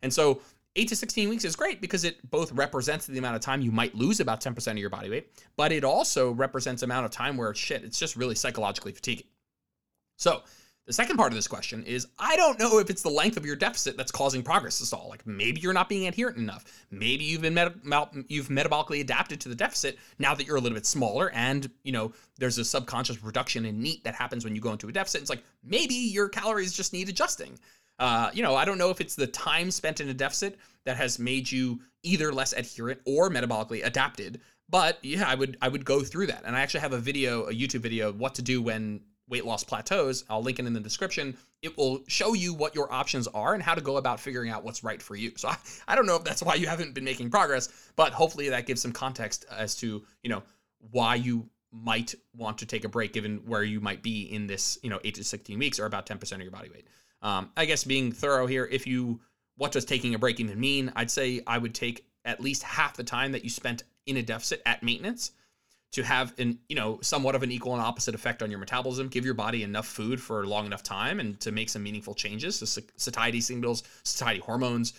And 0.02 0.12
so 0.12 0.40
8 0.76 0.88
to 0.88 0.96
16 0.96 1.28
weeks 1.28 1.44
is 1.44 1.56
great 1.56 1.80
because 1.80 2.04
it 2.04 2.30
both 2.30 2.52
represents 2.52 3.06
the 3.06 3.18
amount 3.18 3.36
of 3.36 3.42
time 3.42 3.60
you 3.60 3.72
might 3.72 3.94
lose 3.94 4.20
about 4.20 4.40
10% 4.40 4.70
of 4.70 4.78
your 4.78 4.90
body 4.90 5.10
weight, 5.10 5.32
but 5.56 5.72
it 5.72 5.84
also 5.84 6.30
represents 6.30 6.82
amount 6.82 7.06
of 7.06 7.10
time 7.10 7.36
where 7.36 7.54
shit, 7.54 7.82
it's 7.82 7.98
just 7.98 8.16
really 8.16 8.34
psychologically 8.34 8.92
fatiguing. 8.92 9.26
So 10.16 10.42
the 10.86 10.92
second 10.92 11.16
part 11.16 11.32
of 11.32 11.36
this 11.36 11.48
question 11.48 11.82
is 11.82 12.06
I 12.18 12.36
don't 12.36 12.60
know 12.60 12.78
if 12.78 12.90
it's 12.90 13.02
the 13.02 13.10
length 13.10 13.36
of 13.36 13.44
your 13.44 13.56
deficit 13.56 13.96
that's 13.96 14.12
causing 14.12 14.42
progress 14.42 14.78
to 14.78 14.86
stall. 14.86 15.08
Like 15.08 15.26
maybe 15.26 15.60
you're 15.60 15.72
not 15.72 15.88
being 15.88 16.06
adherent 16.06 16.36
enough. 16.36 16.64
Maybe 16.92 17.24
you've 17.24 17.42
been 17.42 17.56
you've 18.28 18.48
metabolically 18.48 19.00
adapted 19.00 19.40
to 19.40 19.48
the 19.48 19.54
deficit 19.54 19.98
now 20.18 20.34
that 20.34 20.46
you're 20.46 20.56
a 20.56 20.60
little 20.60 20.76
bit 20.76 20.86
smaller 20.86 21.30
and, 21.32 21.68
you 21.82 21.92
know, 21.92 22.12
there's 22.38 22.58
a 22.58 22.64
subconscious 22.64 23.22
reduction 23.22 23.64
in 23.64 23.80
NEAT 23.80 24.04
that 24.04 24.14
happens 24.14 24.44
when 24.44 24.54
you 24.54 24.60
go 24.60 24.72
into 24.72 24.88
a 24.88 24.92
deficit. 24.92 25.22
It's 25.22 25.30
like 25.30 25.42
maybe 25.64 25.94
your 25.94 26.28
calories 26.28 26.72
just 26.72 26.92
need 26.92 27.08
adjusting. 27.08 27.58
Uh, 27.98 28.30
you 28.32 28.42
know, 28.42 28.54
I 28.54 28.64
don't 28.64 28.78
know 28.78 28.90
if 28.90 29.00
it's 29.00 29.14
the 29.14 29.26
time 29.26 29.70
spent 29.70 30.00
in 30.00 30.09
a 30.09 30.14
deficit 30.14 30.59
that 30.85 30.96
has 30.96 31.18
made 31.18 31.50
you 31.50 31.80
either 32.02 32.32
less 32.32 32.52
adherent 32.52 33.00
or 33.04 33.30
metabolically 33.30 33.85
adapted. 33.85 34.40
But 34.68 34.98
yeah, 35.02 35.28
I 35.28 35.35
would 35.35 35.56
I 35.62 35.68
would 35.68 35.85
go 35.85 36.02
through 36.02 36.26
that. 36.28 36.42
And 36.44 36.56
I 36.56 36.61
actually 36.61 36.80
have 36.80 36.92
a 36.92 36.98
video, 36.98 37.44
a 37.44 37.52
YouTube 37.52 37.80
video, 37.80 38.12
what 38.12 38.35
to 38.37 38.42
do 38.42 38.61
when 38.61 39.00
weight 39.28 39.44
loss 39.44 39.64
plateaus, 39.64 40.24
I'll 40.30 40.42
link 40.42 40.59
it 40.59 40.66
in 40.66 40.72
the 40.72 40.80
description. 40.80 41.37
It 41.62 41.76
will 41.76 42.02
show 42.06 42.35
you 42.35 42.54
what 42.54 42.74
your 42.74 42.92
options 42.92 43.26
are 43.28 43.54
and 43.54 43.62
how 43.62 43.74
to 43.74 43.80
go 43.80 43.96
about 43.96 44.20
figuring 44.20 44.50
out 44.50 44.62
what's 44.62 44.85
right 44.85 45.02
for 45.02 45.16
you. 45.16 45.32
So 45.37 45.48
I, 45.48 45.56
I 45.88 45.94
don't 45.96 46.06
know 46.06 46.16
if 46.16 46.24
that's 46.24 46.42
why 46.42 46.54
you 46.54 46.66
haven't 46.66 46.94
been 46.94 47.04
making 47.04 47.30
progress, 47.30 47.68
but 47.96 48.12
hopefully 48.12 48.48
that 48.50 48.66
gives 48.66 48.80
some 48.80 48.92
context 48.92 49.44
as 49.50 49.74
to, 49.76 50.04
you 50.22 50.30
know, 50.30 50.42
why 50.90 51.16
you 51.16 51.48
might 51.72 52.14
want 52.35 52.59
to 52.59 52.66
take 52.66 52.85
a 52.85 52.88
break 52.88 53.12
given 53.12 53.38
where 53.46 53.64
you 53.64 53.80
might 53.80 54.02
be 54.02 54.22
in 54.22 54.46
this, 54.46 54.78
you 54.82 54.90
know, 54.90 55.00
8 55.04 55.14
to 55.16 55.24
16 55.24 55.59
weeks 55.59 55.80
or 55.80 55.87
about 55.87 56.06
10% 56.06 56.32
of 56.32 56.40
your 56.40 56.50
body 56.50 56.70
weight. 56.70 56.87
Um, 57.26 57.50
I 57.56 57.64
guess 57.64 57.82
being 57.82 58.12
thorough 58.12 58.46
here, 58.46 58.68
if 58.70 58.86
you, 58.86 59.18
what 59.56 59.72
does 59.72 59.84
taking 59.84 60.14
a 60.14 60.18
break 60.18 60.38
even 60.38 60.60
mean? 60.60 60.92
I'd 60.94 61.10
say 61.10 61.40
I 61.44 61.58
would 61.58 61.74
take 61.74 62.06
at 62.24 62.40
least 62.40 62.62
half 62.62 62.96
the 62.96 63.02
time 63.02 63.32
that 63.32 63.42
you 63.42 63.50
spent 63.50 63.82
in 64.06 64.16
a 64.18 64.22
deficit 64.22 64.62
at 64.64 64.84
maintenance 64.84 65.32
to 65.90 66.04
have 66.04 66.38
an 66.38 66.60
you 66.68 66.76
know 66.76 67.00
somewhat 67.02 67.34
of 67.34 67.42
an 67.42 67.50
equal 67.50 67.72
and 67.72 67.82
opposite 67.82 68.14
effect 68.14 68.44
on 68.44 68.50
your 68.50 68.60
metabolism. 68.60 69.08
Give 69.08 69.24
your 69.24 69.34
body 69.34 69.64
enough 69.64 69.88
food 69.88 70.20
for 70.20 70.44
a 70.44 70.46
long 70.46 70.66
enough 70.66 70.84
time 70.84 71.18
and 71.18 71.40
to 71.40 71.50
make 71.50 71.68
some 71.68 71.82
meaningful 71.82 72.14
changes. 72.14 72.60
To 72.60 72.82
satiety 72.96 73.40
signals 73.40 73.82
satiety 74.04 74.40
hormones 74.40 74.92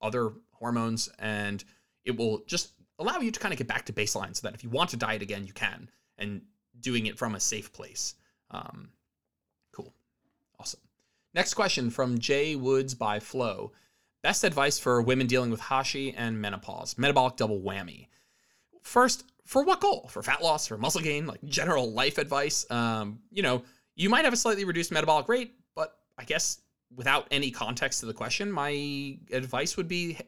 other 0.00 0.32
hormones 0.52 1.08
and 1.18 1.64
it 2.04 2.16
will 2.16 2.42
just 2.46 2.72
allow 3.00 3.18
you 3.18 3.32
to 3.32 3.40
kind 3.40 3.52
of 3.52 3.58
get 3.58 3.66
back 3.66 3.86
to 3.86 3.92
baseline 3.92 4.36
so 4.36 4.46
that 4.46 4.54
if 4.54 4.62
you 4.62 4.70
want 4.70 4.90
to 4.90 4.96
diet 4.96 5.22
again 5.22 5.46
you 5.46 5.52
can 5.52 5.90
and 6.18 6.42
doing 6.78 7.06
it 7.06 7.18
from 7.18 7.34
a 7.34 7.40
safe 7.40 7.72
place. 7.72 8.14
Um, 8.52 8.90
cool. 9.72 9.92
Awesome 10.60 10.80
next 11.34 11.54
question 11.54 11.90
from 11.90 12.18
jay 12.18 12.56
woods 12.56 12.94
by 12.94 13.18
flow 13.18 13.72
best 14.22 14.44
advice 14.44 14.78
for 14.78 15.02
women 15.02 15.26
dealing 15.26 15.50
with 15.50 15.60
hashi 15.60 16.12
and 16.12 16.40
menopause 16.40 16.96
metabolic 16.98 17.36
double 17.36 17.60
whammy 17.60 18.08
first 18.82 19.24
for 19.44 19.64
what 19.64 19.80
goal? 19.80 20.08
For 20.08 20.22
fat 20.22 20.42
loss, 20.42 20.66
for 20.66 20.78
muscle 20.78 21.00
gain, 21.00 21.26
like 21.26 21.42
general 21.44 21.92
life 21.92 22.18
advice. 22.18 22.68
Um, 22.70 23.20
you 23.30 23.42
know, 23.42 23.62
you 23.96 24.08
might 24.08 24.24
have 24.24 24.32
a 24.32 24.36
slightly 24.36 24.64
reduced 24.64 24.92
metabolic 24.92 25.28
rate, 25.28 25.52
but 25.74 25.98
I 26.18 26.24
guess 26.24 26.60
without 26.94 27.26
any 27.30 27.50
context 27.50 28.00
to 28.00 28.06
the 28.06 28.14
question, 28.14 28.50
my 28.50 29.18
advice 29.32 29.76
would 29.76 29.88
be 29.88 30.18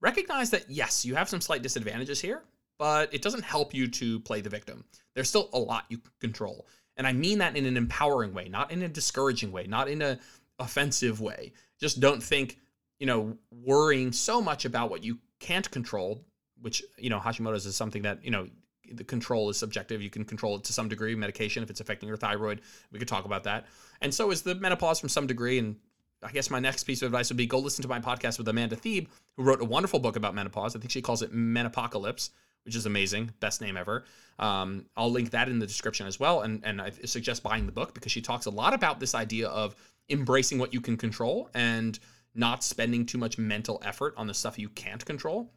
recognize 0.00 0.50
that 0.50 0.68
yes, 0.68 1.04
you 1.04 1.14
have 1.14 1.28
some 1.28 1.40
slight 1.40 1.62
disadvantages 1.62 2.20
here, 2.20 2.42
but 2.78 3.12
it 3.12 3.22
doesn't 3.22 3.44
help 3.44 3.74
you 3.74 3.88
to 3.88 4.20
play 4.20 4.40
the 4.40 4.50
victim. 4.50 4.84
There's 5.14 5.28
still 5.28 5.50
a 5.52 5.58
lot 5.58 5.84
you 5.88 5.98
can 5.98 6.10
control. 6.20 6.66
And 6.98 7.06
I 7.06 7.12
mean 7.14 7.38
that 7.38 7.56
in 7.56 7.64
an 7.64 7.76
empowering 7.76 8.34
way, 8.34 8.48
not 8.48 8.70
in 8.70 8.82
a 8.82 8.88
discouraging 8.88 9.52
way, 9.52 9.66
not 9.66 9.88
in 9.88 10.02
a 10.02 10.18
offensive 10.58 11.20
way. 11.20 11.52
Just 11.80 12.00
don't 12.00 12.22
think, 12.22 12.58
you 12.98 13.06
know, 13.06 13.38
worrying 13.50 14.12
so 14.12 14.42
much 14.42 14.66
about 14.66 14.90
what 14.90 15.02
you 15.02 15.18
can't 15.38 15.70
control 15.70 16.24
which 16.60 16.82
you 16.96 17.10
know 17.10 17.18
Hashimoto's 17.18 17.66
is 17.66 17.76
something 17.76 18.02
that 18.02 18.24
you 18.24 18.30
know 18.30 18.48
the 18.92 19.04
control 19.04 19.50
is 19.50 19.58
subjective. 19.58 20.00
You 20.00 20.10
can 20.10 20.24
control 20.24 20.56
it 20.56 20.64
to 20.64 20.72
some 20.72 20.88
degree. 20.88 21.14
Medication, 21.14 21.62
if 21.62 21.70
it's 21.70 21.80
affecting 21.80 22.08
your 22.08 22.16
thyroid, 22.16 22.62
we 22.90 22.98
could 22.98 23.08
talk 23.08 23.26
about 23.26 23.44
that. 23.44 23.66
And 24.00 24.14
so 24.14 24.30
is 24.30 24.42
the 24.42 24.54
menopause 24.54 24.98
from 24.98 25.10
some 25.10 25.26
degree. 25.26 25.58
And 25.58 25.76
I 26.22 26.32
guess 26.32 26.48
my 26.48 26.58
next 26.58 26.84
piece 26.84 27.02
of 27.02 27.06
advice 27.06 27.28
would 27.28 27.36
be 27.36 27.46
go 27.46 27.58
listen 27.58 27.82
to 27.82 27.88
my 27.88 28.00
podcast 28.00 28.38
with 28.38 28.48
Amanda 28.48 28.76
Thebe, 28.76 29.08
who 29.36 29.42
wrote 29.42 29.60
a 29.60 29.66
wonderful 29.66 29.98
book 29.98 30.16
about 30.16 30.34
menopause. 30.34 30.74
I 30.74 30.78
think 30.78 30.90
she 30.90 31.02
calls 31.02 31.20
it 31.20 31.34
Menopocalypse, 31.34 32.30
which 32.64 32.76
is 32.76 32.86
amazing. 32.86 33.30
Best 33.40 33.60
name 33.60 33.76
ever. 33.76 34.04
Um, 34.38 34.86
I'll 34.96 35.10
link 35.10 35.30
that 35.30 35.48
in 35.48 35.58
the 35.58 35.66
description 35.66 36.06
as 36.06 36.20
well. 36.20 36.42
And, 36.42 36.64
and 36.64 36.80
I 36.80 36.90
suggest 37.04 37.42
buying 37.42 37.66
the 37.66 37.72
book 37.72 37.94
because 37.94 38.12
she 38.12 38.20
talks 38.20 38.46
a 38.46 38.50
lot 38.50 38.74
about 38.74 39.00
this 39.00 39.14
idea 39.14 39.48
of 39.48 39.74
embracing 40.08 40.58
what 40.58 40.72
you 40.72 40.80
can 40.80 40.96
control 40.96 41.50
and 41.54 41.98
not 42.34 42.62
spending 42.62 43.04
too 43.04 43.18
much 43.18 43.38
mental 43.38 43.82
effort 43.84 44.14
on 44.16 44.26
the 44.26 44.34
stuff 44.34 44.58
you 44.58 44.68
can't 44.68 45.04
control. 45.04 45.50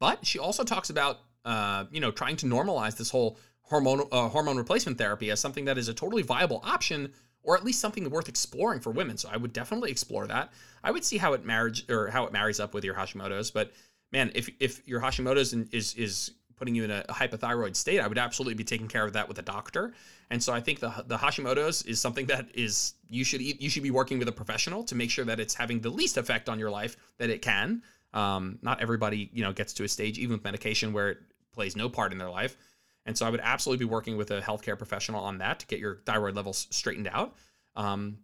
But 0.00 0.26
she 0.26 0.38
also 0.38 0.64
talks 0.64 0.90
about, 0.90 1.20
uh, 1.44 1.84
you 1.92 2.00
know, 2.00 2.10
trying 2.10 2.36
to 2.36 2.46
normalize 2.46 2.96
this 2.96 3.10
whole 3.10 3.38
hormone 3.62 4.02
uh, 4.10 4.28
hormone 4.28 4.56
replacement 4.56 4.98
therapy 4.98 5.30
as 5.30 5.38
something 5.38 5.64
that 5.66 5.78
is 5.78 5.88
a 5.88 5.94
totally 5.94 6.22
viable 6.22 6.60
option 6.64 7.12
or 7.44 7.56
at 7.56 7.64
least 7.64 7.80
something 7.80 8.08
worth 8.10 8.28
exploring 8.28 8.80
for 8.80 8.90
women. 8.90 9.16
So 9.16 9.28
I 9.32 9.36
would 9.36 9.52
definitely 9.52 9.90
explore 9.90 10.26
that. 10.26 10.52
I 10.84 10.90
would 10.90 11.04
see 11.04 11.18
how 11.18 11.32
it 11.32 11.44
marriage 11.44 11.88
or 11.90 12.08
how 12.08 12.24
it 12.24 12.32
marries 12.32 12.60
up 12.60 12.74
with 12.74 12.84
your 12.84 12.94
Hashimoto's. 12.94 13.50
But 13.50 13.72
man, 14.12 14.30
if 14.34 14.50
if 14.60 14.86
your 14.86 15.00
Hashimoto's 15.00 15.52
is 15.52 15.94
is 15.94 16.32
putting 16.56 16.74
you 16.76 16.84
in 16.84 16.92
a, 16.92 17.02
hypothyroid 17.08 17.74
state, 17.74 17.98
I 17.98 18.06
would 18.06 18.18
absolutely 18.18 18.54
be 18.54 18.62
taking 18.62 18.86
care 18.86 19.04
of 19.04 19.14
that 19.14 19.26
with 19.26 19.36
a 19.40 19.42
doctor. 19.42 19.94
And 20.30 20.42
so 20.42 20.52
I 20.52 20.60
think 20.60 20.80
the 20.80 21.04
the 21.06 21.16
Hashimoto's 21.16 21.82
is 21.82 22.00
something 22.00 22.26
that 22.26 22.46
is 22.54 22.94
you 23.08 23.24
should 23.24 23.40
you 23.40 23.68
should 23.68 23.82
be 23.82 23.90
working 23.90 24.18
with 24.18 24.28
a 24.28 24.32
professional 24.32 24.84
to 24.84 24.94
make 24.94 25.10
sure 25.10 25.24
that 25.24 25.40
it's 25.40 25.54
having 25.54 25.80
the 25.80 25.90
least 25.90 26.16
effect 26.16 26.48
on 26.48 26.58
your 26.58 26.70
life 26.70 26.96
that 27.18 27.30
it 27.30 27.42
can. 27.42 27.82
Um, 28.14 28.58
not 28.62 28.80
everybody 28.82 29.30
you 29.32 29.42
know 29.42 29.52
gets 29.52 29.72
to 29.74 29.84
a 29.84 29.88
stage 29.88 30.18
even 30.18 30.36
with 30.36 30.44
medication 30.44 30.92
where 30.92 31.10
it 31.10 31.18
plays 31.52 31.76
no 31.76 31.88
part 31.88 32.12
in 32.12 32.18
their 32.18 32.30
life. 32.30 32.56
And 33.04 33.18
so 33.18 33.26
I 33.26 33.30
would 33.30 33.40
absolutely 33.40 33.84
be 33.84 33.90
working 33.90 34.16
with 34.16 34.30
a 34.30 34.40
healthcare 34.40 34.78
professional 34.78 35.24
on 35.24 35.38
that 35.38 35.58
to 35.60 35.66
get 35.66 35.80
your 35.80 35.96
thyroid 36.06 36.36
levels 36.36 36.68
straightened 36.70 37.08
out. 37.12 37.34
Um, 37.74 38.18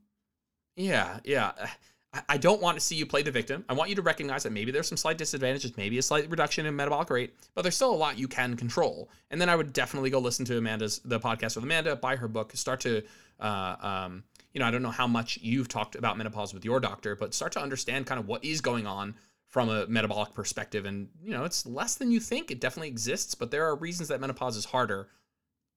yeah, 0.77 1.19
yeah. 1.25 1.53
I 2.29 2.39
don't 2.39 2.63
want 2.63 2.79
to 2.79 2.81
see 2.81 2.97
you 2.97 3.05
play 3.05 3.23
the 3.23 3.31
victim. 3.31 3.65
I 3.69 3.75
want 3.75 3.91
you 3.91 3.97
to 3.97 4.03
recognize 4.03 4.43
that 4.45 4.53
maybe 4.53 4.71
there's 4.71 4.89
some 4.89 4.97
slight 4.97 5.19
disadvantages, 5.19 5.77
maybe 5.77 5.99
a 5.99 6.03
slight 6.03 6.31
reduction 6.31 6.65
in 6.65 6.75
metabolic 6.75 7.11
rate, 7.11 7.35
but 7.55 7.63
there's 7.63 7.77
still 7.77 7.93
a 7.93 7.97
lot 7.97 8.19
you 8.19 8.29
can 8.29 8.57
control. 8.57 9.11
And 9.31 9.39
then 9.39 9.51
I 9.51 9.57
would 9.57 9.75
definitely 9.75 10.09
go 10.09 10.19
listen 10.19 10.47
to 10.47 10.57
Amanda's 10.57 11.01
the 11.05 11.21
podcast 11.21 11.57
with 11.57 11.65
Amanda, 11.65 11.97
buy 11.97 12.17
her 12.17 12.27
book, 12.27 12.53
start 12.55 12.81
to, 12.81 13.03
uh, 13.41 13.77
um, 13.81 14.25
you 14.55 14.59
know, 14.59 14.67
I 14.67 14.71
don't 14.71 14.83
know 14.83 14.91
how 14.91 15.07
much 15.07 15.39
you've 15.43 15.69
talked 15.69 15.97
about 15.97 16.17
menopause 16.17 16.55
with 16.55 16.65
your 16.65 16.81
doctor, 16.81 17.15
but 17.15 17.35
start 17.35 17.53
to 17.53 17.61
understand 17.61 18.07
kind 18.07 18.19
of 18.19 18.27
what 18.27 18.43
is 18.43 18.63
going 18.63 18.87
on 18.87 19.15
from 19.47 19.69
a 19.69 19.87
metabolic 19.87 20.33
perspective. 20.33 20.87
And 20.87 21.09
you 21.23 21.33
know, 21.33 21.45
it's 21.45 21.67
less 21.67 21.97
than 21.97 22.11
you 22.11 22.21
think. 22.21 22.51
It 22.51 22.61
definitely 22.61 22.89
exists, 22.89 23.35
but 23.35 23.51
there 23.51 23.67
are 23.67 23.77
reasons 23.77 24.09
that 24.09 24.21
menopause 24.21 24.57
is 24.57 24.65
harder 24.65 25.09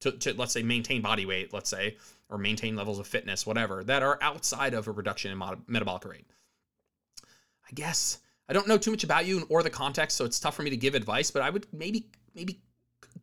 to, 0.02 0.12
to 0.12 0.34
let's 0.34 0.54
say 0.54 0.64
maintain 0.64 1.02
body 1.02 1.26
weight, 1.26 1.54
let's 1.54 1.70
say, 1.70 1.98
or 2.30 2.38
maintain 2.38 2.76
levels 2.76 3.00
of 3.00 3.08
fitness, 3.08 3.46
whatever, 3.46 3.84
that 3.84 4.04
are 4.04 4.18
outside 4.22 4.74
of 4.74 4.88
a 4.88 4.92
reduction 4.92 5.32
in 5.32 5.38
mod- 5.38 5.62
metabolic 5.68 6.06
rate. 6.06 6.28
I 7.24 7.74
guess 7.74 8.20
I 8.50 8.54
don't 8.54 8.68
know 8.68 8.78
too 8.78 8.92
much 8.92 9.04
about 9.04 9.26
you 9.26 9.46
or 9.50 9.64
the 9.64 9.70
context, 9.70 10.18
so 10.18 10.26
it's 10.26 10.40
tough 10.40 10.56
for 10.56 10.64
me 10.64 10.70
to 10.70 10.78
give 10.78 10.96
advice. 10.96 11.32
But 11.32 11.42
I 11.42 11.50
would 11.50 11.68
maybe 11.72 12.08
maybe 12.36 12.62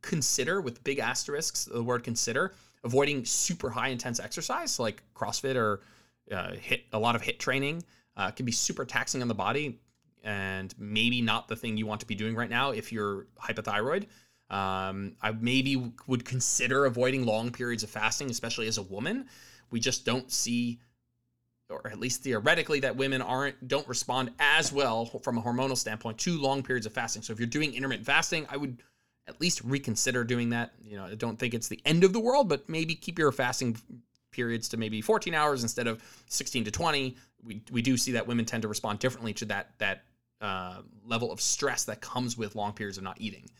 consider 0.02 0.60
with 0.60 0.82
big 0.84 0.98
asterisks 0.98 1.64
the 1.64 1.82
word 1.82 2.04
consider 2.04 2.52
avoiding 2.84 3.24
super 3.24 3.70
high 3.70 3.88
intense 3.88 4.20
exercise 4.20 4.78
like 4.78 5.02
CrossFit 5.14 5.56
or 5.56 5.80
uh, 6.30 6.52
HIIT 6.52 6.82
a 6.92 6.98
lot 6.98 7.16
of 7.16 7.22
HIIT 7.22 7.38
training 7.38 7.82
uh, 8.16 8.30
can 8.30 8.46
be 8.46 8.52
super 8.52 8.84
taxing 8.84 9.22
on 9.22 9.28
the 9.28 9.34
body 9.34 9.80
and 10.22 10.74
maybe 10.78 11.22
not 11.22 11.48
the 11.48 11.56
thing 11.56 11.76
you 11.76 11.86
want 11.86 12.00
to 12.00 12.06
be 12.06 12.14
doing 12.14 12.34
right 12.34 12.50
now 12.50 12.70
if 12.70 12.92
you're 12.92 13.26
hypothyroid. 13.42 14.06
Um, 14.50 15.16
I 15.20 15.32
maybe 15.32 15.92
would 16.06 16.24
consider 16.24 16.86
avoiding 16.86 17.26
long 17.26 17.50
periods 17.50 17.82
of 17.82 17.90
fasting, 17.90 18.30
especially 18.30 18.66
as 18.66 18.78
a 18.78 18.82
woman. 18.82 19.26
We 19.70 19.80
just 19.80 20.06
don't 20.06 20.30
see, 20.32 20.78
or 21.68 21.86
at 21.86 22.00
least 22.00 22.22
theoretically, 22.22 22.80
that 22.80 22.96
women 22.96 23.20
aren't 23.20 23.68
don't 23.68 23.86
respond 23.86 24.30
as 24.38 24.72
well 24.72 25.04
from 25.04 25.36
a 25.36 25.42
hormonal 25.42 25.76
standpoint 25.76 26.18
to 26.18 26.38
long 26.38 26.62
periods 26.62 26.86
of 26.86 26.94
fasting. 26.94 27.22
So 27.22 27.32
if 27.32 27.38
you're 27.38 27.46
doing 27.46 27.74
intermittent 27.74 28.06
fasting, 28.06 28.46
I 28.48 28.56
would 28.56 28.82
at 29.26 29.40
least 29.40 29.60
reconsider 29.62 30.24
doing 30.24 30.50
that. 30.50 30.72
You 30.82 30.96
know, 30.96 31.04
I 31.04 31.14
don't 31.14 31.38
think 31.38 31.52
it's 31.52 31.68
the 31.68 31.80
end 31.84 32.02
of 32.02 32.14
the 32.14 32.20
world, 32.20 32.48
but 32.48 32.68
maybe 32.68 32.94
keep 32.94 33.18
your 33.18 33.30
fasting 33.30 33.76
periods 34.30 34.68
to 34.70 34.76
maybe 34.76 35.02
14 35.02 35.34
hours 35.34 35.62
instead 35.62 35.86
of 35.86 36.02
16 36.28 36.64
to 36.64 36.70
20. 36.70 37.16
We, 37.44 37.62
we 37.70 37.82
do 37.82 37.96
see 37.96 38.12
that 38.12 38.26
women 38.26 38.46
tend 38.46 38.62
to 38.62 38.68
respond 38.68 38.98
differently 38.98 39.34
to 39.34 39.44
that 39.46 39.72
that 39.78 40.04
uh, 40.40 40.82
level 41.04 41.32
of 41.32 41.40
stress 41.40 41.84
that 41.84 42.00
comes 42.00 42.38
with 42.38 42.54
long 42.54 42.72
periods 42.72 42.96
of 42.96 43.04
not 43.04 43.20
eating. 43.20 43.50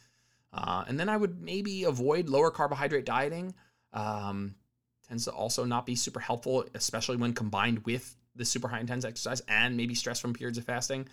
Uh, 0.53 0.85
and 0.89 0.99
then 0.99 1.09
I 1.09 1.17
would 1.17 1.41
maybe 1.43 1.85
avoid 1.85 2.29
lower 2.29 2.51
carbohydrate 2.51 3.05
dieting. 3.05 3.55
Um, 3.93 4.55
tends 5.07 5.25
to 5.25 5.31
also 5.31 5.65
not 5.65 5.87
be 5.87 5.95
super 5.95 6.21
helpful, 6.21 6.65
especially 6.75 7.17
when 7.17 7.33
combined 7.33 7.85
with 7.85 8.15
the 8.37 8.45
super 8.45 8.69
high 8.69 8.81
intense 8.81 9.05
exercise 9.05 9.43
and 9.49 9.77
maybe 9.77 9.95
stress 9.95 10.21
from 10.21 10.33
periods 10.33 10.59
of 10.59 10.65
fasting. 10.65 11.09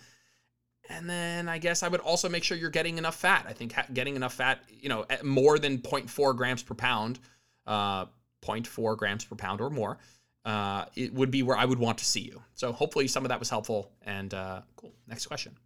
And 0.88 1.10
then 1.10 1.48
I 1.48 1.58
guess 1.58 1.82
I 1.82 1.88
would 1.88 2.00
also 2.00 2.28
make 2.28 2.44
sure 2.44 2.56
you're 2.56 2.70
getting 2.70 2.98
enough 2.98 3.16
fat. 3.16 3.44
I 3.48 3.52
think 3.52 3.74
getting 3.92 4.14
enough 4.14 4.34
fat, 4.34 4.60
you 4.80 4.88
know, 4.88 5.04
at 5.10 5.24
more 5.24 5.58
than 5.58 5.78
0.4 5.78 6.36
grams 6.36 6.62
per 6.62 6.74
pound, 6.74 7.18
uh, 7.66 8.06
0.4 8.42 8.96
grams 8.96 9.24
per 9.24 9.34
pound 9.34 9.60
or 9.60 9.70
more, 9.70 9.98
uh, 10.44 10.84
it 10.94 11.12
would 11.12 11.32
be 11.32 11.42
where 11.42 11.56
I 11.56 11.64
would 11.64 11.80
want 11.80 11.98
to 11.98 12.04
see 12.04 12.20
you. 12.20 12.40
So 12.54 12.72
hopefully 12.72 13.08
some 13.08 13.24
of 13.24 13.30
that 13.30 13.40
was 13.40 13.50
helpful. 13.50 13.90
And 14.02 14.32
uh, 14.32 14.62
cool. 14.76 14.94
Next 15.08 15.26
question 15.26 15.56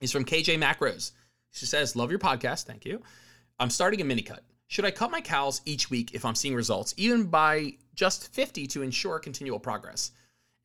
is 0.00 0.10
from 0.10 0.24
KJ 0.24 0.58
Macros. 0.58 1.12
She 1.50 1.66
says, 1.66 1.96
Love 1.96 2.10
your 2.10 2.18
podcast. 2.18 2.64
Thank 2.64 2.84
you. 2.84 3.02
I'm 3.58 3.70
starting 3.70 4.00
a 4.00 4.04
mini 4.04 4.22
cut. 4.22 4.44
Should 4.68 4.84
I 4.84 4.90
cut 4.90 5.10
my 5.10 5.20
calories 5.20 5.62
each 5.64 5.90
week 5.90 6.14
if 6.14 6.24
I'm 6.24 6.34
seeing 6.34 6.54
results, 6.54 6.94
even 6.96 7.24
by 7.24 7.74
just 7.94 8.32
50 8.34 8.66
to 8.68 8.82
ensure 8.82 9.18
continual 9.18 9.58
progress? 9.58 10.12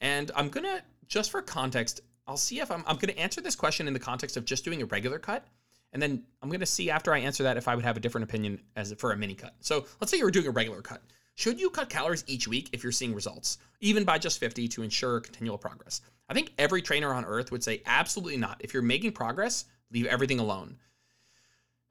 And 0.02 0.30
I'm 0.36 0.50
going 0.50 0.66
to, 0.66 0.84
just 1.08 1.32
for 1.32 1.42
context, 1.42 2.02
I'll 2.28 2.38
see 2.38 2.60
if 2.60 2.70
I'm, 2.70 2.84
I'm 2.86 2.98
going 2.98 3.14
to 3.14 3.18
answer 3.18 3.40
this 3.40 3.56
question 3.56 3.88
in 3.88 3.94
the 3.94 4.00
context 4.00 4.36
of 4.36 4.46
just 4.46 4.66
doing 4.66 4.82
a 4.82 4.86
regular 4.86 5.20
cut. 5.20 5.48
And 5.94 6.02
then 6.02 6.24
I'm 6.42 6.50
going 6.50 6.60
to 6.60 6.66
see 6.66 6.90
after 6.90 7.14
I 7.14 7.20
answer 7.20 7.44
that 7.44 7.56
if 7.56 7.68
I 7.68 7.76
would 7.76 7.86
have 7.86 7.96
a 7.96 8.00
different 8.00 8.24
opinion 8.24 8.60
as 8.76 8.94
for 8.98 9.12
a 9.12 9.18
mini 9.18 9.36
cut. 9.36 9.56
So 9.62 9.86
let's 10.02 10.12
say 10.12 10.18
you 10.18 10.26
were 10.26 10.32
doing 10.32 10.48
a 10.48 10.52
regular 10.52 10.82
cut. 10.82 11.02
Should 11.36 11.60
you 11.60 11.70
cut 11.70 11.90
calories 11.90 12.24
each 12.28 12.48
week 12.48 12.70
if 12.74 12.84
you're 12.84 12.92
seeing 12.92 13.14
results, 13.14 13.58
even 13.80 14.04
by 14.04 14.18
just 14.18 14.40
50 14.40 14.68
to 14.68 14.84
ensure 14.84 15.20
continual 15.20 15.58
progress? 15.58 16.02
I 16.30 16.34
think 16.34 16.54
every 16.58 16.82
trainer 16.82 17.14
on 17.14 17.26
earth 17.26 17.52
would 17.52 17.64
say 17.64 17.82
absolutely 17.86 18.38
not. 18.38 18.58
If 18.60 18.74
you're 18.74 18.84
making 18.84 19.14
progress, 19.14 19.66
leave 19.94 20.06
everything 20.08 20.40
alone. 20.40 20.78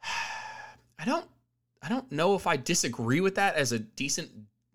I 0.99 1.05
don't 1.05 1.27
I 1.83 1.89
don't 1.89 2.11
know 2.13 2.35
if 2.35 2.47
I 2.47 2.57
disagree 2.57 3.21
with 3.21 3.37
that 3.37 3.57
as 3.57 3.73
a 3.73 3.79
decent 3.79 4.31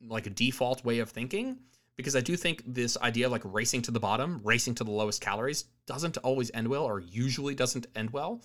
like 0.07 0.27
a 0.27 0.31
default 0.31 0.83
way 0.83 0.99
of 0.99 1.09
thinking 1.09 1.57
because 1.95 2.15
I 2.15 2.21
do 2.21 2.37
think 2.37 2.63
this 2.65 2.97
idea 2.97 3.25
of 3.25 3.31
like 3.31 3.41
racing 3.43 3.81
to 3.83 3.91
the 3.91 3.99
bottom, 3.99 4.41
racing 4.43 4.75
to 4.75 4.83
the 4.83 4.91
lowest 4.91 5.21
calories 5.21 5.65
doesn't 5.85 6.17
always 6.17 6.51
end 6.53 6.67
well 6.67 6.83
or 6.83 6.99
usually 6.99 7.55
doesn't 7.55 7.87
end 7.95 8.11
well. 8.11 8.41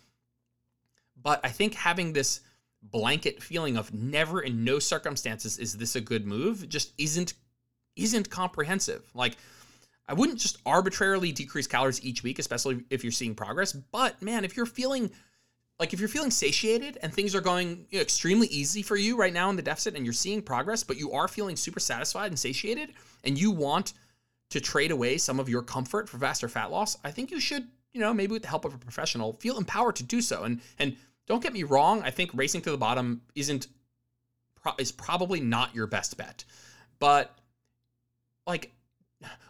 But 1.20 1.40
I 1.44 1.50
think 1.50 1.74
having 1.74 2.12
this 2.12 2.40
blanket 2.82 3.42
feeling 3.42 3.76
of 3.76 3.92
never 3.92 4.40
in 4.40 4.64
no 4.64 4.78
circumstances 4.78 5.58
is 5.58 5.76
this 5.76 5.94
a 5.94 6.00
good 6.00 6.26
move 6.26 6.68
just 6.68 6.92
isn't 6.98 7.34
isn't 7.94 8.30
comprehensive. 8.30 9.10
Like 9.14 9.36
I 10.08 10.14
wouldn't 10.14 10.38
just 10.38 10.58
arbitrarily 10.66 11.32
decrease 11.32 11.66
calories 11.66 12.04
each 12.04 12.22
week, 12.22 12.38
especially 12.38 12.84
if 12.90 13.04
you're 13.04 13.12
seeing 13.12 13.34
progress. 13.34 13.72
But 13.72 14.20
man, 14.20 14.44
if 14.44 14.56
you're 14.56 14.66
feeling 14.66 15.10
like 15.78 15.92
if 15.92 16.00
you're 16.00 16.08
feeling 16.08 16.30
satiated 16.30 16.98
and 17.02 17.12
things 17.12 17.34
are 17.34 17.40
going 17.40 17.86
you 17.90 17.98
know, 17.98 18.02
extremely 18.02 18.46
easy 18.48 18.82
for 18.82 18.96
you 18.96 19.16
right 19.16 19.32
now 19.32 19.50
in 19.50 19.56
the 19.56 19.62
deficit 19.62 19.96
and 19.96 20.04
you're 20.04 20.12
seeing 20.12 20.42
progress, 20.42 20.84
but 20.84 20.96
you 20.96 21.12
are 21.12 21.28
feeling 21.28 21.56
super 21.56 21.80
satisfied 21.80 22.30
and 22.30 22.38
satiated 22.38 22.92
and 23.24 23.38
you 23.38 23.50
want 23.50 23.92
to 24.50 24.60
trade 24.60 24.90
away 24.90 25.16
some 25.16 25.40
of 25.40 25.48
your 25.48 25.62
comfort 25.62 26.08
for 26.08 26.18
faster 26.18 26.48
fat 26.48 26.70
loss, 26.70 26.98
I 27.02 27.10
think 27.10 27.30
you 27.30 27.40
should, 27.40 27.66
you 27.92 28.00
know, 28.00 28.12
maybe 28.12 28.32
with 28.32 28.42
the 28.42 28.48
help 28.48 28.64
of 28.64 28.74
a 28.74 28.78
professional, 28.78 29.32
feel 29.40 29.56
empowered 29.56 29.96
to 29.96 30.04
do 30.04 30.20
so. 30.20 30.44
And 30.44 30.60
and 30.78 30.96
don't 31.26 31.42
get 31.42 31.52
me 31.52 31.62
wrong, 31.62 32.02
I 32.02 32.10
think 32.10 32.30
racing 32.34 32.60
to 32.62 32.70
the 32.70 32.76
bottom 32.76 33.22
isn't 33.34 33.68
is 34.78 34.92
probably 34.92 35.40
not 35.40 35.74
your 35.74 35.86
best 35.86 36.16
bet. 36.16 36.44
But 36.98 37.34
like 38.46 38.72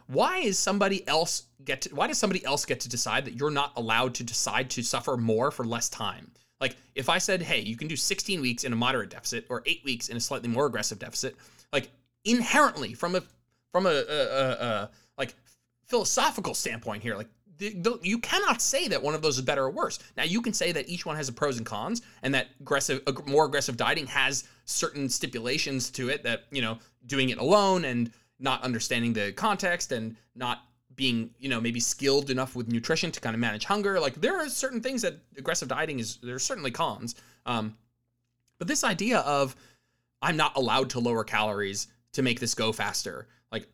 why 0.07 0.39
is 0.39 0.57
somebody 0.59 1.07
else 1.07 1.43
get 1.63 1.81
to, 1.81 1.95
why 1.95 2.07
does 2.07 2.17
somebody 2.17 2.43
else 2.45 2.65
get 2.65 2.79
to 2.81 2.89
decide 2.89 3.25
that 3.25 3.35
you're 3.35 3.51
not 3.51 3.71
allowed 3.75 4.13
to 4.15 4.23
decide 4.23 4.69
to 4.69 4.83
suffer 4.83 5.17
more 5.17 5.51
for 5.51 5.65
less 5.65 5.89
time 5.89 6.31
like 6.59 6.75
if 6.95 7.09
i 7.09 7.17
said 7.17 7.41
hey 7.41 7.59
you 7.59 7.75
can 7.75 7.87
do 7.87 7.95
16 7.95 8.41
weeks 8.41 8.63
in 8.63 8.73
a 8.73 8.75
moderate 8.75 9.09
deficit 9.09 9.45
or 9.49 9.63
8 9.65 9.81
weeks 9.83 10.09
in 10.09 10.17
a 10.17 10.19
slightly 10.19 10.49
more 10.49 10.65
aggressive 10.65 10.99
deficit 10.99 11.35
like 11.71 11.89
inherently 12.25 12.93
from 12.93 13.15
a 13.15 13.23
from 13.71 13.85
a, 13.85 13.89
a, 13.89 13.93
a, 13.93 14.49
a 14.65 14.89
like 15.17 15.35
philosophical 15.85 16.53
standpoint 16.53 17.03
here 17.03 17.15
like 17.15 17.29
the, 17.57 17.73
the, 17.73 17.99
you 18.01 18.17
cannot 18.19 18.61
say 18.61 18.87
that 18.87 19.01
one 19.01 19.13
of 19.13 19.21
those 19.21 19.37
is 19.37 19.43
better 19.43 19.63
or 19.63 19.69
worse. 19.69 19.99
Now 20.17 20.23
you 20.23 20.41
can 20.41 20.53
say 20.53 20.71
that 20.71 20.89
each 20.89 21.05
one 21.05 21.15
has 21.15 21.29
a 21.29 21.33
pros 21.33 21.57
and 21.57 21.65
cons, 21.65 22.01
and 22.21 22.33
that 22.33 22.47
aggressive, 22.59 23.01
more 23.27 23.45
aggressive 23.45 23.77
dieting 23.77 24.07
has 24.07 24.45
certain 24.65 25.09
stipulations 25.09 25.89
to 25.91 26.09
it 26.09 26.23
that 26.23 26.45
you 26.51 26.61
know 26.61 26.79
doing 27.05 27.29
it 27.29 27.37
alone 27.37 27.85
and 27.85 28.11
not 28.39 28.61
understanding 28.63 29.13
the 29.13 29.31
context 29.31 29.91
and 29.91 30.15
not 30.35 30.63
being 30.95 31.31
you 31.39 31.49
know 31.49 31.59
maybe 31.59 31.79
skilled 31.79 32.29
enough 32.29 32.55
with 32.55 32.67
nutrition 32.67 33.11
to 33.11 33.19
kind 33.19 33.33
of 33.33 33.39
manage 33.39 33.65
hunger. 33.65 33.99
Like 33.99 34.15
there 34.15 34.37
are 34.37 34.49
certain 34.49 34.81
things 34.81 35.01
that 35.01 35.17
aggressive 35.37 35.67
dieting 35.67 35.99
is 35.99 36.17
there's 36.21 36.43
certainly 36.43 36.71
cons. 36.71 37.15
Um, 37.45 37.75
but 38.63 38.67
this 38.69 38.85
idea 38.85 39.19
of 39.19 39.57
i'm 40.21 40.37
not 40.37 40.55
allowed 40.55 40.89
to 40.91 40.99
lower 40.99 41.25
calories 41.25 41.87
to 42.13 42.21
make 42.21 42.39
this 42.39 42.55
go 42.55 42.71
faster 42.71 43.27
like 43.51 43.67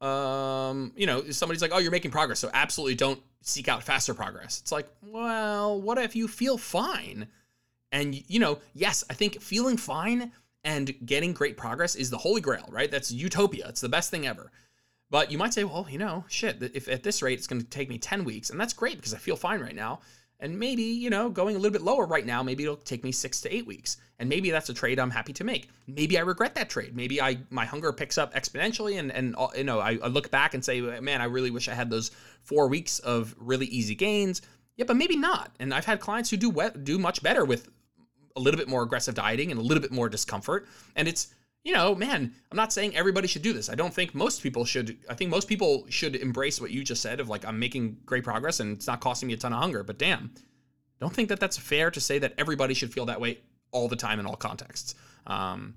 um 0.00 0.92
you 0.94 1.04
know 1.04 1.28
somebody's 1.30 1.60
like 1.60 1.72
oh 1.74 1.78
you're 1.78 1.90
making 1.90 2.12
progress 2.12 2.38
so 2.38 2.48
absolutely 2.54 2.94
don't 2.94 3.20
seek 3.40 3.68
out 3.68 3.82
faster 3.82 4.14
progress. 4.14 4.60
It's 4.60 4.72
like 4.72 4.88
well 5.02 5.80
what 5.80 5.98
if 5.98 6.16
you 6.16 6.28
feel 6.28 6.56
fine? 6.56 7.26
And 7.92 8.14
you 8.30 8.38
know 8.38 8.58
yes 8.72 9.04
i 9.10 9.14
think 9.14 9.40
feeling 9.40 9.76
fine 9.76 10.30
and 10.64 10.94
getting 11.04 11.32
great 11.32 11.56
progress 11.56 11.94
is 11.94 12.10
the 12.10 12.18
holy 12.18 12.40
grail, 12.40 12.66
right? 12.70 12.90
That's 12.90 13.10
utopia. 13.10 13.68
It's 13.68 13.80
the 13.80 13.88
best 13.88 14.10
thing 14.10 14.26
ever. 14.26 14.50
But 15.10 15.30
you 15.30 15.38
might 15.38 15.54
say, 15.54 15.64
well, 15.64 15.86
you 15.88 15.98
know, 15.98 16.24
shit, 16.28 16.62
if 16.74 16.88
at 16.88 17.02
this 17.02 17.22
rate 17.22 17.38
it's 17.38 17.46
going 17.46 17.62
to 17.62 17.68
take 17.68 17.88
me 17.88 17.98
10 17.98 18.24
weeks, 18.24 18.50
and 18.50 18.58
that's 18.58 18.72
great 18.72 18.96
because 18.96 19.14
I 19.14 19.18
feel 19.18 19.36
fine 19.36 19.60
right 19.60 19.74
now. 19.74 20.00
And 20.40 20.58
maybe, 20.58 20.82
you 20.82 21.10
know, 21.10 21.30
going 21.30 21.54
a 21.54 21.58
little 21.58 21.72
bit 21.72 21.82
lower 21.82 22.06
right 22.06 22.26
now, 22.26 22.42
maybe 22.42 22.64
it'll 22.64 22.76
take 22.76 23.04
me 23.04 23.12
six 23.12 23.40
to 23.42 23.54
eight 23.54 23.66
weeks. 23.66 23.98
And 24.18 24.28
maybe 24.28 24.50
that's 24.50 24.68
a 24.68 24.74
trade 24.74 24.98
I'm 24.98 25.10
happy 25.10 25.32
to 25.34 25.44
make. 25.44 25.68
Maybe 25.86 26.18
I 26.18 26.22
regret 26.22 26.54
that 26.56 26.68
trade. 26.68 26.96
Maybe 26.96 27.20
I 27.20 27.38
my 27.50 27.64
hunger 27.64 27.92
picks 27.92 28.18
up 28.18 28.34
exponentially 28.34 28.98
and 28.98 29.12
and 29.12 29.34
uh, 29.38 29.48
you 29.56 29.64
know, 29.64 29.80
I, 29.80 29.98
I 30.02 30.08
look 30.08 30.30
back 30.30 30.54
and 30.54 30.64
say, 30.64 30.80
man, 30.80 31.20
I 31.20 31.24
really 31.24 31.50
wish 31.50 31.68
I 31.68 31.74
had 31.74 31.90
those 31.90 32.10
four 32.42 32.68
weeks 32.68 32.98
of 32.98 33.34
really 33.38 33.66
easy 33.66 33.94
gains. 33.94 34.42
Yeah, 34.76 34.84
but 34.86 34.96
maybe 34.96 35.16
not. 35.16 35.52
And 35.60 35.72
I've 35.72 35.84
had 35.84 36.00
clients 36.00 36.30
who 36.30 36.36
do 36.36 36.52
do 36.82 36.98
much 36.98 37.22
better 37.22 37.44
with 37.44 37.68
a 38.36 38.40
little 38.40 38.58
bit 38.58 38.68
more 38.68 38.82
aggressive 38.82 39.14
dieting 39.14 39.50
and 39.50 39.60
a 39.60 39.62
little 39.62 39.82
bit 39.82 39.92
more 39.92 40.08
discomfort. 40.08 40.66
And 40.96 41.06
it's 41.08 41.34
you 41.64 41.72
know, 41.72 41.94
man, 41.94 42.34
I'm 42.50 42.56
not 42.56 42.72
saying 42.72 42.94
everybody 42.94 43.26
should 43.26 43.40
do 43.40 43.54
this. 43.54 43.70
I 43.70 43.74
don't 43.74 43.92
think 43.92 44.14
most 44.14 44.42
people 44.42 44.66
should. 44.66 44.98
I 45.08 45.14
think 45.14 45.30
most 45.30 45.48
people 45.48 45.86
should 45.88 46.14
embrace 46.14 46.60
what 46.60 46.70
you 46.70 46.84
just 46.84 47.00
said 47.00 47.20
of 47.20 47.30
like, 47.30 47.44
I'm 47.46 47.58
making 47.58 47.96
great 48.04 48.22
progress 48.22 48.60
and 48.60 48.76
it's 48.76 48.86
not 48.86 49.00
costing 49.00 49.28
me 49.28 49.34
a 49.34 49.38
ton 49.38 49.52
of 49.54 49.60
hunger. 49.60 49.82
But 49.82 49.98
damn, 49.98 50.30
don't 51.00 51.12
think 51.12 51.30
that 51.30 51.40
that's 51.40 51.56
fair 51.56 51.90
to 51.90 52.00
say 52.00 52.18
that 52.18 52.34
everybody 52.36 52.74
should 52.74 52.92
feel 52.92 53.06
that 53.06 53.20
way 53.20 53.38
all 53.72 53.88
the 53.88 53.96
time 53.96 54.20
in 54.20 54.26
all 54.26 54.36
contexts. 54.36 54.94
Um, 55.26 55.74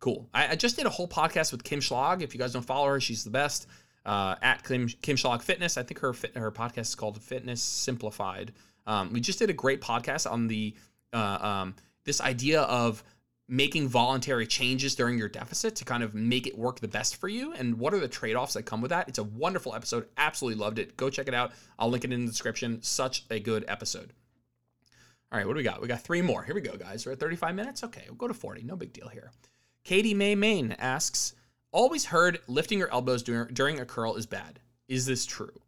cool. 0.00 0.28
I, 0.34 0.48
I, 0.48 0.56
just 0.56 0.76
did 0.76 0.86
a 0.86 0.90
whole 0.90 1.06
podcast 1.06 1.52
with 1.52 1.62
Kim 1.62 1.78
Schlag. 1.78 2.20
If 2.20 2.34
you 2.34 2.40
guys 2.40 2.52
don't 2.52 2.64
follow 2.64 2.88
her, 2.88 3.00
she's 3.00 3.22
the 3.22 3.30
best. 3.30 3.68
Uh, 4.04 4.34
at 4.42 4.64
Kim, 4.64 4.88
Kim 4.88 5.16
Schlag 5.16 5.40
Fitness. 5.40 5.78
I 5.78 5.84
think 5.84 6.00
her 6.00 6.12
fit, 6.12 6.36
her 6.36 6.50
podcast 6.50 6.80
is 6.80 6.94
called 6.96 7.22
Fitness 7.22 7.62
Simplified. 7.62 8.52
Um, 8.88 9.12
we 9.12 9.20
just 9.20 9.38
did 9.38 9.50
a 9.50 9.52
great 9.52 9.80
podcast 9.80 10.30
on 10.30 10.48
the 10.48 10.74
uh, 11.12 11.38
um, 11.40 11.74
this 12.04 12.20
idea 12.20 12.62
of 12.62 13.02
making 13.48 13.88
voluntary 13.88 14.46
changes 14.46 14.94
during 14.94 15.18
your 15.18 15.28
deficit 15.28 15.76
to 15.76 15.84
kind 15.84 16.02
of 16.02 16.14
make 16.14 16.46
it 16.46 16.56
work 16.56 16.80
the 16.80 16.88
best 16.88 17.16
for 17.16 17.28
you. 17.28 17.52
And 17.52 17.78
what 17.78 17.92
are 17.92 18.00
the 18.00 18.08
trade-offs 18.08 18.54
that 18.54 18.62
come 18.62 18.80
with 18.80 18.90
that? 18.90 19.08
It's 19.08 19.18
a 19.18 19.24
wonderful 19.24 19.74
episode. 19.74 20.06
Absolutely 20.16 20.58
loved 20.58 20.78
it. 20.78 20.96
Go 20.96 21.10
check 21.10 21.28
it 21.28 21.34
out. 21.34 21.52
I'll 21.78 21.90
link 21.90 22.04
it 22.04 22.12
in 22.12 22.24
the 22.24 22.30
description. 22.30 22.82
Such 22.82 23.24
a 23.30 23.40
good 23.40 23.64
episode. 23.68 24.12
All 25.30 25.38
right 25.38 25.46
what 25.46 25.54
do 25.54 25.58
we 25.58 25.64
got? 25.64 25.80
We 25.80 25.88
got 25.88 26.02
three 26.02 26.20
more. 26.20 26.42
Here 26.42 26.54
we 26.54 26.60
go 26.60 26.76
guys. 26.76 27.06
We're 27.06 27.12
at 27.12 27.20
35 27.20 27.54
minutes? 27.54 27.82
Okay 27.84 28.04
we'll 28.06 28.16
go 28.16 28.28
to 28.28 28.34
40 28.34 28.64
no 28.64 28.76
big 28.76 28.92
deal 28.92 29.08
here. 29.08 29.30
Katie 29.82 30.14
may 30.14 30.34
main 30.34 30.72
asks 30.72 31.34
always 31.72 32.04
heard 32.04 32.40
lifting 32.46 32.78
your 32.78 32.92
elbows 32.92 33.22
during, 33.22 33.52
during 33.54 33.80
a 33.80 33.86
curl 33.86 34.16
is 34.16 34.26
bad. 34.26 34.60
Is 34.88 35.06
this 35.06 35.24
true 35.24 35.62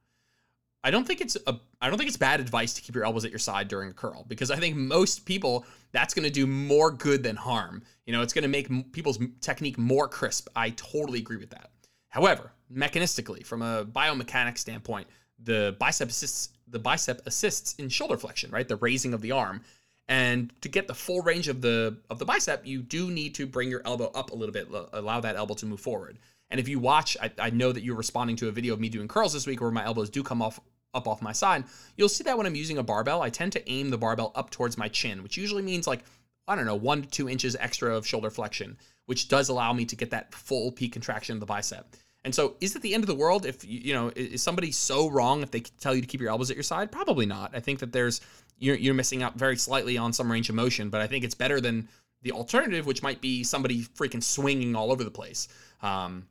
I 0.85 0.91
don't 0.91 1.07
think 1.07 1.23
it's 1.23 1.37
a 1.47 1.57
I 1.81 1.89
don't 1.89 1.99
think 1.99 2.09
it's 2.09 2.19
bad 2.19 2.41
advice 2.41 2.75
to 2.75 2.83
keep 2.83 2.95
your 2.95 3.05
elbows 3.05 3.25
at 3.25 3.31
your 3.31 3.39
side 3.39 3.69
during 3.69 3.89
a 3.91 3.93
curl 3.95 4.25
because 4.29 4.51
I 4.51 4.57
think 4.57 4.77
most 4.77 5.25
people 5.25 5.65
that's 5.93 6.13
going 6.13 6.25
to 6.25 6.31
do 6.31 6.47
more 6.47 6.91
good 6.91 7.23
than 7.23 7.37
harm. 7.37 7.83
You 8.07 8.13
know, 8.13 8.21
it's 8.21 8.35
going 8.35 8.43
to 8.43 8.49
make 8.49 8.93
people's 8.93 9.19
technique 9.41 9.79
more 9.79 10.07
crisp. 10.09 10.49
I 10.55 10.71
totally 10.71 11.21
agree 11.21 11.39
with 11.39 11.51
that. 11.51 11.71
However, 12.11 12.53
mechanistically, 12.73 13.45
from 13.45 13.63
a 13.63 13.87
biomechanics 13.87 14.59
standpoint, 14.59 15.09
the 15.43 15.75
bicep 15.81 16.11
assists 16.11 16.51
the 16.69 16.79
bicep 16.79 17.23
assists 17.27 17.75
in 17.77 17.89
shoulder 17.89 18.19
flexion, 18.19 18.51
right? 18.51 18.69
The 18.69 18.77
raising 18.77 19.15
of 19.15 19.23
the 19.23 19.33
arm. 19.33 19.63
And 20.07 20.53
to 20.61 20.69
get 20.69 20.87
the 20.87 20.95
full 20.95 21.23
range 21.23 21.49
of 21.49 21.63
the 21.63 21.97
of 22.11 22.19
the 22.19 22.27
bicep, 22.27 22.67
you 22.67 22.83
do 22.83 23.11
need 23.11 23.35
to 23.37 23.47
bring 23.47 23.71
your 23.71 23.81
elbow 23.87 24.11
up 24.15 24.33
a 24.33 24.35
little 24.35 24.53
bit, 24.53 24.69
allow 24.93 25.21
that 25.21 25.37
elbow 25.37 25.55
to 25.55 25.67
move 25.67 25.81
forward. 25.81 26.19
And 26.51 26.61
if 26.61 26.69
you 26.69 26.79
watch, 26.79 27.17
I, 27.23 27.31
I 27.39 27.51
know 27.51 27.73
that 27.73 27.83
you're 27.83 27.97
responding 27.97 28.37
to 28.37 28.49
a 28.49 28.53
video 28.53 28.75
of 28.75 28.81
me 28.81 28.91
doing 28.91 29.09
curls 29.09 29.33
this 29.33 29.47
week 29.47 29.63
where 29.63 29.71
my 29.71 29.85
elbows 29.85 30.11
do 30.11 30.23
come 30.23 30.43
off 30.43 30.61
up 30.95 31.09
off 31.09 31.23
my 31.23 31.33
side, 31.33 31.65
you'll 31.97 32.09
see 32.09 32.25
that 32.25 32.37
when 32.37 32.47
I'm 32.47 32.55
using 32.55 32.79
a 32.79 32.83
barbell, 32.83 33.23
I 33.23 33.31
tend 33.31 33.53
to 33.53 33.71
aim 33.71 33.91
the 33.91 33.99
barbell 33.99 34.33
up 34.35 34.51
towards 34.51 34.79
my 34.79 34.89
chin, 34.89 35.23
which 35.23 35.37
usually 35.37 35.63
means 35.63 35.87
like, 35.87 36.05
I 36.47 36.55
don't 36.55 36.67
know, 36.67 36.75
one 36.75 37.03
to 37.03 37.09
two 37.09 37.29
inches 37.29 37.57
extra 37.59 37.97
of 37.97 38.07
shoulder 38.07 38.31
flexion, 38.31 38.77
which 39.07 39.29
does 39.29 39.49
allow 39.49 39.73
me 39.73 39.85
to 39.87 39.97
get 39.97 40.11
that 40.11 40.35
full 40.35 40.73
peak 40.73 40.93
contraction 40.93 41.35
of 41.35 41.41
the 41.41 41.47
bicep. 41.47 41.97
And 42.25 42.35
so, 42.35 42.57
is 42.61 42.75
it 42.75 42.81
the 42.81 42.95
end 42.95 43.03
of 43.03 43.09
the 43.09 43.15
world 43.15 43.45
if 43.45 43.65
you 43.65 43.93
know 43.93 44.11
is 44.17 44.43
somebody 44.43 44.73
so 44.73 45.11
wrong 45.11 45.43
if 45.43 45.51
they 45.51 45.61
tell 45.61 45.95
you 45.95 46.01
to 46.01 46.07
keep 46.07 46.23
your 46.23 46.31
elbows 46.31 46.51
at 46.51 46.57
your 46.57 46.63
side? 46.63 46.91
Probably 46.91 47.27
not. 47.27 47.55
I 47.55 47.61
think 47.61 47.81
that 47.81 47.93
there's 47.93 48.23
you're, 48.59 48.77
you're 48.77 48.95
missing 48.95 49.23
out 49.23 49.35
very 49.35 49.57
slightly 49.57 49.99
on 49.99 50.13
some 50.13 50.33
range 50.33 50.49
of 50.49 50.55
motion, 50.55 50.89
but 50.89 51.03
I 51.03 51.07
think 51.07 51.25
it's 51.25 51.35
better 51.35 51.61
than 51.61 51.89
the 52.23 52.33
alternative, 52.33 52.87
which 52.87 53.03
might 53.03 53.21
be 53.21 53.45
somebody 53.45 53.83
freaking 53.83 54.23
swinging 54.23 54.75
all 54.75 54.91
over 54.91 55.05
the 55.05 55.11
place. 55.11 55.49
Um, 55.83 56.27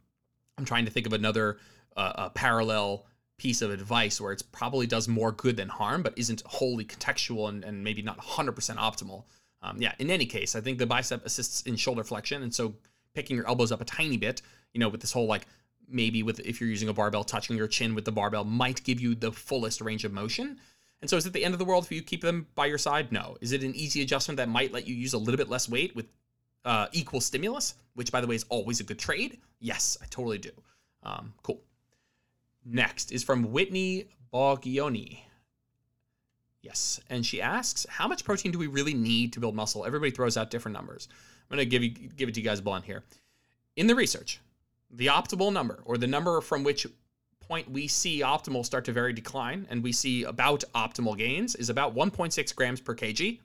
I'm 0.58 0.66
trying 0.66 0.86
to 0.86 0.92
think 0.92 1.06
of 1.06 1.14
another 1.14 1.58
uh, 1.96 2.30
parallel 2.30 3.06
piece 3.38 3.62
of 3.62 3.72
advice 3.72 4.22
where 4.22 4.32
it 4.32 4.44
probably 4.52 4.88
does 4.88 5.08
more 5.08 5.32
good 5.32 5.58
than 5.58 5.70
harm, 5.70 6.04
but 6.04 6.14
isn't 6.18 6.42
wholly 6.46 6.86
contextual 6.86 7.50
and, 7.50 7.64
and 7.64 7.84
maybe 7.84 8.02
not 8.02 8.18
100% 8.20 8.54
optimal. 8.78 9.24
Um, 9.62 9.82
yeah, 9.82 9.94
in 10.00 10.12
any 10.12 10.26
case, 10.26 10.56
I 10.56 10.62
think 10.62 10.78
the 10.78 10.86
bicep 10.86 11.26
assists 11.26 11.62
in 11.62 11.76
shoulder 11.76 12.04
flexion. 12.04 12.44
And 12.44 12.54
so 12.54 12.76
picking 13.14 13.36
your 13.36 13.48
elbows 13.48 13.72
up 13.72 13.82
a 13.82 13.86
tiny 13.86 14.18
bit, 14.18 14.42
you 14.74 14.80
know, 14.80 14.90
with 14.90 15.02
this 15.02 15.12
whole 15.12 15.26
like 15.26 15.48
maybe 15.88 16.24
with 16.24 16.40
if 16.42 16.60
you're 16.60 16.70
using 16.70 16.90
a 16.90 16.94
barbell, 16.94 17.24
touching 17.24 17.56
your 17.56 17.68
chin 17.68 17.96
with 17.96 18.06
the 18.06 18.12
barbell 18.12 18.44
might 18.44 18.84
give 18.84 19.00
you 19.00 19.16
the 19.16 19.32
fullest 19.32 19.82
range 19.82 20.06
of 20.06 20.12
motion. 20.12 20.60
And 21.02 21.10
so 21.10 21.18
is 21.18 21.26
it 21.26 21.34
the 21.34 21.44
end 21.44 21.54
of 21.54 21.60
the 21.60 21.66
world 21.66 21.84
if 21.84 21.92
you 21.92 22.02
keep 22.02 22.22
them 22.22 22.48
by 22.56 22.66
your 22.66 22.78
side? 22.78 23.12
No. 23.12 23.38
Is 23.42 23.52
it 23.52 23.64
an 23.64 23.76
easy 23.76 24.02
adjustment 24.02 24.38
that 24.38 24.50
might 24.50 24.72
let 24.72 24.88
you 24.88 24.96
use 24.96 25.14
a 25.14 25.18
little 25.18 25.38
bit 25.38 25.50
less 25.50 25.68
weight 25.68 25.96
with 25.96 26.06
uh, 26.66 26.88
equal 26.94 27.20
stimulus, 27.20 27.76
which 27.96 28.12
by 28.12 28.22
the 28.22 28.28
way 28.28 28.36
is 28.36 28.46
always 28.50 28.80
a 28.80 28.84
good 28.84 29.00
trade? 29.00 29.40
Yes, 29.60 29.98
I 30.02 30.06
totally 30.10 30.38
do. 30.38 30.52
Um, 31.04 31.34
cool. 31.44 31.62
Next 32.66 33.12
is 33.12 33.24
from 33.24 33.52
Whitney 33.52 34.08
Bogioni. 34.34 35.20
Yes, 36.62 37.02
and 37.10 37.26
she 37.26 37.42
asks, 37.42 37.86
"How 37.90 38.08
much 38.08 38.24
protein 38.24 38.52
do 38.52 38.58
we 38.58 38.68
really 38.68 38.94
need 38.94 39.34
to 39.34 39.40
build 39.40 39.54
muscle?" 39.54 39.86
Everybody 39.86 40.12
throws 40.12 40.38
out 40.38 40.50
different 40.50 40.74
numbers. 40.74 41.10
I'm 41.52 41.58
going 41.58 41.70
to 41.70 41.70
give 41.70 41.84
you 41.84 41.90
give 41.90 42.30
it 42.30 42.36
to 42.36 42.42
you 42.42 42.46
guys 42.46 42.62
blunt 42.62 42.86
here. 42.86 43.04
In 43.76 43.88
the 43.88 43.96
research, 43.96 44.40
the 44.90 45.08
optimal 45.08 45.52
number, 45.52 45.82
or 45.86 45.98
the 45.98 46.08
number 46.08 46.40
from 46.40 46.64
which 46.64 46.88
point 47.42 47.70
we 47.70 47.88
see 47.88 48.22
optimal 48.22 48.66
start 48.66 48.86
to 48.86 48.94
vary 48.94 49.12
decline, 49.12 49.68
and 49.70 49.84
we 49.84 49.92
see 49.92 50.24
about 50.24 50.64
optimal 50.74 51.18
gains, 51.18 51.56
is 51.56 51.70
about 51.70 51.94
1.6 51.94 52.54
grams 52.56 52.80
per 52.80 52.96
kg. 52.96 53.40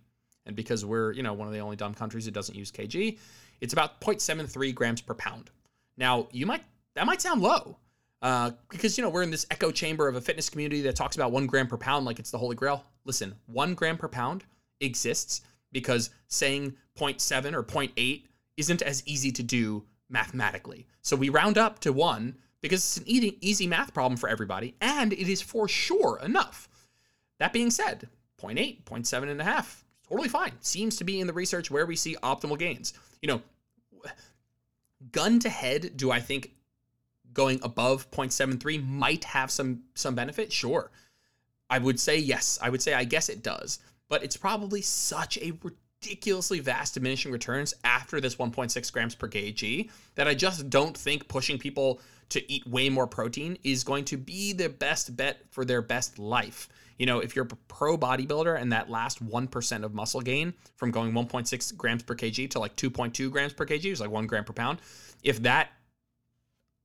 And 0.47 0.55
because 0.55 0.85
we're 0.85 1.13
you 1.13 1.25
know 1.25 1.33
one 1.33 1.49
of 1.49 1.53
the 1.53 1.61
only 1.61 1.77
dumb 1.77 1.95
countries 1.95 2.25
that 2.27 2.35
doesn't 2.35 2.55
use 2.55 2.71
kg, 2.71 3.19
it's 3.61 3.73
about 3.73 4.01
0.73 4.01 4.73
grams 4.73 5.01
per 5.01 5.15
pound. 5.15 5.51
Now 5.97 6.29
you 6.31 6.47
might 6.47 6.63
that 6.95 7.05
might 7.05 7.21
sound 7.21 7.43
low, 7.43 7.79
uh, 8.23 8.51
because 8.71 8.99
you 8.99 9.05
know 9.05 9.11
we're 9.11 9.23
in 9.23 9.31
this 9.31 9.47
echo 9.51 9.71
chamber 9.71 10.09
of 10.09 10.17
a 10.17 10.21
fitness 10.21 10.51
community 10.51 10.83
that 10.83 10.97
talks 10.97 11.17
about 11.17 11.33
one 11.33 11.47
gram 11.47 11.67
per 11.67 11.77
pound 11.77 12.05
like 12.05 12.19
it's 12.19 12.31
the 12.31 12.39
holy 12.39 12.57
grail. 12.57 12.85
Listen, 13.05 13.35
one 13.47 13.75
gram 13.75 13.97
per 13.97 14.09
pound 14.09 14.45
exists 14.81 15.43
because 15.73 16.11
saying 16.29 16.75
0.7 16.99 17.53
or 17.55 17.63
0.8 17.63 18.25
isn't 18.57 18.83
as 18.83 19.03
easy 19.07 19.31
to 19.33 19.43
do 19.43 19.85
mathematically. 20.09 20.87
So 21.03 21.17
we 21.17 21.29
round 21.29 21.59
up 21.59 21.79
to 21.81 21.93
one 21.93 22.37
because 22.61 22.81
it's 22.81 22.97
an 22.97 23.05
easy, 23.07 23.39
easy 23.41 23.67
math 23.67 23.95
problem 23.95 24.17
for 24.17 24.29
everybody, 24.29 24.75
and 24.81 25.13
it 25.13 25.29
is 25.31 25.41
for 25.41 25.69
sure 25.69 26.19
enough. 26.23 26.69
That 27.39 27.53
being 27.53 27.71
said, 27.71 28.09
0.8, 28.43 28.83
0.7 28.85 29.31
and 29.31 29.41
a 29.41 29.45
half, 29.45 29.85
totally 30.09 30.29
fine. 30.29 30.53
Seems 30.61 30.97
to 30.97 31.05
be 31.05 31.21
in 31.21 31.27
the 31.27 31.33
research 31.33 31.71
where 31.71 31.87
we 31.87 31.95
see 31.95 32.17
optimal 32.17 32.59
gains. 32.59 32.95
You 33.23 33.29
know, 33.29 33.43
gun 35.13 35.39
to 35.41 35.49
head, 35.49 35.93
do 35.97 36.11
I 36.11 36.21
think 36.21 36.51
going 37.39 37.61
above 37.63 38.11
0.73 38.11 38.85
might 38.85 39.23
have 39.23 39.49
some 39.49 39.85
some 39.95 40.17
benefit 40.17 40.53
sure. 40.53 40.91
I 41.71 41.79
would 41.79 42.01
say 42.01 42.19
yes. 42.19 42.59
I 42.61 42.69
would 42.69 42.83
say 42.83 42.95
i 42.95 43.05
guess 43.05 43.29
it 43.29 43.45
does. 43.45 43.79
But 44.09 44.25
it's 44.25 44.37
probably 44.37 44.83
such 44.83 45.39
a 45.39 45.53
ridiculously 45.63 46.59
vast 46.59 46.95
diminishing 46.95 47.31
returns 47.31 47.75
after 47.85 48.21
this 48.21 48.35
1.6 48.37 48.93
grams 48.93 49.15
per 49.15 49.29
kg 49.29 49.89
that 50.15 50.29
i 50.29 50.35
just 50.35 50.71
don't 50.71 50.97
think 50.97 51.29
pushing 51.29 51.59
people 51.59 52.01
to 52.29 52.53
eat 52.53 52.67
way 52.67 52.89
more 52.89 53.07
protein 53.07 53.57
is 53.65 53.85
going 53.85 54.05
to 54.05 54.17
be 54.17 54.53
the 54.53 54.69
best 54.69 55.17
bet 55.17 55.41
for 55.51 55.65
their 55.65 55.81
best 55.81 56.19
life. 56.19 56.69
You 56.99 57.07
know 57.07 57.21
if 57.21 57.37
you're 57.37 57.45
a 57.45 57.57
pro 57.69 57.97
bodybuilder 57.97 58.61
and 58.61 58.73
that 58.73 58.91
last 58.91 59.25
1% 59.25 59.85
of 59.85 59.95
muscle 59.95 60.21
gain 60.21 60.55
from 60.77 60.91
going 60.91 61.13
1.6 61.13 61.77
grams 61.77 62.03
per 62.03 62.17
kg 62.17 62.51
to 62.51 62.59
like 62.59 62.75
2.2 62.75 63.31
grams 63.31 63.53
per 63.53 63.65
kg 63.65 63.85
is 63.85 64.01
like 64.01 64.11
1 64.11 64.27
gram 64.27 64.45
per 64.45 64.53
pound 64.53 64.81
if 65.23 65.43
that 65.43 65.69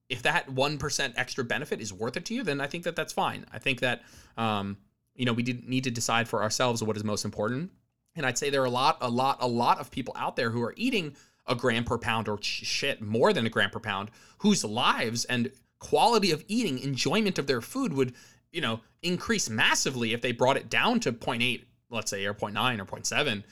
if 0.10 0.22
that 0.24 0.50
1% 0.50 1.14
extra 1.16 1.44
benefit 1.44 1.82
is 1.82 1.94
worth 1.94 2.18
it 2.18 2.26
to 2.26 2.34
you, 2.34 2.44
then 2.44 2.62
I 2.62 2.68
think 2.68 2.84
that 2.84 2.96
that's 2.96 3.14
fine. 3.14 3.46
I 3.52 3.60
think 3.60 3.80
that, 3.80 4.02
um, 4.38 4.78
you 5.16 5.26
know, 5.26 5.34
we 5.34 5.44
need 5.44 5.86
to 5.86 5.92
decide 5.92 6.28
for 6.28 6.44
ourselves 6.44 6.84
what 6.84 6.98
is 6.98 7.04
most 7.04 7.26
important. 7.26 7.72
And 8.16 8.26
I'd 8.26 8.38
say 8.38 8.50
there 8.50 8.62
are 8.62 8.66
a 8.66 8.70
lot, 8.70 8.98
a 9.02 9.10
lot, 9.10 9.38
a 9.40 9.48
lot 9.48 9.80
of 9.80 9.90
people 9.90 10.14
out 10.18 10.36
there 10.36 10.52
who 10.52 10.62
are 10.62 10.74
eating 10.78 11.16
a 11.48 11.56
gram 11.56 11.84
per 11.84 11.98
pound 11.98 12.28
or 12.28 12.38
shit 12.42 13.02
more 13.02 13.34
than 13.34 13.46
a 13.46 13.50
gram 13.50 13.70
per 13.70 13.80
pound 13.80 14.12
whose 14.40 14.64
lives 14.64 15.26
and 15.26 15.52
quality 15.80 16.32
of 16.32 16.44
eating, 16.48 16.80
enjoyment 16.80 17.38
of 17.38 17.48
their 17.48 17.62
food 17.62 17.94
would, 17.94 18.14
you 18.52 18.62
know, 18.62 18.80
increase 19.02 19.50
massively 19.50 20.14
if 20.14 20.22
they 20.22 20.32
brought 20.32 20.58
it 20.58 20.70
down 20.70 21.00
to 21.02 21.12
0.8, 21.12 21.64
let's 21.90 22.12
say, 22.12 22.26
or 22.26 22.34
0.9 22.34 22.80
or 22.80 22.86
0.7 22.86 23.44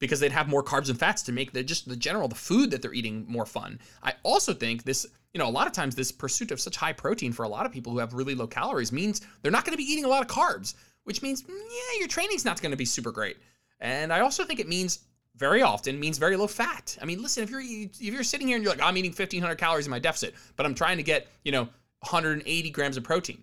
because 0.00 0.18
they'd 0.18 0.32
have 0.32 0.48
more 0.48 0.64
carbs 0.64 0.88
and 0.88 0.98
fats 0.98 1.22
to 1.22 1.30
make 1.32 1.52
the 1.52 1.62
just 1.62 1.88
the 1.88 1.94
general 1.94 2.26
the 2.26 2.34
food 2.34 2.70
that 2.70 2.82
they're 2.82 2.94
eating 2.94 3.24
more 3.28 3.46
fun. 3.46 3.78
I 4.02 4.14
also 4.22 4.52
think 4.52 4.82
this 4.82 5.06
you 5.32 5.38
know, 5.38 5.48
a 5.48 5.50
lot 5.50 5.66
of 5.66 5.72
times 5.72 5.94
this 5.94 6.12
pursuit 6.12 6.50
of 6.50 6.60
such 6.60 6.76
high 6.76 6.92
protein 6.92 7.32
for 7.32 7.44
a 7.44 7.48
lot 7.48 7.66
of 7.66 7.72
people 7.72 7.92
who 7.92 7.98
have 7.98 8.14
really 8.14 8.34
low 8.34 8.46
calories 8.46 8.92
means 8.92 9.20
they're 9.42 9.52
not 9.52 9.64
going 9.64 9.72
to 9.72 9.78
be 9.78 9.90
eating 9.90 10.04
a 10.04 10.08
lot 10.08 10.22
of 10.22 10.28
carbs, 10.28 10.74
which 11.04 11.22
means, 11.22 11.42
mm, 11.42 11.48
yeah, 11.50 11.98
your 11.98 12.08
training's 12.08 12.44
not 12.44 12.60
going 12.60 12.72
to 12.72 12.76
be 12.76 12.84
super 12.84 13.12
great. 13.12 13.36
And 13.80 14.12
I 14.12 14.20
also 14.20 14.44
think 14.44 14.60
it 14.60 14.68
means 14.68 15.00
very 15.36 15.62
often 15.62 15.98
means 15.98 16.18
very 16.18 16.36
low 16.36 16.46
fat. 16.46 16.98
I 17.00 17.04
mean, 17.04 17.22
listen, 17.22 17.42
if 17.42 17.50
you're 17.50 17.60
if 17.62 18.00
you're 18.00 18.22
sitting 18.24 18.48
here 18.48 18.56
and 18.56 18.64
you're 18.64 18.74
like, 18.74 18.82
I'm 18.82 18.96
eating 18.96 19.12
1500 19.12 19.56
calories 19.56 19.86
in 19.86 19.90
my 19.90 19.98
deficit, 19.98 20.34
but 20.56 20.66
I'm 20.66 20.74
trying 20.74 20.96
to 20.98 21.02
get, 21.02 21.28
you 21.44 21.52
know, 21.52 21.62
180 22.00 22.70
grams 22.70 22.96
of 22.96 23.04
protein. 23.04 23.42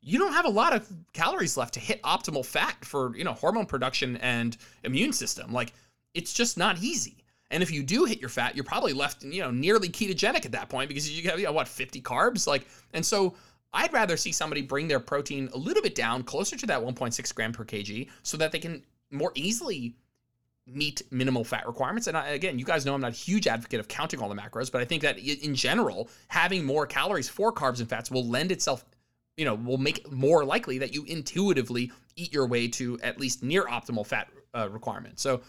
you 0.00 0.18
don't 0.18 0.32
have 0.32 0.44
a 0.44 0.50
lot 0.50 0.74
of 0.74 0.88
calories 1.12 1.56
left 1.56 1.74
to 1.74 1.80
hit 1.80 2.02
optimal 2.02 2.44
fat 2.44 2.84
for, 2.84 3.16
you 3.16 3.24
know, 3.24 3.32
hormone 3.32 3.66
production 3.66 4.16
and 4.18 4.56
immune 4.84 5.12
system. 5.12 5.52
Like 5.52 5.72
it's 6.14 6.32
just 6.32 6.58
not 6.58 6.78
easy. 6.82 7.21
And 7.52 7.62
if 7.62 7.70
you 7.70 7.82
do 7.82 8.04
hit 8.04 8.18
your 8.18 8.30
fat, 8.30 8.56
you're 8.56 8.64
probably 8.64 8.94
left, 8.94 9.22
you 9.22 9.42
know, 9.42 9.50
nearly 9.50 9.88
ketogenic 9.88 10.44
at 10.44 10.52
that 10.52 10.68
point 10.68 10.88
because 10.88 11.08
you 11.08 11.28
have, 11.30 11.38
you 11.38 11.46
know, 11.46 11.52
what, 11.52 11.68
50 11.68 12.00
carbs? 12.00 12.46
Like, 12.46 12.66
and 12.94 13.04
so 13.04 13.34
I'd 13.74 13.92
rather 13.92 14.16
see 14.16 14.32
somebody 14.32 14.62
bring 14.62 14.88
their 14.88 15.00
protein 15.00 15.48
a 15.52 15.58
little 15.58 15.82
bit 15.82 15.94
down, 15.94 16.22
closer 16.22 16.56
to 16.56 16.66
that 16.66 16.80
1.6 16.80 17.34
gram 17.34 17.52
per 17.52 17.64
kg, 17.64 18.08
so 18.22 18.36
that 18.38 18.52
they 18.52 18.58
can 18.58 18.82
more 19.10 19.32
easily 19.34 19.94
meet 20.66 21.02
minimal 21.10 21.44
fat 21.44 21.66
requirements. 21.66 22.06
And 22.06 22.16
I, 22.16 22.28
again, 22.28 22.58
you 22.58 22.64
guys 22.64 22.86
know 22.86 22.94
I'm 22.94 23.00
not 23.00 23.12
a 23.12 23.14
huge 23.14 23.46
advocate 23.46 23.80
of 23.80 23.88
counting 23.88 24.20
all 24.20 24.28
the 24.28 24.34
macros, 24.34 24.72
but 24.72 24.80
I 24.80 24.84
think 24.84 25.02
that 25.02 25.18
in 25.18 25.54
general, 25.54 26.08
having 26.28 26.64
more 26.64 26.86
calories 26.86 27.28
for 27.28 27.52
carbs 27.52 27.80
and 27.80 27.88
fats 27.88 28.10
will 28.10 28.26
lend 28.26 28.50
itself, 28.50 28.84
you 29.36 29.44
know, 29.44 29.54
will 29.54 29.78
make 29.78 29.98
it 29.98 30.12
more 30.12 30.44
likely 30.44 30.78
that 30.78 30.94
you 30.94 31.04
intuitively 31.04 31.92
eat 32.16 32.32
your 32.32 32.46
way 32.46 32.68
to 32.68 32.98
at 33.02 33.18
least 33.18 33.42
near 33.42 33.64
optimal 33.64 34.06
fat 34.06 34.28
uh, 34.54 34.68
requirement. 34.70 35.18
So 35.18 35.42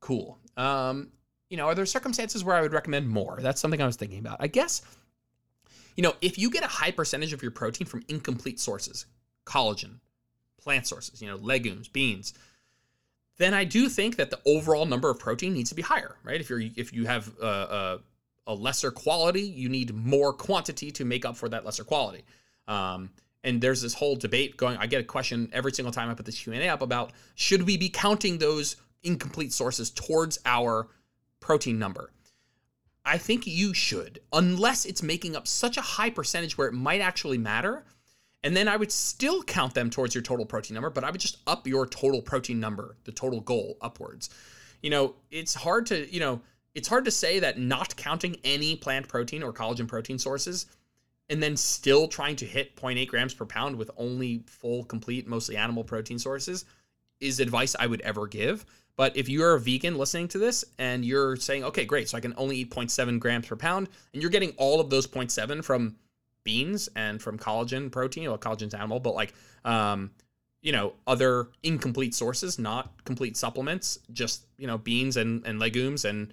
cool. 0.00 0.38
Um, 0.56 1.08
you 1.50 1.56
know, 1.56 1.66
are 1.66 1.74
there 1.74 1.84
circumstances 1.84 2.42
where 2.42 2.56
I 2.56 2.62
would 2.62 2.72
recommend 2.72 3.08
more? 3.08 3.38
That's 3.40 3.60
something 3.60 3.82
I 3.82 3.86
was 3.86 3.96
thinking 3.96 4.20
about. 4.20 4.38
I 4.40 4.46
guess, 4.46 4.82
you 5.96 6.02
know, 6.02 6.14
if 6.22 6.38
you 6.38 6.48
get 6.50 6.62
a 6.64 6.68
high 6.68 6.92
percentage 6.92 7.32
of 7.32 7.42
your 7.42 7.50
protein 7.50 7.86
from 7.86 8.02
incomplete 8.08 8.60
sources, 8.60 9.04
collagen, 9.44 9.96
plant 10.62 10.86
sources, 10.86 11.20
you 11.20 11.28
know, 11.28 11.36
legumes, 11.36 11.88
beans, 11.88 12.32
then 13.38 13.52
I 13.52 13.64
do 13.64 13.88
think 13.88 14.16
that 14.16 14.30
the 14.30 14.38
overall 14.46 14.86
number 14.86 15.10
of 15.10 15.18
protein 15.18 15.52
needs 15.52 15.70
to 15.70 15.74
be 15.74 15.82
higher, 15.82 16.16
right? 16.22 16.40
If 16.40 16.48
you're 16.48 16.60
if 16.76 16.92
you 16.92 17.06
have 17.06 17.32
a, 17.40 17.46
a, 17.46 17.98
a 18.46 18.54
lesser 18.54 18.90
quality, 18.90 19.42
you 19.42 19.68
need 19.68 19.92
more 19.94 20.32
quantity 20.32 20.92
to 20.92 21.04
make 21.04 21.24
up 21.24 21.36
for 21.36 21.48
that 21.48 21.64
lesser 21.64 21.82
quality. 21.84 22.22
Um, 22.68 23.10
and 23.42 23.60
there's 23.60 23.82
this 23.82 23.94
whole 23.94 24.14
debate 24.14 24.56
going. 24.56 24.76
I 24.76 24.86
get 24.86 25.00
a 25.00 25.04
question 25.04 25.50
every 25.52 25.72
single 25.72 25.90
time 25.90 26.10
I 26.10 26.14
put 26.14 26.26
this 26.26 26.38
Q 26.38 26.52
and 26.52 26.62
A 26.62 26.68
up 26.68 26.82
about 26.82 27.12
should 27.34 27.62
we 27.66 27.76
be 27.76 27.88
counting 27.88 28.38
those 28.38 28.76
incomplete 29.02 29.52
sources 29.52 29.90
towards 29.90 30.38
our 30.44 30.88
protein 31.40 31.78
number. 31.78 32.12
I 33.04 33.18
think 33.18 33.46
you 33.46 33.74
should, 33.74 34.20
unless 34.32 34.84
it's 34.84 35.02
making 35.02 35.34
up 35.34 35.48
such 35.48 35.76
a 35.76 35.82
high 35.82 36.10
percentage 36.10 36.56
where 36.56 36.68
it 36.68 36.74
might 36.74 37.00
actually 37.00 37.38
matter. 37.38 37.84
And 38.42 38.56
then 38.56 38.68
I 38.68 38.76
would 38.76 38.92
still 38.92 39.42
count 39.42 39.74
them 39.74 39.90
towards 39.90 40.14
your 40.14 40.22
total 40.22 40.46
protein 40.46 40.74
number, 40.74 40.90
but 40.90 41.04
I 41.04 41.10
would 41.10 41.20
just 41.20 41.38
up 41.46 41.66
your 41.66 41.86
total 41.86 42.22
protein 42.22 42.60
number, 42.60 42.96
the 43.04 43.12
total 43.12 43.40
goal 43.40 43.76
upwards. 43.80 44.30
You 44.82 44.90
know, 44.90 45.14
it's 45.30 45.54
hard 45.54 45.86
to, 45.86 46.12
you 46.12 46.20
know, 46.20 46.40
it's 46.74 46.88
hard 46.88 47.04
to 47.04 47.10
say 47.10 47.40
that 47.40 47.58
not 47.58 47.96
counting 47.96 48.36
any 48.44 48.76
plant 48.76 49.08
protein 49.08 49.42
or 49.42 49.52
collagen 49.52 49.88
protein 49.88 50.18
sources 50.18 50.66
and 51.28 51.42
then 51.42 51.56
still 51.56 52.08
trying 52.08 52.36
to 52.36 52.44
hit 52.44 52.76
0.8 52.76 53.06
grams 53.08 53.34
per 53.34 53.44
pound 53.44 53.76
with 53.76 53.90
only 53.96 54.42
full, 54.46 54.84
complete, 54.84 55.26
mostly 55.26 55.56
animal 55.56 55.84
protein 55.84 56.18
sources 56.18 56.64
is 57.20 57.40
advice 57.40 57.76
I 57.78 57.86
would 57.86 58.00
ever 58.00 58.26
give. 58.26 58.64
But 58.96 59.16
if 59.16 59.28
you're 59.28 59.54
a 59.54 59.60
vegan 59.60 59.96
listening 59.96 60.28
to 60.28 60.38
this 60.38 60.64
and 60.78 61.04
you're 61.04 61.36
saying, 61.36 61.64
okay, 61.64 61.84
great, 61.84 62.08
so 62.08 62.18
I 62.18 62.20
can 62.20 62.34
only 62.36 62.58
eat 62.58 62.70
0.7 62.70 63.18
grams 63.18 63.46
per 63.46 63.56
pound, 63.56 63.88
and 64.12 64.22
you're 64.22 64.30
getting 64.30 64.52
all 64.56 64.80
of 64.80 64.90
those 64.90 65.06
0.7 65.06 65.64
from 65.64 65.96
beans 66.44 66.88
and 66.96 67.20
from 67.20 67.38
collagen 67.38 67.90
protein, 67.90 68.24
well, 68.28 68.38
collagen's 68.38 68.74
animal, 68.74 69.00
but 69.00 69.14
like, 69.14 69.34
um, 69.64 70.10
you 70.62 70.72
know, 70.72 70.92
other 71.06 71.48
incomplete 71.62 72.14
sources, 72.14 72.58
not 72.58 73.04
complete 73.04 73.36
supplements, 73.36 73.98
just, 74.12 74.44
you 74.58 74.66
know, 74.66 74.76
beans 74.76 75.16
and, 75.16 75.46
and 75.46 75.58
legumes 75.58 76.04
and, 76.04 76.32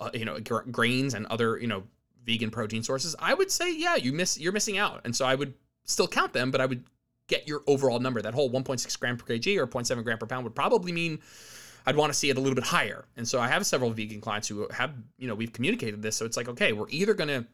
uh, 0.00 0.10
you 0.12 0.24
know, 0.24 0.38
gr- 0.40 0.68
grains 0.70 1.14
and 1.14 1.26
other, 1.26 1.58
you 1.58 1.66
know, 1.66 1.82
vegan 2.24 2.50
protein 2.50 2.82
sources, 2.82 3.16
I 3.18 3.32
would 3.34 3.50
say, 3.50 3.74
yeah, 3.74 3.96
you 3.96 4.12
miss, 4.12 4.38
you're 4.38 4.52
missing 4.52 4.76
out. 4.76 5.00
And 5.04 5.16
so 5.16 5.24
I 5.24 5.34
would 5.34 5.54
still 5.84 6.08
count 6.08 6.32
them, 6.32 6.50
but 6.50 6.60
I 6.60 6.66
would 6.66 6.84
get 7.28 7.48
your 7.48 7.62
overall 7.66 7.98
number. 7.98 8.20
That 8.20 8.34
whole 8.34 8.50
1.6 8.50 8.98
gram 8.98 9.16
per 9.16 9.26
kg 9.26 9.56
or 9.58 9.66
0.7 9.66 10.04
gram 10.04 10.18
per 10.18 10.26
pound 10.26 10.44
would 10.44 10.54
probably 10.54 10.92
mean 10.92 11.20
I'd 11.86 11.96
want 11.96 12.12
to 12.12 12.18
see 12.18 12.30
it 12.30 12.36
a 12.36 12.40
little 12.40 12.54
bit 12.54 12.64
higher. 12.64 13.04
And 13.16 13.26
so 13.26 13.40
I 13.40 13.48
have 13.48 13.66
several 13.66 13.90
vegan 13.90 14.20
clients 14.20 14.48
who 14.48 14.68
have, 14.70 14.94
you 15.18 15.28
know, 15.28 15.34
we've 15.34 15.52
communicated 15.52 16.02
this. 16.02 16.16
So 16.16 16.24
it's 16.24 16.36
like, 16.36 16.48
okay, 16.48 16.72
we're 16.72 16.88
either 16.88 17.14
going 17.14 17.28
to 17.28 17.46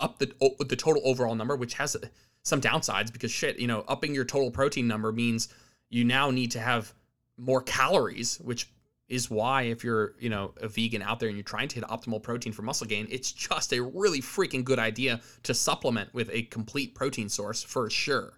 up 0.00 0.18
the 0.18 0.32
the 0.66 0.76
total 0.76 1.02
overall 1.04 1.34
number, 1.34 1.56
which 1.56 1.74
has 1.74 1.96
some 2.42 2.60
downsides 2.60 3.12
because 3.12 3.30
shit, 3.30 3.58
you 3.58 3.66
know, 3.66 3.84
upping 3.86 4.14
your 4.14 4.24
total 4.24 4.50
protein 4.50 4.88
number 4.88 5.12
means 5.12 5.48
you 5.90 6.04
now 6.04 6.30
need 6.30 6.50
to 6.52 6.60
have 6.60 6.94
more 7.36 7.60
calories, 7.62 8.38
which 8.40 8.70
is 9.08 9.28
why 9.28 9.62
if 9.62 9.82
you're, 9.82 10.14
you 10.20 10.30
know, 10.30 10.54
a 10.58 10.68
vegan 10.68 11.02
out 11.02 11.18
there 11.18 11.28
and 11.28 11.36
you're 11.36 11.42
trying 11.42 11.68
to 11.68 11.74
hit 11.74 11.84
optimal 11.84 12.22
protein 12.22 12.52
for 12.52 12.62
muscle 12.62 12.86
gain, 12.86 13.06
it's 13.10 13.32
just 13.32 13.72
a 13.72 13.82
really 13.82 14.20
freaking 14.20 14.64
good 14.64 14.78
idea 14.78 15.20
to 15.42 15.52
supplement 15.52 16.12
with 16.14 16.30
a 16.32 16.42
complete 16.44 16.94
protein 16.94 17.28
source 17.28 17.62
for 17.62 17.90
sure. 17.90 18.32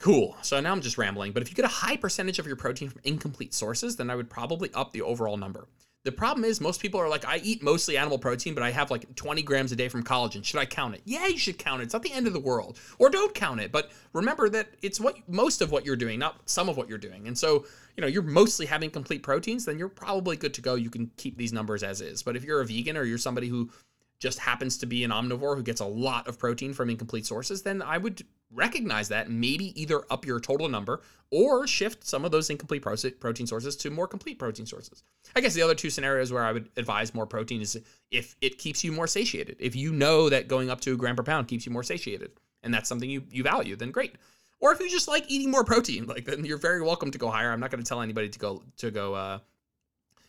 Cool. 0.00 0.36
So 0.42 0.60
now 0.60 0.72
I'm 0.72 0.80
just 0.80 0.98
rambling, 0.98 1.32
but 1.32 1.42
if 1.42 1.48
you 1.48 1.54
get 1.54 1.64
a 1.64 1.68
high 1.68 1.96
percentage 1.96 2.38
of 2.38 2.46
your 2.46 2.56
protein 2.56 2.90
from 2.90 3.00
incomplete 3.04 3.54
sources, 3.54 3.96
then 3.96 4.10
I 4.10 4.16
would 4.16 4.28
probably 4.28 4.70
up 4.74 4.92
the 4.92 5.02
overall 5.02 5.36
number. 5.36 5.66
The 6.04 6.12
problem 6.12 6.44
is 6.44 6.60
most 6.60 6.82
people 6.82 7.00
are 7.00 7.08
like, 7.08 7.24
I 7.24 7.38
eat 7.38 7.62
mostly 7.62 7.96
animal 7.96 8.18
protein, 8.18 8.52
but 8.52 8.62
I 8.62 8.70
have 8.70 8.90
like 8.90 9.14
20 9.14 9.42
grams 9.42 9.72
a 9.72 9.76
day 9.76 9.88
from 9.88 10.04
collagen. 10.04 10.44
Should 10.44 10.60
I 10.60 10.66
count 10.66 10.94
it? 10.94 11.00
Yeah, 11.06 11.26
you 11.26 11.38
should 11.38 11.56
count 11.56 11.80
it. 11.80 11.84
It's 11.84 11.94
not 11.94 12.02
the 12.02 12.12
end 12.12 12.26
of 12.26 12.34
the 12.34 12.40
world. 12.40 12.78
Or 12.98 13.08
don't 13.08 13.34
count 13.34 13.60
it. 13.60 13.72
But 13.72 13.90
remember 14.12 14.50
that 14.50 14.68
it's 14.82 15.00
what 15.00 15.16
most 15.30 15.62
of 15.62 15.70
what 15.70 15.86
you're 15.86 15.96
doing, 15.96 16.18
not 16.18 16.38
some 16.44 16.68
of 16.68 16.76
what 16.76 16.90
you're 16.90 16.98
doing. 16.98 17.26
And 17.26 17.38
so, 17.38 17.64
you 17.96 18.02
know, 18.02 18.06
you're 18.06 18.22
mostly 18.22 18.66
having 18.66 18.90
complete 18.90 19.22
proteins, 19.22 19.64
then 19.64 19.78
you're 19.78 19.88
probably 19.88 20.36
good 20.36 20.52
to 20.54 20.60
go. 20.60 20.74
You 20.74 20.90
can 20.90 21.10
keep 21.16 21.38
these 21.38 21.54
numbers 21.54 21.82
as 21.82 22.02
is. 22.02 22.22
But 22.22 22.36
if 22.36 22.44
you're 22.44 22.60
a 22.60 22.66
vegan 22.66 22.98
or 22.98 23.04
you're 23.04 23.16
somebody 23.16 23.48
who 23.48 23.70
just 24.18 24.38
happens 24.38 24.76
to 24.78 24.86
be 24.86 25.04
an 25.04 25.10
omnivore 25.10 25.56
who 25.56 25.62
gets 25.62 25.80
a 25.80 25.86
lot 25.86 26.28
of 26.28 26.38
protein 26.38 26.74
from 26.74 26.90
incomplete 26.90 27.24
sources, 27.24 27.62
then 27.62 27.80
I 27.80 27.96
would 27.96 28.22
recognize 28.54 29.08
that 29.08 29.30
maybe 29.30 29.78
either 29.80 30.02
up 30.10 30.24
your 30.24 30.40
total 30.40 30.68
number 30.68 31.02
or 31.30 31.66
shift 31.66 32.06
some 32.06 32.24
of 32.24 32.30
those 32.30 32.48
incomplete 32.48 32.82
protein 32.82 33.46
sources 33.46 33.74
to 33.76 33.90
more 33.90 34.06
complete 34.06 34.38
protein 34.38 34.66
sources. 34.66 35.02
I 35.34 35.40
guess 35.40 35.54
the 35.54 35.62
other 35.62 35.74
two 35.74 35.90
scenarios 35.90 36.32
where 36.32 36.44
I 36.44 36.52
would 36.52 36.68
advise 36.76 37.14
more 37.14 37.26
protein 37.26 37.60
is 37.60 37.80
if 38.10 38.36
it 38.40 38.58
keeps 38.58 38.84
you 38.84 38.92
more 38.92 39.06
satiated. 39.06 39.56
If 39.58 39.74
you 39.74 39.92
know 39.92 40.28
that 40.28 40.48
going 40.48 40.70
up 40.70 40.80
to 40.82 40.94
a 40.94 40.96
gram 40.96 41.16
per 41.16 41.22
pound 41.22 41.48
keeps 41.48 41.66
you 41.66 41.72
more 41.72 41.82
satiated 41.82 42.30
and 42.62 42.72
that's 42.72 42.88
something 42.88 43.10
you, 43.10 43.24
you 43.30 43.42
value, 43.42 43.76
then 43.76 43.90
great. 43.90 44.14
Or 44.60 44.72
if 44.72 44.80
you 44.80 44.88
just 44.88 45.08
like 45.08 45.24
eating 45.28 45.50
more 45.50 45.64
protein, 45.64 46.06
like 46.08 46.24
then 46.24 46.44
you're 46.44 46.58
very 46.58 46.82
welcome 46.82 47.10
to 47.10 47.18
go 47.18 47.30
higher. 47.30 47.50
I'm 47.50 47.60
not 47.60 47.70
going 47.70 47.82
to 47.82 47.88
tell 47.88 48.00
anybody 48.00 48.28
to 48.28 48.38
go 48.38 48.62
to 48.78 48.90
go 48.90 49.14
uh 49.14 49.38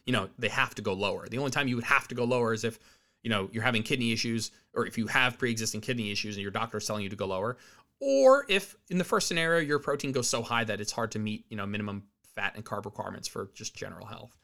you 0.05 0.13
know, 0.13 0.29
they 0.37 0.49
have 0.49 0.75
to 0.75 0.83
go 0.83 0.93
lower. 0.93 1.27
The 1.27 1.39
only 1.39 1.49
time 1.49 1.67
you 1.67 1.75
would 1.75 1.85
have 1.85 2.07
to 2.09 2.15
go 2.15 2.25
lower 2.25 2.53
is 2.53 2.63
if 2.63 2.79
you 3.23 3.29
know 3.29 3.49
you're 3.51 3.63
having 3.63 3.83
kidney 3.83 4.11
issues 4.11 4.51
or 4.73 4.85
if 4.85 4.97
you 4.97 5.07
have 5.07 5.37
pre-existing 5.37 5.81
kidney 5.81 6.11
issues 6.11 6.35
and 6.35 6.43
your 6.43 6.51
doctor 6.51 6.77
is 6.77 6.85
telling 6.85 7.03
you 7.03 7.09
to 7.09 7.15
go 7.15 7.25
lower 7.25 7.57
or 7.99 8.45
if 8.49 8.75
in 8.89 8.97
the 8.97 9.03
first 9.03 9.27
scenario 9.27 9.59
your 9.59 9.79
protein 9.79 10.11
goes 10.11 10.29
so 10.29 10.41
high 10.41 10.63
that 10.63 10.81
it's 10.81 10.91
hard 10.91 11.11
to 11.11 11.19
meet 11.19 11.45
you 11.49 11.57
know 11.57 11.65
minimum 11.65 12.03
fat 12.35 12.53
and 12.55 12.65
carb 12.65 12.85
requirements 12.85 13.27
for 13.27 13.49
just 13.53 13.75
general 13.75 14.05
health 14.05 14.35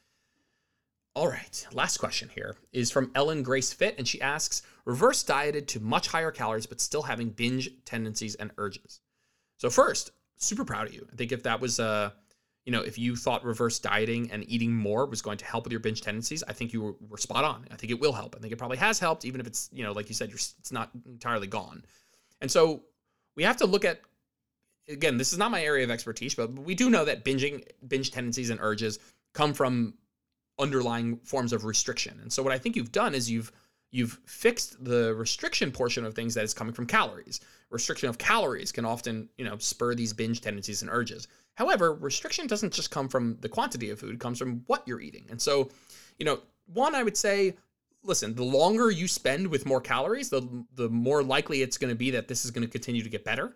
all 1.16 1.28
right 1.28 1.68
last 1.74 1.98
question 1.98 2.30
here 2.34 2.56
is 2.72 2.90
from 2.92 3.12
ellen 3.16 3.44
grace 3.44 3.74
fit 3.74 3.96
and 3.98 4.08
she 4.08 4.22
asks 4.22 4.62
reverse 4.86 5.24
dieted 5.24 5.68
to 5.68 5.80
much 5.80 6.08
higher 6.08 6.32
calories 6.32 6.66
but 6.66 6.80
still 6.80 7.04
having 7.04 7.30
binge 7.30 7.70
tendencies 7.86 8.36
and 8.36 8.52
urges 8.58 9.02
so 9.58 9.70
first 9.70 10.12
super 10.38 10.64
proud 10.66 10.88
of 10.88 10.94
you 10.94 11.06
i 11.12 11.16
think 11.16 11.32
if 11.32 11.44
that 11.44 11.60
was 11.60 11.80
uh 11.80 12.10
you 12.66 12.72
know, 12.72 12.82
if 12.82 12.98
you 12.98 13.16
thought 13.16 13.44
reverse 13.44 13.80
dieting 13.80 14.30
and 14.32 14.48
eating 14.48 14.74
more 14.74 15.06
was 15.08 15.22
going 15.22 15.38
to 15.40 15.46
help 15.46 15.64
with 15.64 15.72
your 15.72 15.80
binge 15.80 16.02
tendencies, 16.02 16.44
I 16.48 16.54
think 16.54 16.74
you 16.74 16.82
were, 16.82 16.96
were, 17.10 17.18
spot 17.18 17.44
on. 17.44 17.66
I 17.72 17.76
think 17.76 17.92
it 17.92 18.00
will 18.00 18.14
help. 18.14 18.36
I 18.36 18.40
think 18.40 18.54
it 18.54 18.58
probably 18.58 18.78
has 18.78 19.00
helped, 19.00 19.26
even 19.26 19.42
if 19.42 19.48
it's, 19.48 19.70
you 19.74 19.84
know, 19.84 19.94
like 19.94 20.10
you 20.10 20.16
said, 20.16 20.30
you're, 20.30 20.38
it's 20.60 20.72
not 20.72 20.92
entirely 21.08 21.48
gone. 21.48 21.84
And 22.40 22.52
so 22.52 22.84
we 23.36 23.44
have 23.44 23.58
to 23.58 23.66
look 23.66 23.86
at, 23.86 24.02
again, 24.88 25.18
this 25.18 25.32
is 25.32 25.40
not 25.40 25.52
my 25.52 25.64
area 25.64 25.84
of 25.84 25.92
expertise, 25.92 26.36
but 26.36 26.52
we 26.54 26.76
do 26.76 26.90
know 26.90 27.06
that 27.06 27.24
binging, 27.24 27.64
binge 27.88 28.12
tendencies 28.12 28.50
and 28.50 28.60
urges 28.62 29.00
come 29.34 29.54
from 29.54 29.94
underlying 30.60 31.18
forms 31.18 31.54
of 31.54 31.66
restriction. 31.66 32.20
And 32.22 32.32
so 32.32 32.44
what 32.44 32.54
I 32.54 32.58
think 32.58 32.76
you've 32.76 32.92
done 32.92 33.16
is 33.16 33.30
you've 33.30 33.52
you've 33.92 34.20
fixed 34.26 34.82
the 34.84 35.14
restriction 35.16 35.72
portion 35.72 36.06
of 36.06 36.14
things 36.14 36.34
that 36.34 36.46
is 36.46 36.54
coming 36.54 36.74
from 36.74 36.86
calories. 36.86 37.42
Restriction 37.70 38.08
of 38.08 38.18
calories 38.18 38.72
can 38.72 38.86
often, 38.86 39.28
you 39.38 39.44
know, 39.44 39.58
spur 39.58 39.94
these 39.96 40.14
binge 40.14 40.40
tendencies 40.40 40.82
and 40.82 40.90
urges. 40.90 41.28
However, 41.56 41.94
restriction 41.94 42.48
doesn't 42.48 42.74
just 42.74 42.90
come 42.90 43.10
from 43.10 43.38
the 43.42 43.50
quantity 43.50 43.90
of 43.90 44.00
food, 44.00 44.16
it 44.16 44.20
comes 44.20 44.40
from 44.40 44.64
what 44.68 44.84
you're 44.88 45.02
eating. 45.02 45.26
And 45.30 45.42
so, 45.42 45.70
you 46.18 46.26
know, 46.26 46.40
one, 46.74 46.96
I 46.96 47.04
would 47.04 47.18
say, 47.18 47.56
listen, 48.04 48.36
the 48.36 48.44
longer 48.44 48.90
you 48.92 49.08
spend 49.08 49.48
with 49.48 49.66
more 49.66 49.82
calories, 49.82 50.30
the 50.30 50.66
the 50.76 50.90
more 50.90 51.24
likely 51.24 51.62
it's 51.62 51.78
going 51.78 51.90
to 51.92 51.96
be 51.96 52.12
that 52.12 52.28
this 52.28 52.46
is 52.46 52.52
going 52.52 52.66
to 52.66 52.72
continue 52.72 53.04
to 53.04 53.10
get 53.10 53.24
better. 53.24 53.54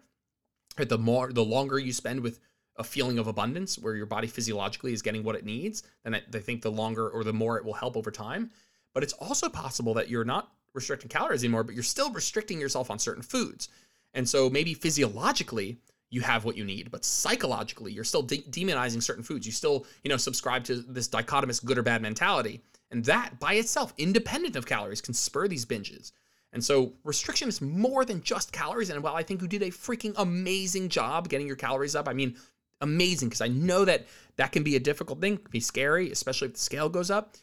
Right? 0.78 0.89
The 0.89 0.98
more 0.98 1.32
the 1.32 1.43
longer 1.43 1.80
you 1.80 1.93
spend 1.93 2.22
with 2.22 2.39
a 2.78 2.84
feeling 2.84 3.20
of 3.20 3.28
abundance 3.28 3.80
where 3.80 3.96
your 3.96 4.06
body 4.06 4.28
physiologically 4.28 4.91
is 4.91 5.02
getting 5.02 5.24
what 5.24 5.36
it 5.36 5.46
needs, 5.46 5.84
then 6.04 6.16
I, 6.16 6.22
I 6.34 6.39
think 6.39 6.62
the 6.62 6.72
longer 6.72 7.10
or 7.10 7.24
the 7.24 7.34
more 7.34 7.58
it 7.58 7.64
will 7.64 7.74
help 7.74 7.96
over 7.96 8.12
time. 8.12 8.52
But 8.93 9.04
it's 9.04 9.14
also 9.14 9.50
possible 9.50 9.93
that 9.93 10.10
you're 10.10 10.26
not 10.26 10.52
restricting 10.74 11.10
calories 11.10 11.43
anymore, 11.43 11.64
but 11.64 11.74
you're 11.74 11.84
still 11.84 12.12
restricting 12.12 12.60
yourself 12.60 12.91
on 12.91 13.00
certain 13.00 13.24
foods. 13.24 13.70
And 14.14 14.28
so 14.28 14.50
maybe 14.50 14.74
physiologically, 14.74 15.78
you 16.10 16.22
have 16.22 16.46
what 16.46 16.56
you 16.56 16.64
need 16.64 16.91
but 16.91 17.04
psychologically 17.04 17.91
you're 17.91 18.04
still 18.04 18.22
de- 18.22 18.43
demonizing 18.43 19.02
certain 19.02 19.24
foods 19.24 19.46
you 19.46 19.52
still 19.52 19.86
you 20.04 20.10
know 20.10 20.18
subscribe 20.18 20.64
to 20.64 20.76
this 20.76 21.10
dichotomous 21.10 21.64
good 21.64 21.78
or 21.78 21.84
bad 21.84 22.02
mentality 22.02 22.62
and 22.92 23.06
that 23.06 23.40
by 23.40 23.54
itself 23.54 23.94
independent 23.98 24.56
of 24.56 24.66
calories 24.66 25.02
can 25.02 25.14
spur 25.14 25.48
these 25.48 25.66
binges 25.66 26.12
And 26.56 26.64
so 26.64 26.94
restriction 27.04 27.50
is 27.50 27.62
more 27.62 28.06
than 28.06 28.24
just 28.24 28.54
calories. 28.54 28.90
And 28.90 29.04
while 29.04 29.16
I 29.16 29.24
think 29.24 29.42
you 29.42 29.48
did 29.48 29.62
a 29.62 29.72
freaking 29.72 30.14
amazing 30.18 30.88
job 30.88 31.28
getting 31.28 31.48
your 31.48 31.58
calories 31.58 31.96
up, 31.96 32.08
I 32.08 32.14
mean, 32.14 32.38
amazing, 32.80 33.28
because 33.28 33.42
I 33.42 33.50
know 33.50 33.84
that 33.84 34.08
that 34.38 34.54
can 34.54 34.64
be 34.64 34.78
a 34.78 34.80
difficult 34.80 35.20
thing, 35.20 35.38
be 35.52 35.60
scary, 35.60 36.12
especially 36.12 36.48
if 36.48 36.54
the 36.54 36.60
scale 36.60 36.88
goes 36.88 37.12
up. 37.12 37.36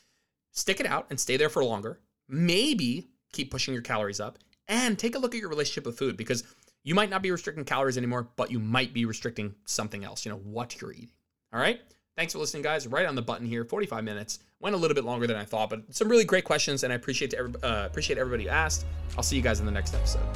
Stick 0.52 0.80
it 0.80 0.86
out 0.86 1.06
and 1.10 1.20
stay 1.20 1.36
there 1.36 1.50
for 1.50 1.62
longer. 1.62 2.00
Maybe 2.26 3.08
keep 3.32 3.50
pushing 3.50 3.74
your 3.74 3.82
calories 3.82 4.18
up 4.18 4.38
and 4.66 4.98
take 4.98 5.14
a 5.14 5.18
look 5.18 5.34
at 5.34 5.40
your 5.40 5.50
relationship 5.50 5.84
with 5.84 5.98
food 5.98 6.16
because 6.16 6.44
you 6.82 6.94
might 6.94 7.10
not 7.10 7.22
be 7.22 7.30
restricting 7.30 7.64
calories 7.66 7.98
anymore, 7.98 8.28
but 8.36 8.50
you 8.50 8.58
might 8.58 8.94
be 8.94 9.04
restricting 9.04 9.54
something 9.66 10.04
else, 10.04 10.24
you 10.24 10.32
know, 10.32 10.38
what 10.38 10.80
you're 10.80 10.92
eating. 10.92 11.12
All 11.52 11.60
right. 11.60 11.80
Thanks 12.16 12.34
for 12.34 12.38
listening, 12.40 12.62
guys. 12.62 12.86
Right 12.86 13.06
on 13.06 13.14
the 13.14 13.22
button 13.22 13.46
here, 13.46 13.64
45 13.64 14.04
minutes. 14.04 14.40
Went 14.60 14.74
a 14.74 14.78
little 14.78 14.94
bit 14.94 15.04
longer 15.04 15.26
than 15.26 15.36
I 15.36 15.44
thought, 15.44 15.70
but 15.70 15.94
some 15.94 16.08
really 16.08 16.24
great 16.24 16.44
questions, 16.44 16.84
and 16.84 16.92
I 16.92 16.96
appreciate 16.96 17.32
every, 17.32 17.54
uh, 17.62 17.86
appreciate 17.86 18.18
everybody 18.18 18.44
who 18.44 18.50
asked. 18.50 18.84
I'll 19.16 19.22
see 19.22 19.36
you 19.36 19.42
guys 19.42 19.60
in 19.60 19.66
the 19.66 19.72
next 19.72 19.94
episode. 19.94 20.26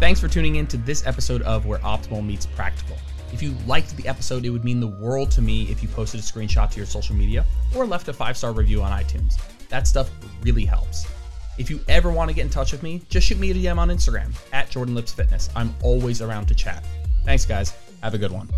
Thanks 0.00 0.20
for 0.20 0.26
tuning 0.26 0.56
in 0.56 0.66
to 0.66 0.76
this 0.76 1.06
episode 1.06 1.42
of 1.42 1.66
Where 1.66 1.78
Optimal 1.80 2.26
Meets 2.26 2.46
Practical. 2.46 2.96
If 3.32 3.42
you 3.42 3.54
liked 3.66 3.96
the 3.96 4.06
episode, 4.08 4.44
it 4.44 4.50
would 4.50 4.64
mean 4.64 4.80
the 4.80 4.88
world 4.88 5.30
to 5.32 5.42
me 5.42 5.70
if 5.70 5.82
you 5.82 5.88
posted 5.88 6.18
a 6.18 6.22
screenshot 6.22 6.70
to 6.72 6.76
your 6.76 6.86
social 6.86 7.14
media 7.14 7.46
or 7.76 7.86
left 7.86 8.08
a 8.08 8.12
five 8.12 8.36
star 8.36 8.52
review 8.52 8.82
on 8.82 8.90
iTunes. 8.90 9.34
That 9.68 9.86
stuff 9.86 10.10
really 10.42 10.64
helps. 10.64 11.06
If 11.58 11.70
you 11.70 11.80
ever 11.88 12.10
want 12.10 12.28
to 12.28 12.34
get 12.34 12.42
in 12.42 12.50
touch 12.50 12.72
with 12.72 12.82
me, 12.82 13.02
just 13.08 13.26
shoot 13.26 13.38
me 13.38 13.50
a 13.52 13.54
DM 13.54 13.78
on 13.78 13.88
Instagram 13.88 14.32
at 14.52 14.68
Jordan 14.68 14.94
Lips 14.94 15.12
Fitness. 15.12 15.48
I'm 15.54 15.74
always 15.82 16.20
around 16.20 16.46
to 16.46 16.54
chat. 16.54 16.84
Thanks, 17.24 17.44
guys. 17.44 17.74
Have 18.02 18.14
a 18.14 18.18
good 18.18 18.32
one. 18.32 18.48